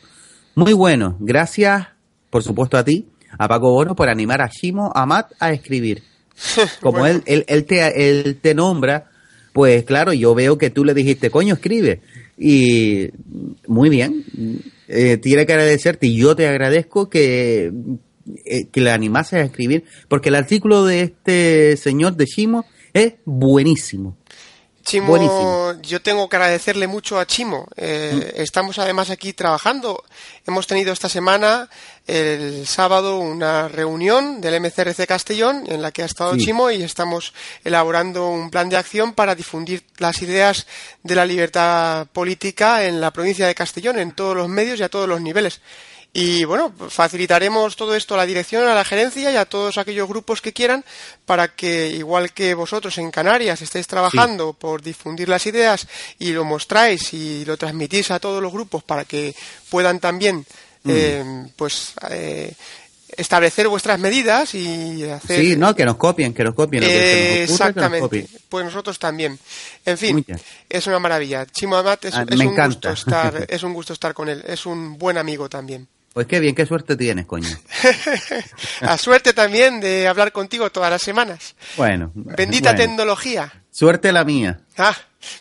Muy 0.54 0.74
bueno, 0.74 1.16
gracias 1.18 1.86
por 2.28 2.42
supuesto 2.42 2.76
a 2.76 2.84
ti, 2.84 3.08
a 3.38 3.48
Paco 3.48 3.70
Bono, 3.70 3.94
por 3.94 4.10
animar 4.10 4.42
a 4.42 4.48
Shimo 4.48 4.92
Amat 4.94 5.32
a 5.40 5.50
escribir. 5.50 6.02
Como 6.80 7.06
él, 7.06 7.22
él, 7.26 7.44
él, 7.48 7.64
te, 7.64 8.10
él 8.10 8.38
te 8.40 8.54
nombra, 8.54 9.10
pues 9.52 9.84
claro, 9.84 10.12
yo 10.12 10.34
veo 10.34 10.58
que 10.58 10.70
tú 10.70 10.84
le 10.84 10.94
dijiste, 10.94 11.30
coño, 11.30 11.54
escribe. 11.54 12.00
Y 12.36 13.08
muy 13.66 13.88
bien, 13.88 14.24
eh, 14.86 15.16
tiene 15.16 15.46
que 15.46 15.52
agradecerte 15.52 16.06
y 16.06 16.16
yo 16.16 16.36
te 16.36 16.46
agradezco 16.46 17.10
que, 17.10 17.72
eh, 18.44 18.68
que 18.70 18.80
le 18.80 18.90
animase 18.90 19.36
a 19.36 19.42
escribir, 19.42 19.84
porque 20.08 20.28
el 20.28 20.36
artículo 20.36 20.84
de 20.84 21.02
este 21.02 21.76
señor 21.76 22.16
de 22.16 22.26
Chimo 22.26 22.64
es 22.92 23.14
buenísimo. 23.24 24.16
Chimo, 24.88 25.74
yo 25.82 26.00
tengo 26.00 26.30
que 26.30 26.36
agradecerle 26.36 26.86
mucho 26.86 27.20
a 27.20 27.26
Chimo. 27.26 27.68
Eh, 27.76 28.32
mm. 28.34 28.40
Estamos 28.40 28.78
además 28.78 29.10
aquí 29.10 29.34
trabajando. 29.34 30.02
Hemos 30.46 30.66
tenido 30.66 30.94
esta 30.94 31.10
semana, 31.10 31.68
el 32.06 32.66
sábado, 32.66 33.18
una 33.18 33.68
reunión 33.68 34.40
del 34.40 34.58
MCRC 34.62 35.06
Castellón 35.06 35.64
en 35.66 35.82
la 35.82 35.92
que 35.92 36.02
ha 36.02 36.06
estado 36.06 36.38
Chimo 36.38 36.70
y 36.70 36.82
estamos 36.82 37.34
elaborando 37.64 38.30
un 38.30 38.48
plan 38.50 38.70
de 38.70 38.78
acción 38.78 39.12
para 39.12 39.34
difundir 39.34 39.84
las 39.98 40.22
ideas 40.22 40.66
de 41.02 41.14
la 41.14 41.26
libertad 41.26 42.06
política 42.06 42.86
en 42.86 42.98
la 42.98 43.10
provincia 43.10 43.46
de 43.46 43.54
Castellón, 43.54 43.98
en 43.98 44.12
todos 44.12 44.34
los 44.34 44.48
medios 44.48 44.80
y 44.80 44.84
a 44.84 44.88
todos 44.88 45.06
los 45.06 45.20
niveles. 45.20 45.60
Y 46.12 46.44
bueno, 46.44 46.72
facilitaremos 46.88 47.76
todo 47.76 47.94
esto 47.94 48.14
a 48.14 48.16
la 48.16 48.26
dirección, 48.26 48.66
a 48.66 48.74
la 48.74 48.84
gerencia 48.84 49.30
y 49.30 49.36
a 49.36 49.44
todos 49.44 49.76
aquellos 49.76 50.08
grupos 50.08 50.40
que 50.40 50.52
quieran 50.52 50.84
para 51.26 51.48
que, 51.48 51.88
igual 51.88 52.32
que 52.32 52.54
vosotros 52.54 52.96
en 52.98 53.10
Canarias 53.10 53.60
estéis 53.60 53.86
trabajando 53.86 54.54
por 54.54 54.82
difundir 54.82 55.28
las 55.28 55.46
ideas 55.46 55.86
y 56.18 56.32
lo 56.32 56.44
mostráis 56.44 57.12
y 57.12 57.44
lo 57.44 57.56
transmitís 57.56 58.10
a 58.10 58.18
todos 58.18 58.42
los 58.42 58.52
grupos 58.52 58.82
para 58.82 59.04
que 59.04 59.34
puedan 59.70 60.00
también, 60.00 60.46
mm. 60.84 60.90
eh, 60.90 61.52
pues, 61.56 61.92
eh, 62.10 62.54
establecer 63.16 63.68
vuestras 63.68 64.00
medidas 64.00 64.54
y 64.54 65.04
hacer... 65.04 65.40
Sí, 65.40 65.56
no, 65.56 65.74
que 65.74 65.84
nos 65.84 65.96
copien, 65.96 66.32
que 66.32 66.42
nos 66.42 66.54
copien. 66.54 66.84
exactamente, 66.84 68.26
pues 68.48 68.64
nosotros 68.64 68.98
también. 68.98 69.38
En 69.84 69.98
fin, 69.98 70.24
es 70.68 70.86
una 70.86 70.98
maravilla. 70.98 71.44
Chimo 71.46 71.76
Amat 71.76 72.06
es, 72.06 72.14
ah, 72.14 72.24
un 72.28 72.56
gusto 72.56 72.90
estar, 72.90 73.46
es 73.48 73.62
un 73.62 73.74
gusto 73.74 73.92
estar 73.92 74.14
con 74.14 74.28
él, 74.28 74.42
es 74.46 74.64
un 74.66 74.96
buen 74.96 75.18
amigo 75.18 75.48
también. 75.48 75.86
Pues 76.18 76.26
qué 76.26 76.40
bien, 76.40 76.52
qué 76.52 76.66
suerte 76.66 76.96
tienes, 76.96 77.26
coño. 77.26 77.46
A 78.80 78.98
suerte 78.98 79.32
también 79.32 79.78
de 79.78 80.08
hablar 80.08 80.32
contigo 80.32 80.68
todas 80.68 80.90
las 80.90 81.00
semanas. 81.00 81.54
Bueno. 81.76 82.10
Bendita 82.12 82.74
tecnología. 82.74 83.62
Suerte 83.70 84.10
la 84.10 84.24
mía. 84.24 84.58
Ah, 84.76 84.96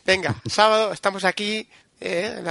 venga, 0.05 0.35
sábado 0.45 0.93
estamos 0.93 1.25
aquí 1.25 1.67
eh, 1.99 2.43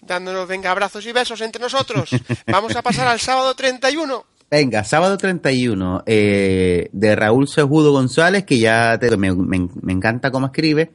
dándonos, 0.00 0.48
venga, 0.48 0.70
abrazos 0.70 1.04
y 1.04 1.12
besos 1.12 1.38
entre 1.42 1.60
nosotros. 1.60 2.08
Vamos 2.46 2.74
a 2.74 2.80
pasar 2.80 3.08
al 3.08 3.20
sábado 3.20 3.54
31. 3.54 4.24
Venga, 4.50 4.82
sábado 4.82 5.18
31 5.18 6.04
eh, 6.06 6.88
de 6.90 7.14
Raúl 7.14 7.46
Sejudo 7.46 7.92
González, 7.92 8.46
que 8.46 8.58
ya 8.58 8.98
me, 9.18 9.34
me 9.34 9.92
encanta 9.92 10.30
cómo 10.30 10.46
escribe, 10.46 10.92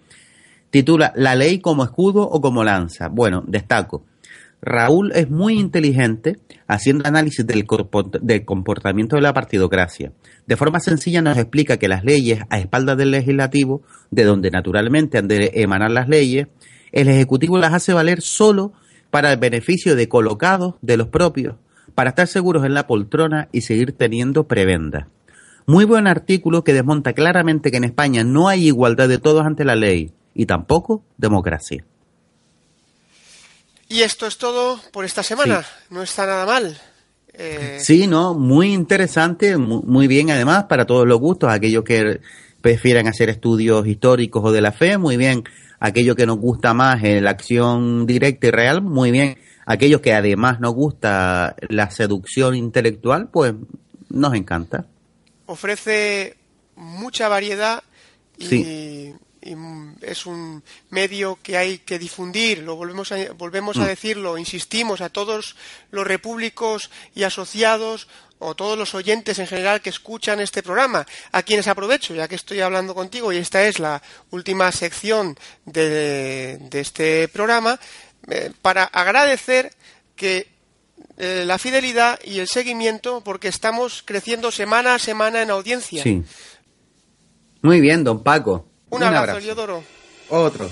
titula 0.72 1.14
La 1.16 1.36
ley 1.36 1.60
como 1.60 1.84
escudo 1.84 2.24
o 2.24 2.42
como 2.42 2.64
lanza. 2.64 3.08
Bueno, 3.08 3.44
destaco. 3.46 4.04
Raúl 4.62 5.12
es 5.14 5.30
muy 5.30 5.60
inteligente 5.60 6.38
haciendo 6.68 7.08
análisis 7.08 7.46
del, 7.46 7.66
comportamiento 8.46 9.16
de 9.16 9.22
la 9.22 9.34
partidocracia. 9.34 10.12
De 10.46 10.56
forma 10.56 10.80
sencilla 10.80 11.22
nos 11.22 11.38
explica 11.38 11.78
que 11.78 11.88
las 11.88 12.04
leyes 12.04 12.44
a 12.50 12.60
espaldas 12.60 12.98
del 12.98 13.12
legislativo, 13.12 13.82
de 14.12 14.24
donde 14.24 14.52
naturalmente 14.52 15.18
han 15.18 15.28
de 15.28 15.52
emanar 15.56 15.92
las 15.92 16.08
leyes, 16.08 16.48
el 16.92 17.08
ejecutivo 17.08 17.58
las 17.58 17.74
hace 17.74 17.94
valer 17.94 18.22
solo 18.22 18.74
para 19.10 19.34
el 19.34 19.40
beneficio 19.40 19.96
de 19.96 20.08
colocados 20.08 20.76
de 20.82 20.98
los 20.98 21.08
propios, 21.08 21.56
para 21.96 22.12
estar 22.12 22.28
seguros 22.28 22.64
en 22.64 22.76
la 22.76 22.86
poltrona 22.86 23.50
y 23.52 23.62
seguir 23.62 23.94
teniendo 23.94 24.48
prebenda. 24.48 25.08
Muy 25.66 25.86
buen 25.86 26.08
artículo 26.08 26.64
que 26.64 26.74
desmonta 26.74 27.14
claramente 27.14 27.72
que 27.72 27.78
en 27.78 27.84
España 27.84 28.24
no 28.24 28.48
hay 28.48 28.68
igualdad 28.68 29.10
de 29.10 29.18
todos 29.18 29.46
ante 29.46 29.66
la 29.66 29.76
ley 29.76 30.12
y 30.34 30.46
tampoco 30.46 31.04
democracia. 31.18 31.84
Y 33.92 34.04
esto 34.04 34.26
es 34.26 34.38
todo 34.38 34.80
por 34.94 35.04
esta 35.04 35.22
semana. 35.22 35.66
No 35.90 36.02
está 36.02 36.26
nada 36.26 36.46
mal. 36.46 36.80
Eh... 37.34 37.78
Sí, 37.82 38.08
no, 38.08 38.34
muy 38.34 38.72
interesante, 38.72 39.58
muy, 39.58 40.08
bien 40.08 40.32
además 40.32 40.64
para 40.64 40.86
todos 40.86 41.06
los 41.06 41.20
gustos, 41.20 41.52
aquellos 41.52 41.84
que 41.84 42.22
prefieran 42.62 43.10
hacer 43.10 43.28
estudios 43.30 43.86
históricos 43.86 44.44
o 44.46 44.52
de 44.54 44.62
la 44.62 44.72
fe, 44.72 44.98
muy 44.98 45.18
bien, 45.18 45.44
aquellos 45.82 46.16
que 46.16 46.26
nos 46.26 46.38
gusta 46.38 46.74
más 46.74 47.02
la 47.04 47.32
acción 47.32 48.06
directa 48.06 48.48
y 48.48 48.52
real, 48.52 48.82
muy 48.82 49.12
bien, 49.12 49.38
aquellos 49.66 50.00
que 50.00 50.14
además 50.14 50.62
nos 50.62 50.74
gusta 50.74 51.58
la 51.68 51.92
seducción 51.92 52.56
intelectual, 52.56 53.28
pues 53.30 53.56
nos 54.10 54.34
encanta. 54.36 54.86
Ofrece 55.48 56.38
mucha 56.78 57.28
variedad 57.28 57.84
y 58.38 59.12
es 59.42 60.26
un 60.26 60.64
medio 60.90 61.40
que 61.42 61.58
hay 61.58 61.80
que 61.80 61.98
difundir, 61.98 62.60
lo 62.60 62.76
volvemos 62.76 63.12
a, 63.12 63.34
volvemos 63.34 63.78
a 63.78 63.82
mm. 63.82 63.86
decirlo, 63.86 64.38
insistimos 64.38 65.02
a 65.02 65.10
todos 65.10 65.56
los 65.90 66.06
repúblicos 66.06 66.92
y 67.16 67.24
asociados 67.24 68.08
o 68.38 68.56
todos 68.56 68.78
los 68.78 68.96
oyentes 68.96 69.40
en 69.40 69.48
general 69.48 69.82
que 69.82 69.90
escuchan 69.90 70.40
este 70.40 70.64
programa, 70.64 71.06
a 71.32 71.44
quienes 71.44 71.68
aprovecho, 71.68 72.16
ya 72.16 72.28
que 72.28 72.36
estoy 72.36 72.60
hablando 72.62 72.96
contigo 72.96 73.32
y 73.32 73.38
esta 73.38 73.64
es 73.64 73.80
la 73.80 74.02
última 74.32 74.72
sección 74.72 75.38
de, 75.66 76.60
este 76.72 77.28
programa, 77.28 77.80
eh, 78.30 78.52
para 78.62 78.86
agradecer 78.86 79.74
que 80.16 80.48
eh, 81.18 81.44
la 81.46 81.60
fidelidad 81.60 82.20
y 82.24 82.40
el 82.40 82.48
seguimiento, 82.48 83.22
porque 83.24 83.48
estamos 83.48 84.04
creciendo 84.04 84.52
semana 84.52 84.96
a 84.96 85.00
semana 85.00 85.42
en 85.44 85.52
audiencia. 85.52 86.02
Sí. 86.02 86.24
Muy 87.62 87.80
bien, 87.80 88.04
don 88.04 88.24
Paco. 88.24 88.71
Un, 88.92 89.04
abrazo, 89.04 89.38
abrazo. 89.38 89.84
Otro. 90.30 90.70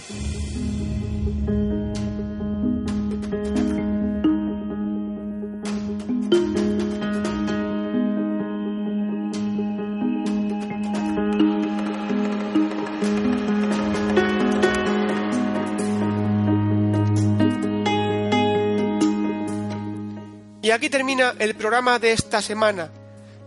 Y 20.62 20.72
aquí 20.72 20.90
termina 20.92 21.34
el 21.40 21.56
programa 21.56 21.98
de 21.98 22.12
esta 22.12 22.44
semana. 22.44 22.92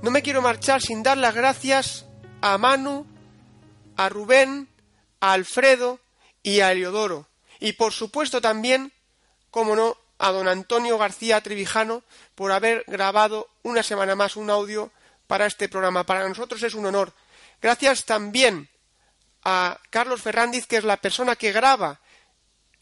No 0.02 0.10
me 0.10 0.22
quiero 0.22 0.42
marchar 0.42 0.82
sin 0.82 1.04
dar 1.04 1.16
las 1.18 1.32
gracias 1.34 2.04
a 2.40 2.58
Manu, 2.58 3.06
a 3.96 4.08
Rubén, 4.08 4.68
a 5.20 5.32
Alfredo 5.32 6.00
y 6.42 6.60
a 6.60 6.72
Eliodoro. 6.72 7.28
Y 7.60 7.72
por 7.74 7.92
supuesto 7.92 8.40
también, 8.40 8.92
como 9.50 9.76
no, 9.76 9.96
a 10.18 10.30
don 10.30 10.48
Antonio 10.48 10.98
García 10.98 11.40
Trevijano 11.40 12.02
por 12.34 12.52
haber 12.52 12.84
grabado 12.86 13.48
una 13.62 13.82
semana 13.82 14.14
más 14.14 14.36
un 14.36 14.50
audio 14.50 14.92
para 15.26 15.46
este 15.46 15.68
programa. 15.68 16.04
Para 16.04 16.28
nosotros 16.28 16.62
es 16.62 16.74
un 16.74 16.86
honor. 16.86 17.12
Gracias 17.60 18.04
también 18.04 18.68
a 19.44 19.78
Carlos 19.90 20.22
Ferrandiz, 20.22 20.66
que 20.66 20.76
es 20.76 20.84
la 20.84 20.96
persona 20.96 21.36
que 21.36 21.52
graba 21.52 22.00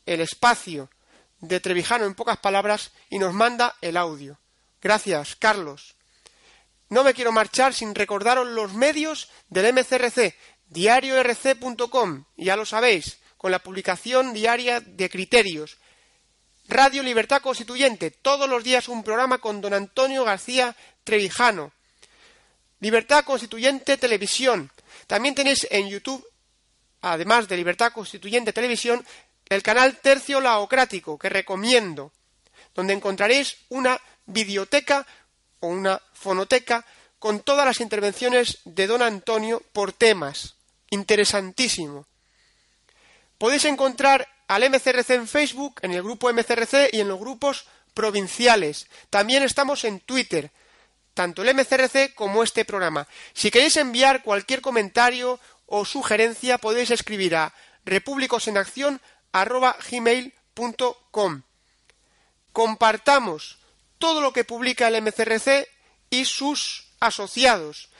el 0.07 0.21
espacio 0.21 0.91
de 1.41 1.61
Trevijano 1.61 2.05
en 2.05 2.15
pocas 2.15 2.39
palabras 2.39 2.93
y 3.09 3.19
nos 3.19 3.33
manda 3.33 3.77
el 3.81 3.97
audio. 3.97 4.39
Gracias, 4.81 5.37
Carlos. 5.37 5.97
No 6.89 7.05
me 7.05 7.15
quiero 7.15 7.33
marchar 7.33 7.73
sin 7.73 7.95
recordaros 7.95 8.49
los 8.49 8.75
medios 8.75 9.31
del 9.49 9.73
MCRC, 9.73 10.35
diariorc.com, 10.71 12.25
ya 12.37 12.57
lo 12.57 12.65
sabéis, 12.65 13.19
con 13.37 13.51
la 13.51 13.59
publicación 13.59 14.33
diaria 14.33 14.81
de 14.81 15.11
criterios. 15.11 15.77
Radio 16.69 17.03
Libertad 17.03 17.43
Constituyente, 17.43 18.11
todos 18.11 18.49
los 18.49 18.63
días 18.63 18.89
un 18.89 19.03
programa 19.03 19.39
con 19.39 19.61
don 19.61 19.75
Antonio 19.75 20.25
García 20.25 20.77
Trevijano. 21.03 21.73
Libertad 22.79 23.25
Constituyente 23.25 23.99
Televisión. 23.99 24.71
También 25.07 25.35
tenéis 25.35 25.67
en 25.71 25.89
YouTube, 25.89 26.25
además 27.03 27.49
de 27.49 27.57
Libertad 27.57 27.93
Constituyente 27.93 28.53
Televisión, 28.53 29.05
el 29.49 29.63
canal 29.63 29.99
Tercio 29.99 30.41
Laocrático, 30.41 31.19
que 31.19 31.29
recomiendo, 31.29 32.13
donde 32.75 32.95
encontraréis 32.95 33.57
una 33.69 34.01
videoteca 34.27 35.05
o 35.59 35.67
una 35.67 36.01
fonoteca 36.13 36.87
con 37.19 37.41
todas 37.41 37.67
las 37.67 37.81
intervenciones 37.81 38.61
de 38.65 38.87
don 38.87 39.03
Antonio 39.03 39.61
por 39.73 39.93
temas. 39.93 40.60
Interesantísimo. 40.91 42.07
Podéis 43.39 43.65
encontrar 43.65 44.29
al 44.49 44.69
MCRC 44.69 45.11
en 45.11 45.29
Facebook, 45.29 45.81
en 45.83 45.93
el 45.93 46.03
grupo 46.03 46.33
MCRC 46.33 46.91
y 46.93 47.01
en 47.01 47.09
los 47.09 47.19
grupos 47.19 47.67
provinciales. 47.95 48.89
También 49.09 49.43
estamos 49.43 49.85
en 49.85 50.01
Twitter, 50.01 50.51
tanto 51.15 51.43
el 51.43 51.55
MCRC 51.55 52.15
como 52.15 52.43
este 52.43 52.65
programa. 52.65 53.07
Si 53.33 53.51
queréis 53.51 53.77
enviar 53.77 54.23
cualquier 54.23 54.61
comentario 54.61 55.39
o 55.67 55.85
sugerencia, 55.85 56.59
podéis 56.59 56.91
escribir 56.91 57.37
a 57.37 57.55
gmail.com. 59.91 61.43
Compartamos 62.53 63.59
todo 63.99 64.21
lo 64.21 64.33
que 64.33 64.45
publica 64.45 64.89
el 64.89 65.01
MCRC 65.01 65.69
y 66.11 66.25
sus 66.25 66.89
asociados. 66.99 67.91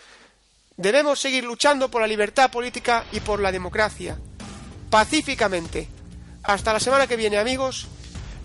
Debemos 0.81 1.21
seguir 1.21 1.45
luchando 1.45 1.91
por 1.91 2.01
la 2.01 2.07
libertad 2.07 2.51
política 2.51 3.05
y 3.13 3.21
por 3.21 3.39
la 3.39 3.53
democracia. 3.53 4.17
Pacíficamente. 4.89 5.87
Hasta 6.43 6.73
la 6.73 6.81
semana 6.81 7.07
que 7.07 7.17
viene, 7.17 7.37
amigos. 7.37 7.87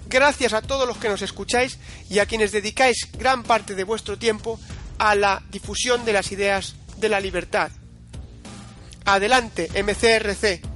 Gracias 0.10 0.52
a 0.52 0.62
todos 0.62 0.86
los 0.86 0.98
que 0.98 1.08
nos 1.08 1.22
escucháis 1.22 1.80
y 2.10 2.20
a 2.20 2.26
quienes 2.26 2.52
dedicáis 2.52 3.08
gran 3.18 3.44
parte 3.44 3.74
de 3.74 3.86
vuestro 3.86 4.18
tiempo 4.18 4.60
a 4.98 5.16
la 5.16 5.44
difusión 5.50 6.04
de 6.04 6.12
las 6.12 6.30
ideas 6.34 6.76
de 6.98 7.08
la 7.08 7.22
libertad. 7.22 7.72
Adelante, 9.06 9.70
MCRC 9.74 10.75